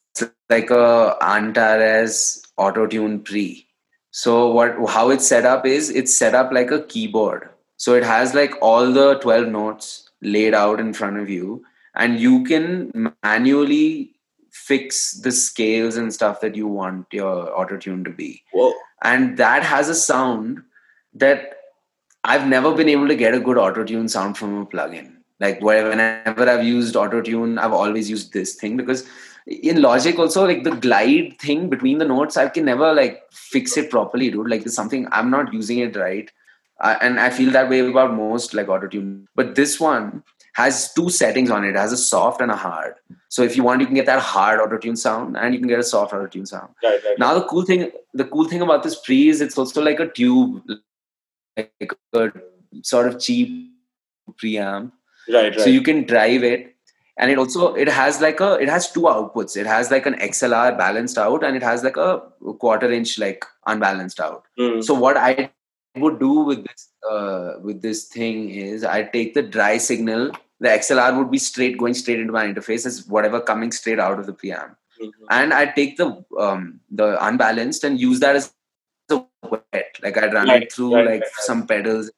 like 0.50 0.70
a 0.70 1.18
Antares 1.22 2.44
auto 2.58 2.88
tune 2.88 3.22
pre. 3.22 3.68
So 4.12 4.52
what 4.52 4.90
how 4.90 5.10
it's 5.10 5.28
set 5.28 5.46
up 5.46 5.66
is 5.66 5.90
it's 5.90 6.14
set 6.14 6.36
up 6.36 6.52
like 6.52 6.72
a 6.72 6.84
keyboard. 6.84 7.50
So 7.78 7.94
it 7.94 8.04
has 8.04 8.34
like 8.34 8.54
all 8.62 8.92
the 8.92 9.16
12 9.20 9.48
notes 9.48 10.10
laid 10.22 10.54
out 10.54 10.80
in 10.80 10.94
front 10.94 11.18
of 11.18 11.30
you 11.30 11.66
and 11.96 12.20
you 12.20 12.44
can 12.44 13.14
manually 13.24 14.14
fix 14.52 15.12
the 15.12 15.32
scales 15.32 15.98
and 15.98 16.14
stuff 16.14 16.40
that 16.42 16.56
you 16.56 16.68
want 16.68 17.06
your 17.12 17.58
auto 17.60 17.78
tune 17.78 18.04
to 18.06 18.10
be 18.10 18.42
Whoa. 18.54 18.74
and 19.04 19.38
that 19.38 19.64
has 19.64 19.90
a 19.90 19.94
sound 19.94 20.64
that 21.14 21.56
I've 22.24 22.48
never 22.48 22.74
been 22.74 22.90
able 22.90 23.08
to 23.08 23.16
get 23.16 23.36
a 23.36 23.40
good 23.40 23.58
auto 23.58 23.84
tune 23.84 24.08
sound 24.10 24.38
from 24.38 24.58
a 24.58 24.66
plugin. 24.66 25.18
Like 25.40 25.62
whenever 25.62 26.50
I've 26.50 26.64
used 26.66 26.96
auto 26.96 27.22
tune, 27.22 27.60
I've 27.60 27.74
always 27.74 28.10
used 28.10 28.34
this 28.34 28.56
thing 28.56 28.78
because 28.78 29.08
in 29.48 29.82
Logic 29.82 30.18
also 30.18 30.46
like 30.46 30.64
the 30.64 30.72
glide 30.72 31.38
thing 31.40 31.70
between 31.70 32.00
the 32.00 32.06
notes, 32.06 32.38
I 32.38 32.50
can 32.50 32.66
never 32.66 32.94
like 32.94 33.24
fix 33.32 33.78
it 33.78 33.92
properly, 33.92 34.32
dude. 34.32 34.50
Like 34.50 34.64
there's 34.64 34.76
something 34.76 35.08
I'm 35.12 35.30
not 35.30 35.54
using 35.54 35.80
it 35.80 35.96
right, 35.96 36.32
uh, 36.80 36.96
and 37.02 37.20
I 37.20 37.30
feel 37.30 37.52
that 37.52 37.70
way 37.70 37.80
about 37.80 38.14
most 38.14 38.54
like 38.54 38.70
auto 38.70 38.88
tune. 38.88 39.28
But 39.36 39.56
this 39.56 39.80
one 39.80 40.24
has 40.54 40.94
two 40.94 41.10
settings 41.10 41.52
on 41.52 41.64
it. 41.64 41.70
It 41.70 41.76
has 41.76 41.92
a 41.92 41.98
soft 41.98 42.42
and 42.42 42.50
a 42.50 42.56
hard. 42.56 42.96
So 43.30 43.44
if 43.44 43.56
you 43.56 43.64
want, 43.64 43.82
you 43.82 43.86
can 43.86 43.96
get 43.96 44.06
that 44.08 44.22
hard 44.22 44.60
auto 44.60 44.78
tune 44.78 44.96
sound, 44.96 45.38
and 45.38 45.54
you 45.54 45.60
can 45.60 45.70
get 45.70 45.80
a 45.80 45.84
soft 45.84 46.14
auto 46.14 46.28
tune 46.28 46.46
sound. 46.48 46.74
Right, 46.84 47.00
right. 47.06 47.20
Now 47.20 47.38
the 47.38 47.46
cool 47.46 47.64
thing, 47.64 47.92
the 48.14 48.26
cool 48.26 48.46
thing 48.46 48.62
about 48.62 48.84
this 48.84 49.00
pre 49.00 49.30
is 49.30 49.42
it's 49.42 49.58
also 49.58 49.82
like 49.82 50.00
a 50.00 50.08
tube, 50.08 50.64
like 51.56 51.72
a 52.14 52.32
sort 52.82 53.08
of 53.08 53.20
cheap 53.20 53.72
preamp. 54.42 54.92
right, 55.30 55.52
right. 55.52 55.60
So 55.60 55.70
you 55.70 55.82
can 55.82 56.04
drive 56.04 56.44
it, 56.44 56.75
and 57.18 57.32
it 57.32 57.38
also 57.38 57.74
it 57.76 57.88
has 57.88 58.22
like 58.22 58.40
a 58.40 58.54
it 58.54 58.70
has 58.70 58.92
two 58.92 59.02
outputs. 59.02 59.56
It 59.58 59.66
has 59.66 59.92
like 59.92 60.06
an 60.06 60.16
XLR 60.16 60.78
balanced 60.78 61.18
out, 61.18 61.44
and 61.44 61.56
it 61.56 61.64
has 61.64 61.84
like 61.84 61.98
a 61.98 62.22
quarter 62.60 62.92
inch 62.92 63.18
like 63.20 63.46
unbalanced 63.68 64.20
out. 64.20 64.44
Mm. 64.60 64.84
So 64.84 64.94
what 64.94 65.18
I 65.18 65.52
would 65.98 66.20
do 66.20 66.32
with 66.42 66.66
this 66.66 66.90
uh, 67.10 67.54
with 67.62 67.82
this 67.82 68.06
thing 68.06 68.50
is 68.50 68.84
I 68.84 69.04
take 69.04 69.34
the 69.34 69.42
dry 69.44 69.78
signal. 69.78 70.32
The 70.60 70.70
XLR 70.70 71.18
would 71.18 71.30
be 71.32 71.38
straight 71.38 71.78
going 71.78 71.94
straight 71.94 72.20
into 72.20 72.34
my 72.34 72.46
interface 72.48 72.86
as 72.86 73.06
whatever 73.08 73.40
coming 73.42 73.72
straight 73.72 74.00
out 74.00 74.20
of 74.20 74.26
the 74.26 74.34
preamp 74.34 74.76
Mhm. 75.02 75.12
and 75.30 75.54
I 75.54 75.66
take 75.66 75.98
the 75.98 76.24
um, 76.40 76.80
the 76.90 77.08
unbalanced 77.26 77.84
and 77.84 78.00
use 78.00 78.22
that 78.22 78.38
as 78.38 78.54
a 79.10 79.22
wet. 79.52 80.00
Like 80.02 80.18
I'd 80.18 80.34
run 80.34 80.48
Right, 80.48 80.64
it 80.64 80.72
through 80.72 80.96
right, 80.96 81.06
like 81.06 81.22
right. 81.22 81.32
some 81.50 81.68
pedals. 81.68 82.10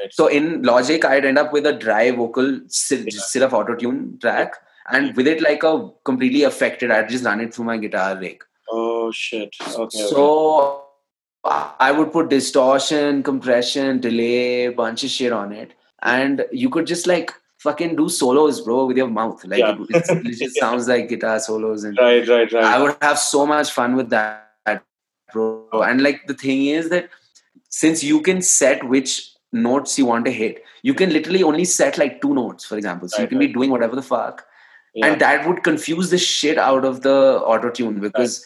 Right. 0.00 0.12
So 0.12 0.26
in 0.26 0.62
Logic, 0.62 1.04
I'd 1.04 1.24
end 1.24 1.38
up 1.38 1.52
with 1.52 1.66
a 1.66 1.72
dry 1.72 2.10
vocal 2.10 2.60
sit 2.68 3.42
of 3.42 3.54
auto 3.54 3.74
tune 3.74 4.18
track, 4.20 4.54
and 4.90 5.14
with 5.16 5.26
it 5.26 5.42
like 5.42 5.62
a 5.62 5.90
completely 6.04 6.42
affected. 6.44 6.90
I'd 6.90 7.08
just 7.08 7.24
run 7.24 7.40
it 7.40 7.54
through 7.54 7.66
my 7.66 7.76
guitar 7.76 8.16
rig. 8.16 8.42
Oh 8.70 9.10
shit. 9.12 9.54
Okay. 9.60 9.82
okay. 9.82 10.06
So 10.08 10.84
I 11.44 11.92
would 11.92 12.12
put 12.12 12.30
distortion, 12.30 13.22
compression, 13.22 14.00
delay, 14.00 14.68
bunch 14.68 15.04
of 15.04 15.10
shit 15.10 15.32
on 15.32 15.52
it, 15.52 15.72
and 16.02 16.44
you 16.52 16.70
could 16.70 16.86
just 16.86 17.06
like 17.06 17.32
fucking 17.58 17.94
do 17.96 18.08
solos, 18.08 18.62
bro, 18.62 18.86
with 18.86 18.96
your 18.96 19.08
mouth. 19.08 19.44
Like 19.44 19.58
Yeah. 19.58 19.76
it, 19.90 20.26
it 20.26 20.38
just 20.38 20.56
sounds 20.60 20.88
like 20.88 21.08
guitar 21.08 21.38
solos 21.40 21.84
and 21.84 21.96
Right, 21.98 22.26
right, 22.26 22.50
right. 22.52 22.64
I 22.64 22.82
would 22.82 22.96
have 23.02 23.18
so 23.18 23.46
much 23.46 23.70
fun 23.70 23.96
with 23.96 24.10
that, 24.10 24.50
bro. 25.32 25.66
And 25.72 26.02
like 26.02 26.26
the 26.26 26.34
thing 26.34 26.66
is 26.66 26.88
that 26.90 27.10
since 27.68 28.02
you 28.02 28.20
can 28.22 28.42
set 28.42 28.84
which 28.84 29.30
notes 29.52 29.98
you 29.98 30.06
want 30.06 30.24
to 30.26 30.30
hit, 30.32 30.62
you 30.82 30.94
can 30.94 31.12
literally 31.12 31.42
only 31.42 31.64
set 31.64 31.98
like 31.98 32.20
two 32.20 32.34
notes, 32.34 32.64
for 32.64 32.76
example. 32.76 33.08
So 33.08 33.18
you 33.18 33.22
Right, 33.22 33.28
can 33.30 33.38
be 33.38 33.46
doing 33.48 33.70
whatever 33.70 33.96
the 33.96 34.02
fuck. 34.02 34.46
yeah. 34.94 35.06
And 35.06 35.20
that 35.20 35.46
would 35.46 35.62
confuse 35.62 36.10
the 36.10 36.18
shit 36.18 36.58
out 36.58 36.84
of 36.84 37.02
the 37.02 37.16
auto 37.54 37.70
tune 37.70 38.00
because 38.00 38.44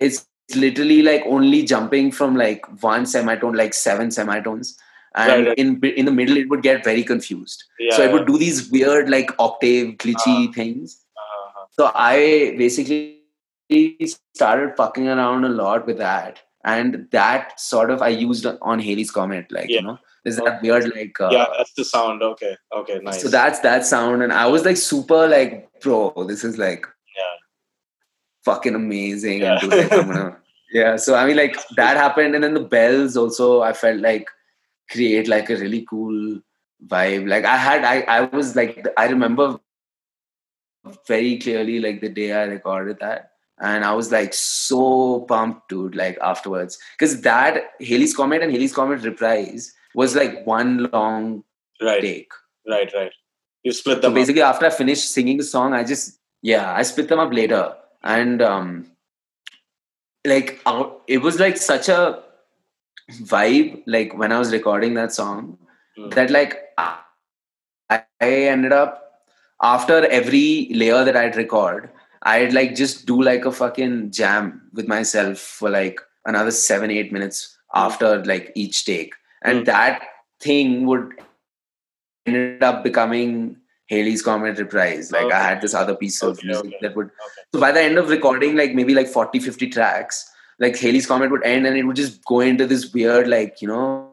it's 0.00 0.26
literally 0.54 1.02
like 1.02 1.22
only 1.26 1.62
jumping 1.62 2.10
from 2.12 2.36
like 2.36 2.66
one 2.82 3.06
semitone, 3.06 3.54
like 3.54 3.74
seven 3.74 4.10
semitones. 4.10 4.76
And 5.16 5.30
Right, 5.32 5.48
right. 5.48 5.58
in 5.58 5.80
in 5.84 6.06
the 6.06 6.12
middle, 6.12 6.36
it 6.36 6.48
would 6.48 6.62
get 6.62 6.82
very 6.84 7.04
confused. 7.04 7.62
yeah, 7.78 7.96
so 7.96 8.02
it 8.02 8.12
would 8.12 8.26
do 8.26 8.36
these 8.36 8.70
weird, 8.70 9.08
like 9.08 9.30
octave 9.38 9.94
glitchy 9.98 10.52
things. 10.54 10.96
Uh-huh. 11.16 11.66
So 11.70 11.90
I 11.94 12.54
basically 12.58 13.20
started 14.34 14.76
fucking 14.76 15.06
around 15.08 15.44
a 15.44 15.48
lot 15.48 15.86
with 15.86 15.98
that. 15.98 16.40
And 16.64 17.06
that 17.10 17.60
sort 17.60 17.90
of 17.90 18.00
I 18.00 18.08
used 18.08 18.46
on 18.46 18.78
Haley's 18.78 19.10
Comet, 19.10 19.52
like, 19.52 19.68
Yeah. 19.68 19.76
you 19.80 19.82
know, 19.82 19.98
is 20.24 20.36
that 20.38 20.62
weird, 20.62 20.94
like, 20.94 21.20
uh, 21.20 21.28
yeah, 21.30 21.46
that's 21.56 21.74
the 21.74 21.84
sound. 21.84 22.22
Okay, 22.22 22.56
okay, 22.74 22.98
nice. 23.02 23.20
so 23.22 23.28
that's 23.28 23.60
that 23.60 23.84
sound. 23.84 24.22
And 24.22 24.32
I 24.32 24.46
was 24.46 24.64
like 24.64 24.78
super, 24.78 25.28
like, 25.28 25.68
bro, 25.80 26.12
this 26.26 26.42
is 26.44 26.56
like 26.58 26.86
Yeah. 27.16 27.34
fucking 28.44 28.74
amazing. 28.74 29.42
Yeah. 29.42 29.58
And 29.60 29.68
like, 29.70 29.90
gonna, 29.90 30.38
yeah. 30.72 30.96
So 30.96 31.14
I 31.14 31.26
mean, 31.26 31.36
like, 31.36 31.56
that 31.76 31.98
happened. 31.98 32.34
And 32.34 32.42
then 32.42 32.54
the 32.54 32.60
bells 32.60 33.16
also, 33.16 33.60
I 33.60 33.74
felt 33.74 34.00
like 34.00 34.26
create 34.90 35.28
like 35.28 35.50
a 35.50 35.56
really 35.56 35.86
cool 35.90 36.40
vibe. 36.86 37.28
Like, 37.28 37.44
I 37.44 37.56
had, 37.58 37.84
I, 37.84 38.00
I 38.02 38.20
was 38.22 38.56
like, 38.56 38.86
I 38.96 39.06
remember 39.08 39.60
very 41.06 41.38
clearly 41.38 41.80
like 41.80 42.00
the 42.00 42.08
day 42.08 42.32
I 42.32 42.44
recorded 42.44 42.98
that. 43.00 43.32
And 43.60 43.84
I 43.84 43.92
was 43.94 44.10
like 44.10 44.34
so 44.34 45.20
pumped, 45.28 45.68
dude, 45.68 45.94
like 45.94 46.18
afterwards. 46.20 46.78
Because 46.98 47.20
that 47.22 47.70
Haley's 47.80 48.14
Comet 48.16 48.42
and 48.42 48.50
Haley's 48.52 48.74
Comet 48.74 49.02
reprise 49.02 49.72
was 49.94 50.14
like 50.16 50.44
one 50.46 50.90
long 50.92 51.44
right, 51.80 52.00
take. 52.00 52.32
right, 52.68 52.92
right. 52.94 53.12
You 53.62 53.72
split 53.72 53.96
So 53.98 54.00
them 54.02 54.12
up. 54.12 54.14
basically 54.16 54.42
after 54.42 54.66
I 54.66 54.70
finished 54.70 55.10
singing 55.12 55.36
the 55.38 55.44
song, 55.44 55.72
I 55.72 55.84
just 55.84 56.18
yeah, 56.42 56.74
I 56.74 56.82
split 56.82 57.08
them 57.08 57.20
up 57.20 57.32
later. 57.32 57.74
And 58.02 58.42
um 58.42 58.90
like 60.26 60.60
it 61.06 61.18
was 61.18 61.38
like 61.38 61.56
such 61.56 61.88
a 61.88 62.22
vibe, 63.22 63.82
like 63.86 64.16
when 64.18 64.32
I 64.32 64.38
was 64.38 64.52
recording 64.52 64.94
that 64.94 65.12
song, 65.12 65.58
Mm. 65.96 66.12
that 66.14 66.28
like 66.30 66.60
I 67.88 68.02
ended 68.20 68.72
up 68.72 69.22
after 69.62 70.04
every 70.06 70.68
layer 70.74 71.04
that 71.04 71.16
I'd 71.16 71.36
record, 71.36 71.88
I'd 72.24 72.52
like 72.52 72.74
just 72.74 73.06
do 73.06 73.20
like 73.22 73.44
a 73.44 73.52
fucking 73.52 74.10
jam 74.10 74.62
with 74.72 74.88
myself 74.88 75.38
for 75.38 75.68
like 75.70 76.00
another 76.24 76.50
seven, 76.50 76.90
eight 76.90 77.12
minutes 77.12 77.56
after 77.74 78.24
like 78.24 78.50
each 78.54 78.84
take. 78.84 79.12
And 79.42 79.60
Mm. 79.60 79.64
that 79.66 80.02
thing 80.40 80.86
would 80.86 81.12
ended 82.26 82.62
up 82.62 82.82
becoming 82.82 83.56
Haley's 83.88 84.22
Comet 84.22 84.58
Reprise. 84.58 85.12
Like 85.12 85.26
Okay. 85.26 85.34
I 85.34 85.42
had 85.42 85.60
this 85.60 85.74
other 85.74 85.94
piece 85.94 86.22
of 86.22 86.38
Okay, 86.38 86.46
music 86.46 86.66
okay, 86.66 86.78
that 86.82 86.96
would 86.96 87.10
so 87.52 87.60
by 87.60 87.70
the 87.72 87.82
end 87.82 87.98
of 87.98 88.08
recording 88.08 88.56
like 88.56 88.74
maybe 88.74 88.94
like 88.94 89.06
40, 89.08 89.38
50 89.40 89.68
tracks, 89.68 90.24
like 90.58 90.76
Haley's 90.76 91.06
Comet 91.06 91.30
would 91.30 91.44
end 91.44 91.66
and 91.66 91.76
it 91.76 91.82
would 91.82 91.96
just 91.96 92.24
go 92.24 92.40
into 92.40 92.66
this 92.66 92.92
weird, 92.94 93.28
like, 93.28 93.60
you 93.60 93.68
know, 93.68 94.10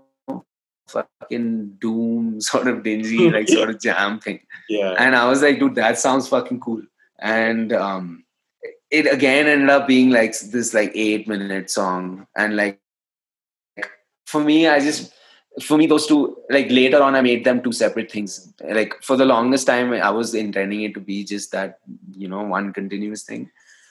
fucking 0.89 1.77
doom 1.79 2.41
sort 2.49 2.67
of 2.67 2.83
dingy, 2.83 3.29
like 3.29 3.47
sort 3.47 3.69
of 3.69 3.79
jam 3.79 4.19
thing. 4.19 4.41
Yeah. 4.67 4.95
And 4.97 5.15
I 5.15 5.29
was 5.29 5.41
like, 5.41 5.59
dude, 5.59 5.75
that 5.75 5.97
sounds 5.97 6.27
fucking 6.27 6.59
cool. 6.59 6.81
And 7.21 7.73
um 7.73 8.23
it 8.89 9.05
again 9.11 9.47
ended 9.47 9.69
up 9.69 9.87
being 9.87 10.09
like 10.09 10.37
this 10.39 10.73
like 10.73 10.91
eight 10.95 11.27
minute 11.27 11.69
song. 11.69 12.27
And 12.35 12.55
like 12.55 12.79
for 14.25 14.41
me, 14.41 14.67
I 14.67 14.79
just 14.79 15.13
for 15.61 15.77
me 15.77 15.85
those 15.85 16.07
two 16.07 16.37
like 16.49 16.67
later 16.69 17.03
on 17.03 17.13
i 17.13 17.21
made 17.21 17.43
them 17.43 17.61
two 17.61 17.73
separate 17.73 18.09
things 18.09 18.53
like 18.69 18.93
for 19.03 19.17
the 19.17 19.25
longest 19.25 19.67
time 19.67 19.91
i 19.91 20.09
was 20.09 20.33
intending 20.33 20.83
it 20.83 20.93
to 20.93 21.01
be 21.01 21.25
just 21.25 21.51
that 21.51 21.79
you 22.15 22.25
know 22.27 22.41
one 22.41 22.71
continuous 22.73 23.23
thing 23.23 23.49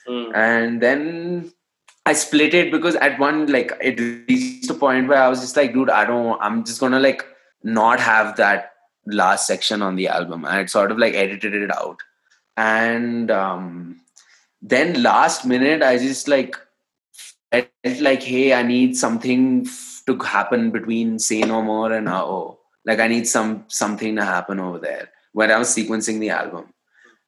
Mm. 0.08 0.34
and 0.34 0.80
then 0.80 1.52
i 2.06 2.14
split 2.14 2.54
it 2.54 2.72
because 2.72 2.94
at 2.96 3.18
one 3.18 3.46
like 3.52 3.70
it 3.82 4.00
reached 4.00 4.70
a 4.70 4.74
point 4.74 5.08
where 5.08 5.22
i 5.22 5.28
was 5.28 5.42
just 5.42 5.54
like 5.58 5.74
dude 5.74 5.90
i 5.90 6.06
don't 6.06 6.40
i'm 6.40 6.64
just 6.64 6.80
gonna 6.80 6.98
like 6.98 7.22
not 7.62 8.00
have 8.00 8.34
that 8.36 8.72
last 9.04 9.46
section 9.46 9.82
on 9.82 9.96
the 9.96 10.08
album 10.08 10.46
i 10.46 10.56
had 10.56 10.70
sort 10.70 10.90
of 10.90 10.96
like 10.96 11.12
edited 11.14 11.52
it 11.54 11.70
out 11.76 11.98
and 12.60 13.30
um 13.30 14.00
then 14.60 15.02
last 15.02 15.46
minute 15.52 15.82
i 15.82 15.96
just 15.96 16.28
like 16.28 16.56
felt 17.52 18.00
like 18.08 18.22
hey 18.22 18.52
i 18.52 18.62
need 18.62 18.96
something 18.96 19.44
f- 19.66 20.02
to 20.06 20.16
happen 20.18 20.70
between 20.70 21.18
say 21.18 21.40
no 21.52 21.62
more 21.62 21.92
and 21.92 22.08
oh 22.08 22.58
like 22.84 23.00
i 23.00 23.08
need 23.08 23.26
some 23.26 23.64
something 23.68 24.16
to 24.16 24.24
happen 24.24 24.60
over 24.60 24.78
there 24.78 25.08
when 25.32 25.50
i 25.50 25.58
was 25.58 25.74
sequencing 25.74 26.20
the 26.20 26.30
album. 26.30 26.72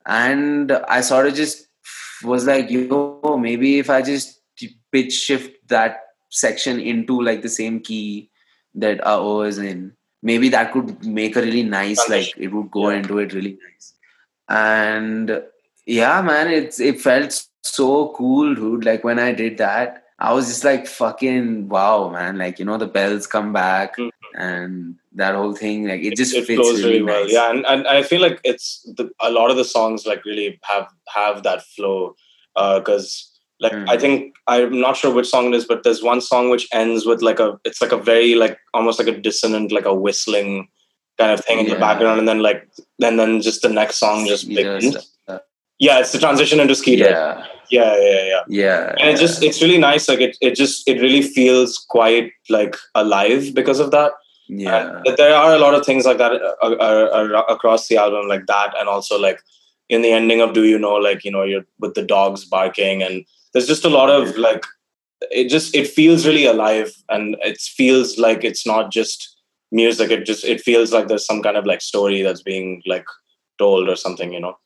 And 0.04 0.72
i 0.96 1.00
sort 1.00 1.26
of 1.26 1.34
just 1.34 1.68
was 2.24 2.46
like 2.46 2.70
yo 2.70 3.38
maybe 3.40 3.78
if 3.78 3.90
i 3.90 4.02
just 4.02 4.40
pitch 4.92 5.12
shift 5.12 5.68
that 5.68 6.00
section 6.28 6.80
into 6.80 7.20
like 7.22 7.42
the 7.42 7.48
same 7.48 7.80
key 7.80 8.30
that 8.74 9.04
AO 9.06 9.42
is 9.42 9.58
in 9.58 9.92
maybe 10.22 10.48
that 10.48 10.72
could 10.72 11.04
make 11.04 11.36
a 11.36 11.42
really 11.42 11.62
nice 11.62 12.08
like 12.08 12.32
it 12.36 12.48
would 12.48 12.70
go 12.70 12.88
into 12.88 13.18
it 13.18 13.32
really 13.32 13.58
nice 13.64 13.94
and 14.48 15.42
yeah 15.86 16.20
man 16.22 16.48
it's 16.50 16.80
it 16.80 17.00
felt 17.00 17.44
so 17.62 18.12
cool 18.16 18.54
dude 18.54 18.84
like 18.84 19.04
when 19.04 19.18
i 19.18 19.32
did 19.32 19.58
that 19.58 20.04
i 20.18 20.32
was 20.32 20.46
just 20.48 20.64
like 20.64 20.86
fucking 20.86 21.68
wow 21.68 22.08
man 22.10 22.38
like 22.38 22.58
you 22.58 22.64
know 22.64 22.76
the 22.76 22.86
bells 22.86 23.26
come 23.26 23.52
back 23.52 23.96
Mhm. 23.96 24.10
and 24.36 24.94
that 25.14 25.34
whole 25.34 25.54
thing 25.54 25.86
like 25.86 26.02
it 26.02 26.16
just 26.16 26.34
it 26.34 26.46
fits 26.46 26.60
flows 26.60 26.82
really, 26.82 26.92
really 27.00 27.02
well. 27.04 27.22
nice. 27.24 27.32
Yeah, 27.32 27.50
and, 27.50 27.66
and 27.66 27.86
I 27.86 28.02
feel 28.02 28.20
like 28.22 28.40
it's 28.44 28.82
the, 28.96 29.10
a 29.20 29.30
lot 29.30 29.50
of 29.50 29.56
the 29.58 29.64
songs 29.64 30.06
like 30.06 30.24
really 30.24 30.58
have 30.62 30.88
have 31.08 31.42
that 31.42 31.62
flow 31.74 32.14
Uh, 32.56 32.78
because 32.78 33.28
like 33.60 33.72
Mm. 33.72 33.88
I 33.88 33.96
think 33.98 34.34
I'm 34.48 34.80
not 34.80 34.96
sure 34.96 35.12
which 35.14 35.28
song 35.28 35.46
it 35.52 35.54
is, 35.58 35.64
but 35.66 35.82
there's 35.84 36.02
one 36.02 36.20
song 36.20 36.48
which 36.50 36.66
ends 36.72 37.04
with 37.06 37.20
like 37.22 37.38
a 37.40 37.58
it's 37.64 37.80
like 37.82 37.92
a 37.92 37.96
very 38.12 38.34
like 38.34 38.56
almost 38.74 38.98
like 38.98 39.08
a 39.12 39.20
dissonant 39.26 39.70
like 39.70 39.84
a 39.84 39.94
whistling 40.06 40.68
kind 41.22 41.32
of 41.38 41.44
thing 41.44 41.58
in 41.62 41.70
the 41.72 41.78
background, 41.86 42.18
and 42.20 42.28
then 42.28 42.40
like 42.48 42.68
then 42.98 43.16
then 43.16 43.40
just 43.48 43.62
the 43.62 43.72
next 43.80 43.96
song 44.04 44.26
just 44.26 44.48
begins. 44.48 44.96
Yeah, 45.78 45.98
it's 45.98 46.12
the 46.12 46.18
transition 46.18 46.60
into 46.60 46.76
Skeeter. 46.76 47.10
yeah 47.10 47.46
yeah, 47.72 47.96
yeah, 48.00 48.24
yeah. 48.32 48.42
yeah 48.48 48.94
And 49.00 49.10
it 49.10 49.18
just 49.18 49.42
it's 49.42 49.62
really 49.62 49.78
nice. 49.78 50.08
Like 50.08 50.20
it 50.20 50.36
it 50.40 50.54
just 50.54 50.86
it 50.86 51.00
really 51.00 51.22
feels 51.22 51.78
quite 51.88 52.32
like 52.50 52.76
alive 52.94 53.54
because 53.54 53.80
of 53.80 53.90
that. 53.96 54.12
yeah 54.48 55.00
And 55.06 55.16
there 55.16 55.34
are 55.34 55.54
a 55.54 55.58
lot 55.58 55.74
of 55.74 55.84
things 55.86 56.04
like 56.04 56.18
that 56.18 56.32
uh, 56.32 56.54
uh, 56.62 57.08
uh, 57.18 57.42
across 57.48 57.88
the 57.88 57.96
album, 57.96 58.28
like 58.28 58.46
that, 58.46 58.74
and 58.78 58.88
also 58.88 59.18
like 59.18 59.40
in 59.88 60.02
the 60.02 60.12
ending 60.12 60.40
of 60.40 60.52
"Do 60.52 60.64
You 60.64 60.78
Know," 60.78 60.94
like 61.08 61.24
you 61.24 61.32
know, 61.32 61.42
you're 61.44 61.66
with 61.78 61.94
the 61.94 62.06
dogs 62.14 62.44
barking, 62.44 63.02
and 63.02 63.24
there's 63.52 63.66
just 63.66 63.84
a 63.84 63.94
lot 63.98 64.10
of 64.10 64.36
like 64.36 64.64
it 65.30 65.48
just 65.48 65.74
it 65.74 65.88
feels 65.88 66.26
really 66.26 66.46
alive, 66.46 66.92
and 67.08 67.36
it 67.42 67.60
feels 67.60 68.18
like 68.18 68.44
it's 68.44 68.66
not 68.66 68.92
just 68.92 69.31
music. 69.72 70.10
It 70.10 70.24
just 70.26 70.44
it 70.44 70.60
feels 70.60 70.92
like 70.92 71.08
there's 71.08 71.26
some 71.26 71.42
kind 71.42 71.56
of 71.56 71.66
like 71.66 71.80
story 71.80 72.22
that's 72.22 72.42
being 72.42 72.82
like 72.86 73.04
told 73.58 73.88
or 73.88 73.96
something, 73.96 74.32
you 74.32 74.40
know. 74.40 74.56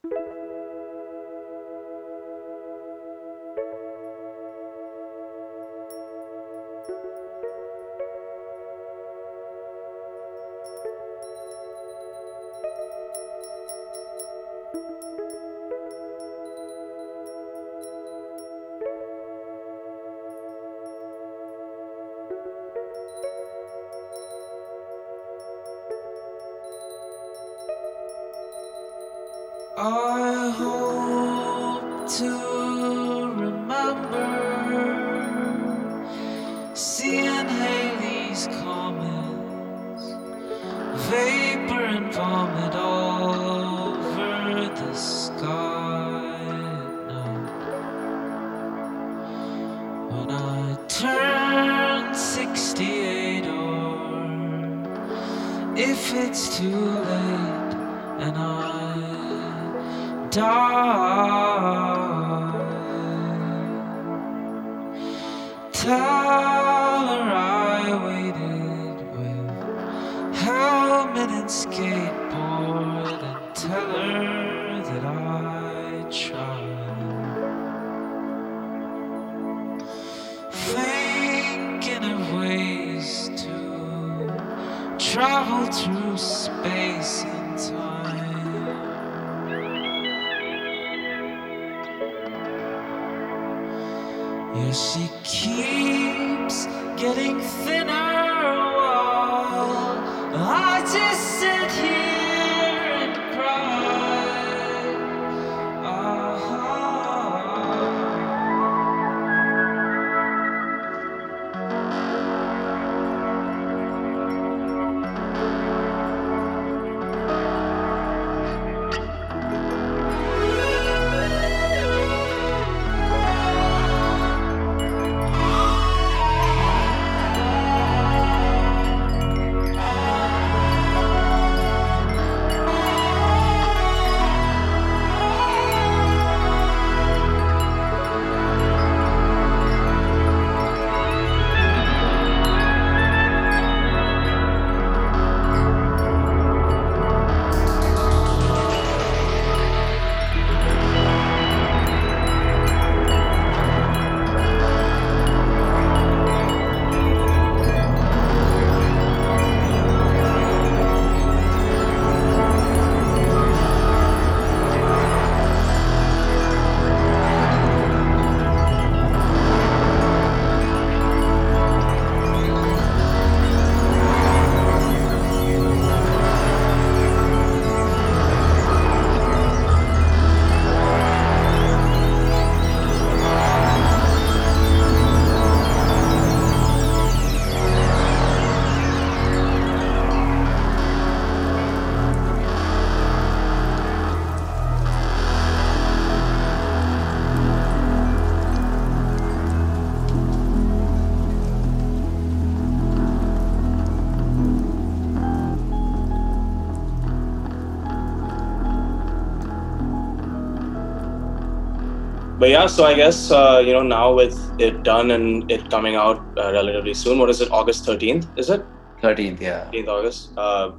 But 212.47 212.53
yeah, 212.53 212.67
so 212.67 212.85
I 212.85 212.95
guess 212.95 213.33
uh, 213.33 213.61
you 213.67 213.73
know 213.73 213.83
now 213.83 214.15
with 214.15 214.39
it 214.61 214.85
done 214.85 215.11
and 215.11 215.51
it 215.51 215.69
coming 215.69 215.97
out 215.97 216.19
uh, 216.39 216.53
relatively 216.53 216.95
soon. 216.95 217.19
What 217.19 217.29
is 217.29 217.41
it? 217.41 217.51
August 217.51 217.85
thirteenth? 217.85 218.29
Is 218.37 218.51
it? 218.51 218.65
13th, 219.03 219.41
yeah. 219.41 219.69
13th 219.73 219.89
August. 219.89 220.31
Uh, 220.37 220.71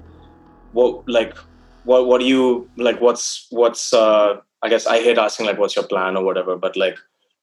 what 0.71 1.03
like 1.09 1.35
what 1.83 2.07
what 2.07 2.21
do 2.21 2.25
you 2.25 2.69
like? 2.77 3.01
What's 3.01 3.47
what's 3.49 3.91
uh, 3.91 4.37
I 4.63 4.69
guess 4.69 4.87
I 4.87 5.01
hate 5.01 5.17
asking 5.17 5.45
like 5.45 5.57
what's 5.57 5.75
your 5.75 5.85
plan 5.85 6.15
or 6.15 6.23
whatever, 6.23 6.55
but 6.55 6.77
like, 6.77 6.97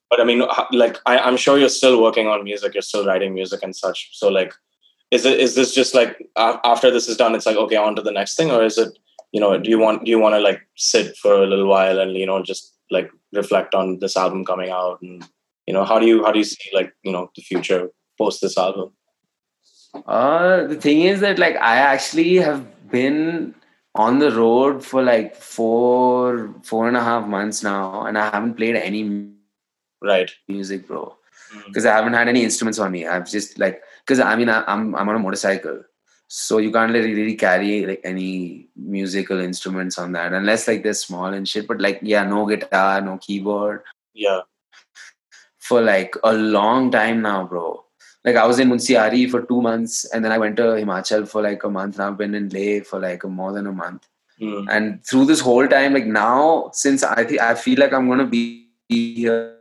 but 0.09 0.23
I 0.23 0.25
mean 0.25 0.43
like 0.73 0.97
I, 1.05 1.19
I'm 1.19 1.37
sure 1.37 1.59
you're 1.59 1.69
still 1.81 2.01
working 2.03 2.27
on 2.27 2.45
music. 2.45 2.73
You're 2.73 2.89
still 2.91 3.05
writing 3.05 3.35
music 3.35 3.61
and 3.63 3.77
such. 3.77 4.09
So 4.15 4.31
like, 4.31 4.55
is 5.11 5.27
it 5.27 5.39
is 5.39 5.55
this 5.55 5.75
just 5.75 5.95
like 5.95 6.17
after 6.37 6.91
this 6.91 7.11
is 7.11 7.19
done, 7.19 7.35
it's 7.35 7.45
like 7.45 7.59
okay, 7.59 7.77
on 7.77 7.95
to 7.97 8.01
the 8.01 8.17
next 8.21 8.37
thing, 8.37 8.51
or 8.51 8.65
is 8.65 8.79
it 8.79 8.99
you 9.33 9.41
know 9.41 9.59
do 9.59 9.69
you 9.69 9.79
want 9.79 10.07
do 10.07 10.11
you 10.11 10.19
want 10.19 10.35
to 10.35 10.41
like 10.41 10.67
sit 10.77 11.15
for 11.19 11.43
a 11.43 11.47
little 11.47 11.67
while 11.67 12.01
and 12.01 12.17
you 12.17 12.25
know 12.25 12.43
just 12.43 12.75
like 12.91 13.11
reflect 13.35 13.75
on 13.75 13.99
this 13.99 14.17
album 14.17 14.45
coming 14.45 14.71
out 14.71 15.01
and 15.03 15.27
you 15.67 15.75
know 15.75 15.85
how 15.85 15.99
do 15.99 16.07
you 16.07 16.25
how 16.25 16.33
do 16.33 16.39
you 16.39 16.45
see 16.45 16.71
like 16.73 16.93
you 17.03 17.13
know 17.13 17.31
the 17.37 17.43
future 17.43 17.91
post 18.19 18.41
this 18.41 18.57
album? 18.59 18.93
Uh, 20.07 20.67
the 20.67 20.75
thing 20.77 21.03
is 21.03 21.21
that 21.21 21.39
like 21.39 21.57
I 21.57 21.77
actually 21.77 22.37
have 22.37 22.91
been 22.91 23.55
on 23.95 24.19
the 24.19 24.31
road 24.33 24.85
for 24.85 25.03
like 25.03 25.37
four, 25.37 26.53
four 26.65 26.89
and 26.89 26.97
a 26.97 27.03
half 27.03 27.27
months 27.27 27.63
now, 27.63 28.05
and 28.07 28.19
I 28.19 28.31
haven't 28.31 28.55
played 28.55 28.77
any 28.77 29.31
Right. 30.03 30.31
music, 30.49 30.87
bro. 30.87 31.17
Mm. 31.55 31.67
Because 31.67 31.87
I 31.87 31.95
haven't 31.95 32.13
had 32.13 32.29
any 32.29 32.43
instruments 32.45 32.79
on 32.79 32.93
me. 32.93 33.07
I've 33.07 33.31
just 33.31 33.59
like, 33.59 33.83
because 34.05 34.21
I 34.21 34.37
mean, 34.37 34.49
I, 34.49 34.65
I'm 34.67 34.95
I'm 34.95 35.09
on 35.09 35.17
a 35.17 35.19
motorcycle, 35.19 35.83
so 36.29 36.59
you 36.59 36.71
can't 36.73 36.93
really, 36.93 37.15
really 37.15 37.35
carry 37.37 37.87
like 37.87 38.01
any 38.05 38.69
musical 38.77 39.41
instruments 39.41 39.99
on 39.99 40.13
that 40.13 40.33
unless 40.33 40.67
like 40.67 40.83
they're 40.83 40.95
small 40.95 41.27
and 41.27 41.49
shit. 41.49 41.69
But 41.69 41.81
like, 41.81 42.01
yeah, 42.03 42.25
no 42.25 42.47
guitar, 42.47 43.01
no 43.01 43.19
keyboard 43.19 43.83
Yeah. 44.15 44.41
for 45.59 45.81
like 45.81 46.15
a 46.25 46.33
long 46.33 46.91
time 46.91 47.23
now, 47.23 47.45
bro. 47.47 47.85
Like 48.25 48.37
I 48.37 48.47
was 48.47 48.59
in 48.59 48.71
Munsiari 48.71 49.31
for 49.31 49.43
two 49.43 49.61
months, 49.61 50.07
and 50.07 50.25
then 50.25 50.33
I 50.33 50.39
went 50.39 50.57
to 50.57 50.63
Himachal 50.63 51.29
for 51.29 51.43
like 51.43 51.63
a 51.63 51.69
month. 51.69 51.97
And 51.97 52.05
I've 52.05 52.17
been 52.17 52.35
in 52.35 52.49
Leh 52.49 52.81
for 52.81 52.99
like 52.99 53.23
a, 53.23 53.29
more 53.29 53.53
than 53.53 53.67
a 53.67 53.73
month. 53.73 54.09
Mm. 54.41 54.67
And 54.71 55.07
through 55.07 55.27
this 55.27 55.41
whole 55.41 55.69
time, 55.69 55.93
like 55.93 56.07
now, 56.07 56.71
since 56.73 57.03
I 57.05 57.25
think 57.25 57.41
I 57.41 57.55
feel 57.55 57.79
like 57.79 57.93
I'm 57.93 58.09
gonna 58.09 58.27
be 58.27 58.71
here 58.89 59.59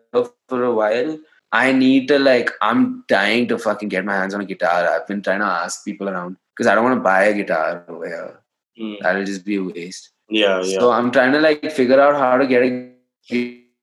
for 0.47 0.63
a 0.63 0.73
while, 0.73 1.19
I 1.51 1.73
need 1.73 2.07
to 2.07 2.17
like 2.19 2.51
I'm 2.61 3.03
dying 3.07 3.47
to 3.49 3.59
fucking 3.59 3.89
get 3.89 4.05
my 4.05 4.15
hands 4.15 4.33
on 4.33 4.41
a 4.41 4.45
guitar. 4.45 4.87
I've 4.87 5.07
been 5.07 5.21
trying 5.21 5.39
to 5.39 5.45
ask 5.45 5.83
people 5.83 6.07
around 6.09 6.37
because 6.55 6.67
I 6.67 6.75
don't 6.75 6.83
want 6.83 6.97
to 6.97 7.03
buy 7.03 7.25
a 7.25 7.33
guitar 7.33 7.85
over 7.87 8.07
here. 8.07 8.39
Mm. 8.79 8.99
That'll 9.01 9.25
just 9.25 9.45
be 9.45 9.55
a 9.55 9.63
waste. 9.63 10.11
Yeah. 10.29 10.61
Yeah. 10.63 10.79
So 10.79 10.91
I'm 10.91 11.11
trying 11.11 11.31
to 11.33 11.39
like 11.39 11.71
figure 11.71 11.99
out 11.99 12.15
how 12.15 12.37
to 12.37 12.47
get 12.47 12.63
a 12.63 12.93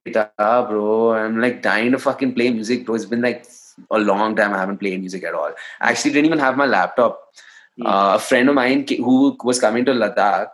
guitar, 0.05 0.69
bro. 0.69 1.13
I'm 1.15 1.41
like 1.41 1.63
dying 1.63 1.93
to 1.93 1.99
fucking 1.99 2.35
play 2.35 2.51
music, 2.51 2.87
bro. 2.87 2.95
It's 2.95 3.05
been 3.05 3.23
like 3.23 3.47
a 3.91 3.99
long 3.99 4.37
time 4.37 4.53
I 4.53 4.59
haven't 4.59 4.79
played 4.79 5.01
music 5.01 5.25
at 5.25 5.35
all. 5.35 5.53
I 5.81 5.91
actually 5.91 6.13
didn't 6.13 6.27
even 6.27 6.39
have 6.39 6.57
my 6.57 6.67
laptop. 6.67 7.21
Hmm. 7.77 7.87
Uh, 7.87 8.15
a 8.15 8.19
friend 8.19 8.49
of 8.49 8.55
mine 8.55 8.87
who 8.89 9.37
was 9.45 9.61
coming 9.61 9.85
to 9.85 9.93
Ladakh 9.93 10.51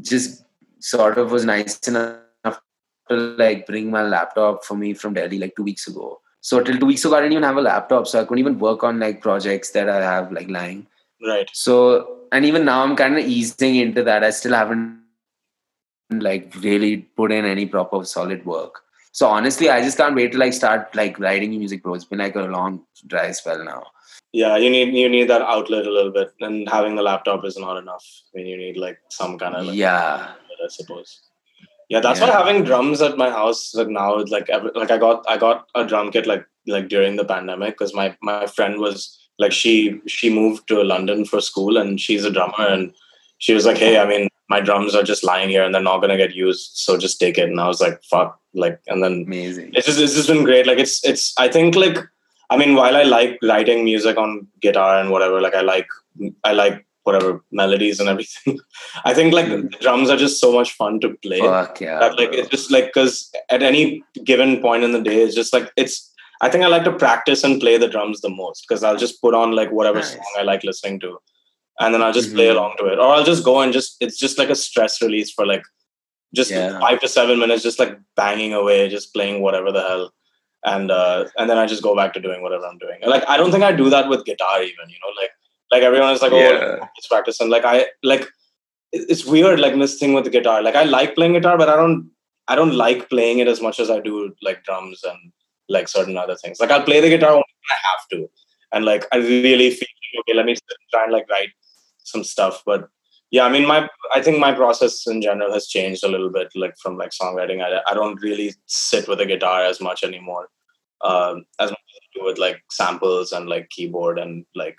just 0.00 0.44
sort 0.80 1.18
of 1.18 1.32
was 1.32 1.44
nice 1.44 1.78
enough 1.88 2.60
to 3.08 3.16
like 3.16 3.66
bring 3.66 3.90
my 3.90 4.02
laptop 4.02 4.64
for 4.64 4.76
me 4.76 4.94
from 4.94 5.14
Delhi 5.14 5.38
like 5.38 5.56
two 5.56 5.64
weeks 5.64 5.88
ago. 5.88 6.20
So 6.40 6.62
till 6.62 6.78
two 6.78 6.86
weeks 6.86 7.04
ago, 7.04 7.16
I 7.16 7.20
didn't 7.20 7.32
even 7.32 7.42
have 7.42 7.56
a 7.56 7.62
laptop, 7.62 8.06
so 8.06 8.20
I 8.20 8.24
couldn't 8.24 8.38
even 8.38 8.58
work 8.58 8.84
on 8.84 9.00
like 9.00 9.20
projects 9.20 9.70
that 9.70 9.88
I 9.88 10.02
have 10.02 10.30
like 10.30 10.48
lying. 10.48 10.86
Right. 11.26 11.48
So, 11.52 12.18
and 12.32 12.44
even 12.44 12.64
now 12.64 12.82
I'm 12.82 12.96
kind 12.96 13.18
of 13.18 13.24
easing 13.24 13.76
into 13.76 14.02
that. 14.04 14.24
I 14.24 14.30
still 14.30 14.54
haven't 14.54 15.00
like 16.10 16.54
really 16.60 16.98
put 16.98 17.32
in 17.32 17.44
any 17.44 17.66
proper 17.66 18.04
solid 18.04 18.44
work. 18.44 18.82
So 19.12 19.26
honestly, 19.28 19.68
I 19.68 19.82
just 19.82 19.96
can't 19.96 20.14
wait 20.14 20.32
to 20.32 20.38
like 20.38 20.52
start 20.52 20.94
like 20.94 21.18
writing 21.18 21.50
music, 21.50 21.82
bro. 21.82 21.94
It's 21.94 22.04
been 22.04 22.18
like 22.18 22.36
a 22.36 22.42
long 22.42 22.84
dry 23.06 23.32
spell 23.32 23.64
now. 23.64 23.84
Yeah, 24.32 24.56
you 24.56 24.68
need 24.70 24.94
you 24.94 25.08
need 25.08 25.28
that 25.30 25.42
outlet 25.42 25.86
a 25.86 25.90
little 25.90 26.12
bit, 26.12 26.32
and 26.40 26.68
having 26.68 26.96
the 26.96 27.02
laptop 27.02 27.44
is 27.44 27.56
not 27.56 27.78
enough. 27.78 28.04
I 28.34 28.38
mean, 28.38 28.46
you 28.46 28.56
need 28.56 28.76
like 28.76 28.98
some 29.08 29.38
kind 29.38 29.54
of 29.54 29.66
like, 29.66 29.76
Yeah, 29.76 30.34
outlet, 30.34 30.58
I 30.64 30.68
suppose. 30.68 31.20
Yeah, 31.88 32.00
that's 32.00 32.20
why 32.20 32.26
having 32.26 32.64
drums 32.64 33.00
at 33.00 33.16
my 33.16 33.30
house 33.30 33.74
like 33.74 33.88
now 33.88 34.22
like 34.24 34.50
every, 34.50 34.70
like 34.74 34.90
I 34.90 34.98
got 34.98 35.24
I 35.26 35.38
got 35.38 35.66
a 35.74 35.86
drum 35.86 36.10
kit 36.10 36.26
like 36.26 36.44
like 36.66 36.88
during 36.88 37.16
the 37.16 37.24
pandemic 37.24 37.78
because 37.78 37.94
my 37.94 38.14
my 38.20 38.46
friend 38.46 38.78
was 38.78 39.27
like 39.38 39.52
she 39.52 40.00
she 40.06 40.28
moved 40.32 40.66
to 40.68 40.82
London 40.82 41.24
for 41.24 41.40
school 41.40 41.76
and 41.76 42.00
she's 42.00 42.24
a 42.24 42.30
drummer 42.30 42.66
and 42.66 42.92
she 43.38 43.54
was 43.54 43.64
like, 43.66 43.78
hey, 43.78 43.98
I 43.98 44.06
mean 44.06 44.28
my 44.50 44.60
drums 44.60 44.94
are 44.94 45.02
just 45.02 45.22
lying 45.24 45.50
here 45.50 45.62
and 45.62 45.74
they're 45.74 45.82
not 45.82 46.00
gonna 46.00 46.16
get 46.16 46.34
used, 46.34 46.70
so 46.74 46.96
just 46.96 47.20
take 47.20 47.36
it. 47.38 47.48
And 47.48 47.60
I 47.60 47.68
was 47.68 47.80
like, 47.80 48.02
fuck, 48.02 48.40
like, 48.54 48.80
and 48.88 49.02
then 49.04 49.24
amazing. 49.26 49.72
it's 49.74 49.86
just 49.86 50.00
it's 50.00 50.14
just 50.14 50.28
been 50.28 50.44
great. 50.44 50.66
Like 50.66 50.78
it's 50.78 51.04
it's 51.04 51.34
I 51.38 51.48
think 51.48 51.76
like 51.76 51.98
I 52.50 52.56
mean 52.56 52.74
while 52.74 52.96
I 52.96 53.02
like 53.04 53.38
writing 53.42 53.84
music 53.84 54.16
on 54.16 54.46
guitar 54.60 54.98
and 55.00 55.10
whatever, 55.10 55.40
like 55.40 55.54
I 55.54 55.60
like 55.60 55.86
I 56.44 56.52
like 56.52 56.84
whatever 57.04 57.42
melodies 57.52 58.00
and 58.00 58.08
everything. 58.08 58.58
I 59.04 59.14
think 59.14 59.32
like 59.32 59.46
Mm. 59.46 59.70
the 59.70 59.78
drums 59.78 60.10
are 60.10 60.16
just 60.16 60.40
so 60.40 60.52
much 60.52 60.72
fun 60.72 60.98
to 61.00 61.10
play. 61.22 61.40
Fuck 61.40 61.80
yeah. 61.80 61.98
that 62.00 62.18
like 62.18 62.30
bro. 62.32 62.40
it's 62.40 62.48
just 62.48 62.70
like 62.70 62.86
because 62.86 63.30
at 63.50 63.62
any 63.62 64.02
given 64.24 64.60
point 64.60 64.82
in 64.84 64.92
the 64.92 65.00
day, 65.00 65.22
it's 65.22 65.34
just 65.34 65.52
like 65.52 65.70
it's. 65.76 66.07
I 66.40 66.48
think 66.48 66.64
I 66.64 66.68
like 66.68 66.84
to 66.84 66.92
practice 66.92 67.42
and 67.44 67.60
play 67.60 67.76
the 67.78 67.88
drums 67.88 68.20
the 68.20 68.30
most 68.30 68.64
because 68.68 68.84
I'll 68.84 68.96
just 68.96 69.20
put 69.20 69.34
on 69.34 69.52
like 69.52 69.70
whatever 69.72 69.98
Nice. 69.98 70.12
song 70.12 70.24
I 70.38 70.42
like 70.42 70.62
listening 70.64 71.00
to, 71.00 71.18
and 71.80 71.92
then 71.94 72.02
I'll 72.02 72.12
just 72.12 72.34
play 72.34 72.46
Mhm. 72.48 72.52
along 72.56 72.74
to 72.78 72.86
it, 72.86 72.98
or 72.98 73.08
I'll 73.14 73.24
just 73.24 73.44
go 73.44 73.60
and 73.60 73.72
just 73.72 73.96
it's 74.00 74.18
just 74.18 74.38
like 74.38 74.50
a 74.50 74.54
stress 74.54 75.00
release 75.02 75.32
for 75.32 75.46
like 75.46 75.62
just 76.34 76.50
Yeah. 76.50 76.78
five 76.78 77.00
to 77.00 77.08
seven 77.08 77.38
minutes, 77.38 77.62
just 77.62 77.78
like 77.78 77.98
banging 78.16 78.52
away, 78.52 78.88
just 78.88 79.12
playing 79.14 79.40
whatever 79.42 79.72
the 79.72 79.82
hell, 79.88 80.12
and 80.64 80.90
uh, 80.90 81.24
and 81.38 81.48
then 81.50 81.58
I 81.58 81.66
just 81.66 81.82
go 81.82 81.96
back 81.96 82.12
to 82.14 82.20
doing 82.20 82.42
whatever 82.42 82.66
I'm 82.66 82.78
doing. 82.78 82.98
Like 83.14 83.24
I 83.28 83.36
don't 83.36 83.50
think 83.50 83.64
I 83.64 83.72
do 83.72 83.90
that 83.90 84.08
with 84.08 84.24
guitar 84.24 84.62
even, 84.62 84.88
you 84.88 85.00
know, 85.02 85.12
like 85.20 85.30
like 85.72 85.82
everyone 85.82 86.12
is 86.12 86.22
like, 86.22 86.32
oh, 86.32 86.38
Yeah. 86.38 86.86
it's 86.96 87.08
practice, 87.08 87.40
and 87.40 87.50
like 87.50 87.64
I 87.64 87.86
like 88.02 88.28
it's 88.92 89.24
weird 89.26 89.60
like 89.60 89.74
this 89.78 89.98
thing 89.98 90.12
with 90.14 90.24
the 90.24 90.30
guitar. 90.30 90.62
Like 90.62 90.74
I 90.76 90.84
like 90.84 91.14
playing 91.14 91.34
guitar, 91.34 91.58
but 91.58 91.68
I 91.68 91.76
don't 91.76 92.10
I 92.46 92.54
don't 92.54 92.74
like 92.74 93.10
playing 93.10 93.40
it 93.40 93.48
as 93.48 93.60
much 93.60 93.78
as 93.80 93.90
I 93.90 94.00
do 94.00 94.34
like 94.42 94.64
drums 94.64 95.02
and 95.04 95.32
like 95.68 95.88
certain 95.88 96.16
other 96.16 96.36
things. 96.36 96.60
Like 96.60 96.70
I'll 96.70 96.82
play 96.82 97.00
the 97.00 97.08
guitar 97.08 97.34
when 97.34 97.42
I 97.70 97.76
have 97.88 98.08
to, 98.12 98.30
and 98.72 98.84
like 98.84 99.06
I 99.12 99.16
really 99.18 99.70
feel 99.70 99.88
okay. 100.20 100.34
Let 100.34 100.46
me 100.46 100.56
try 100.90 101.04
and 101.04 101.12
like 101.12 101.28
write 101.30 101.50
some 102.04 102.24
stuff, 102.24 102.62
but 102.64 102.88
yeah, 103.30 103.44
I 103.44 103.50
mean 103.50 103.66
my 103.66 103.88
I 104.14 104.22
think 104.22 104.38
my 104.38 104.52
process 104.52 105.06
in 105.06 105.20
general 105.20 105.52
has 105.52 105.66
changed 105.66 106.04
a 106.04 106.08
little 106.08 106.30
bit, 106.30 106.48
like 106.54 106.74
from 106.82 106.96
like 106.96 107.10
songwriting. 107.10 107.62
I 107.62 107.80
I 107.90 107.94
don't 107.94 108.20
really 108.22 108.54
sit 108.66 109.06
with 109.06 109.20
a 109.20 109.26
guitar 109.26 109.64
as 109.64 109.80
much 109.80 110.02
anymore, 110.02 110.48
um, 111.02 111.44
as 111.58 111.70
much 111.70 111.78
as 111.78 112.00
I 112.02 112.18
do 112.18 112.24
with 112.24 112.38
like 112.38 112.62
samples 112.70 113.32
and 113.32 113.48
like 113.48 113.68
keyboard 113.68 114.18
and 114.18 114.46
like 114.54 114.78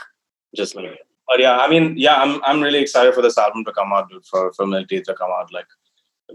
just 0.56 0.76
like. 0.76 0.98
But 1.28 1.40
yeah, 1.40 1.58
I 1.58 1.70
mean, 1.70 1.94
yeah, 1.96 2.16
I'm 2.16 2.44
I'm 2.44 2.60
really 2.60 2.80
excited 2.80 3.14
for 3.14 3.22
this 3.22 3.38
album 3.38 3.64
to 3.66 3.72
come 3.72 3.94
out, 3.94 4.10
dude. 4.10 4.26
For 4.26 4.52
for 4.54 4.66
Milk 4.66 4.88
to 4.88 5.14
come 5.14 5.30
out, 5.32 5.54
like 5.54 5.68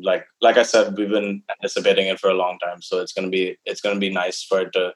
like 0.01 0.27
like 0.41 0.57
I 0.57 0.63
said, 0.63 0.97
we've 0.97 1.11
been 1.11 1.43
anticipating 1.51 2.09
it 2.09 2.19
for 2.19 2.31
a 2.31 2.35
long 2.35 2.59
time, 2.59 2.83
so 2.83 3.01
it's 3.01 3.13
gonna 3.13 3.29
be 3.29 3.57
it's 3.65 3.81
gonna 3.81 4.01
be 4.01 4.11
nice 4.11 4.43
for 4.43 4.61
it 4.61 4.73
to 4.73 4.93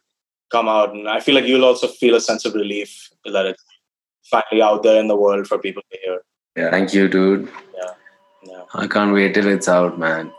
come 0.50 0.68
out, 0.68 0.94
and 0.94 1.08
I 1.08 1.20
feel 1.20 1.34
like 1.34 1.44
you'll 1.44 1.64
also 1.64 1.88
feel 1.88 2.14
a 2.14 2.20
sense 2.20 2.44
of 2.44 2.54
relief 2.54 3.10
that 3.24 3.46
it's 3.46 3.62
finally 4.30 4.62
out 4.62 4.82
there 4.82 5.00
in 5.00 5.08
the 5.08 5.16
world 5.16 5.46
for 5.46 5.58
people 5.58 5.82
to 5.90 5.98
hear. 6.04 6.20
Yeah. 6.56 6.70
Thank 6.70 6.92
you, 6.94 7.08
dude. 7.08 7.48
Yeah. 7.76 8.62
I 8.74 8.86
can't 8.86 9.12
wait 9.12 9.34
till 9.34 9.48
it's 9.48 9.68
out, 9.68 9.98
man. 9.98 10.32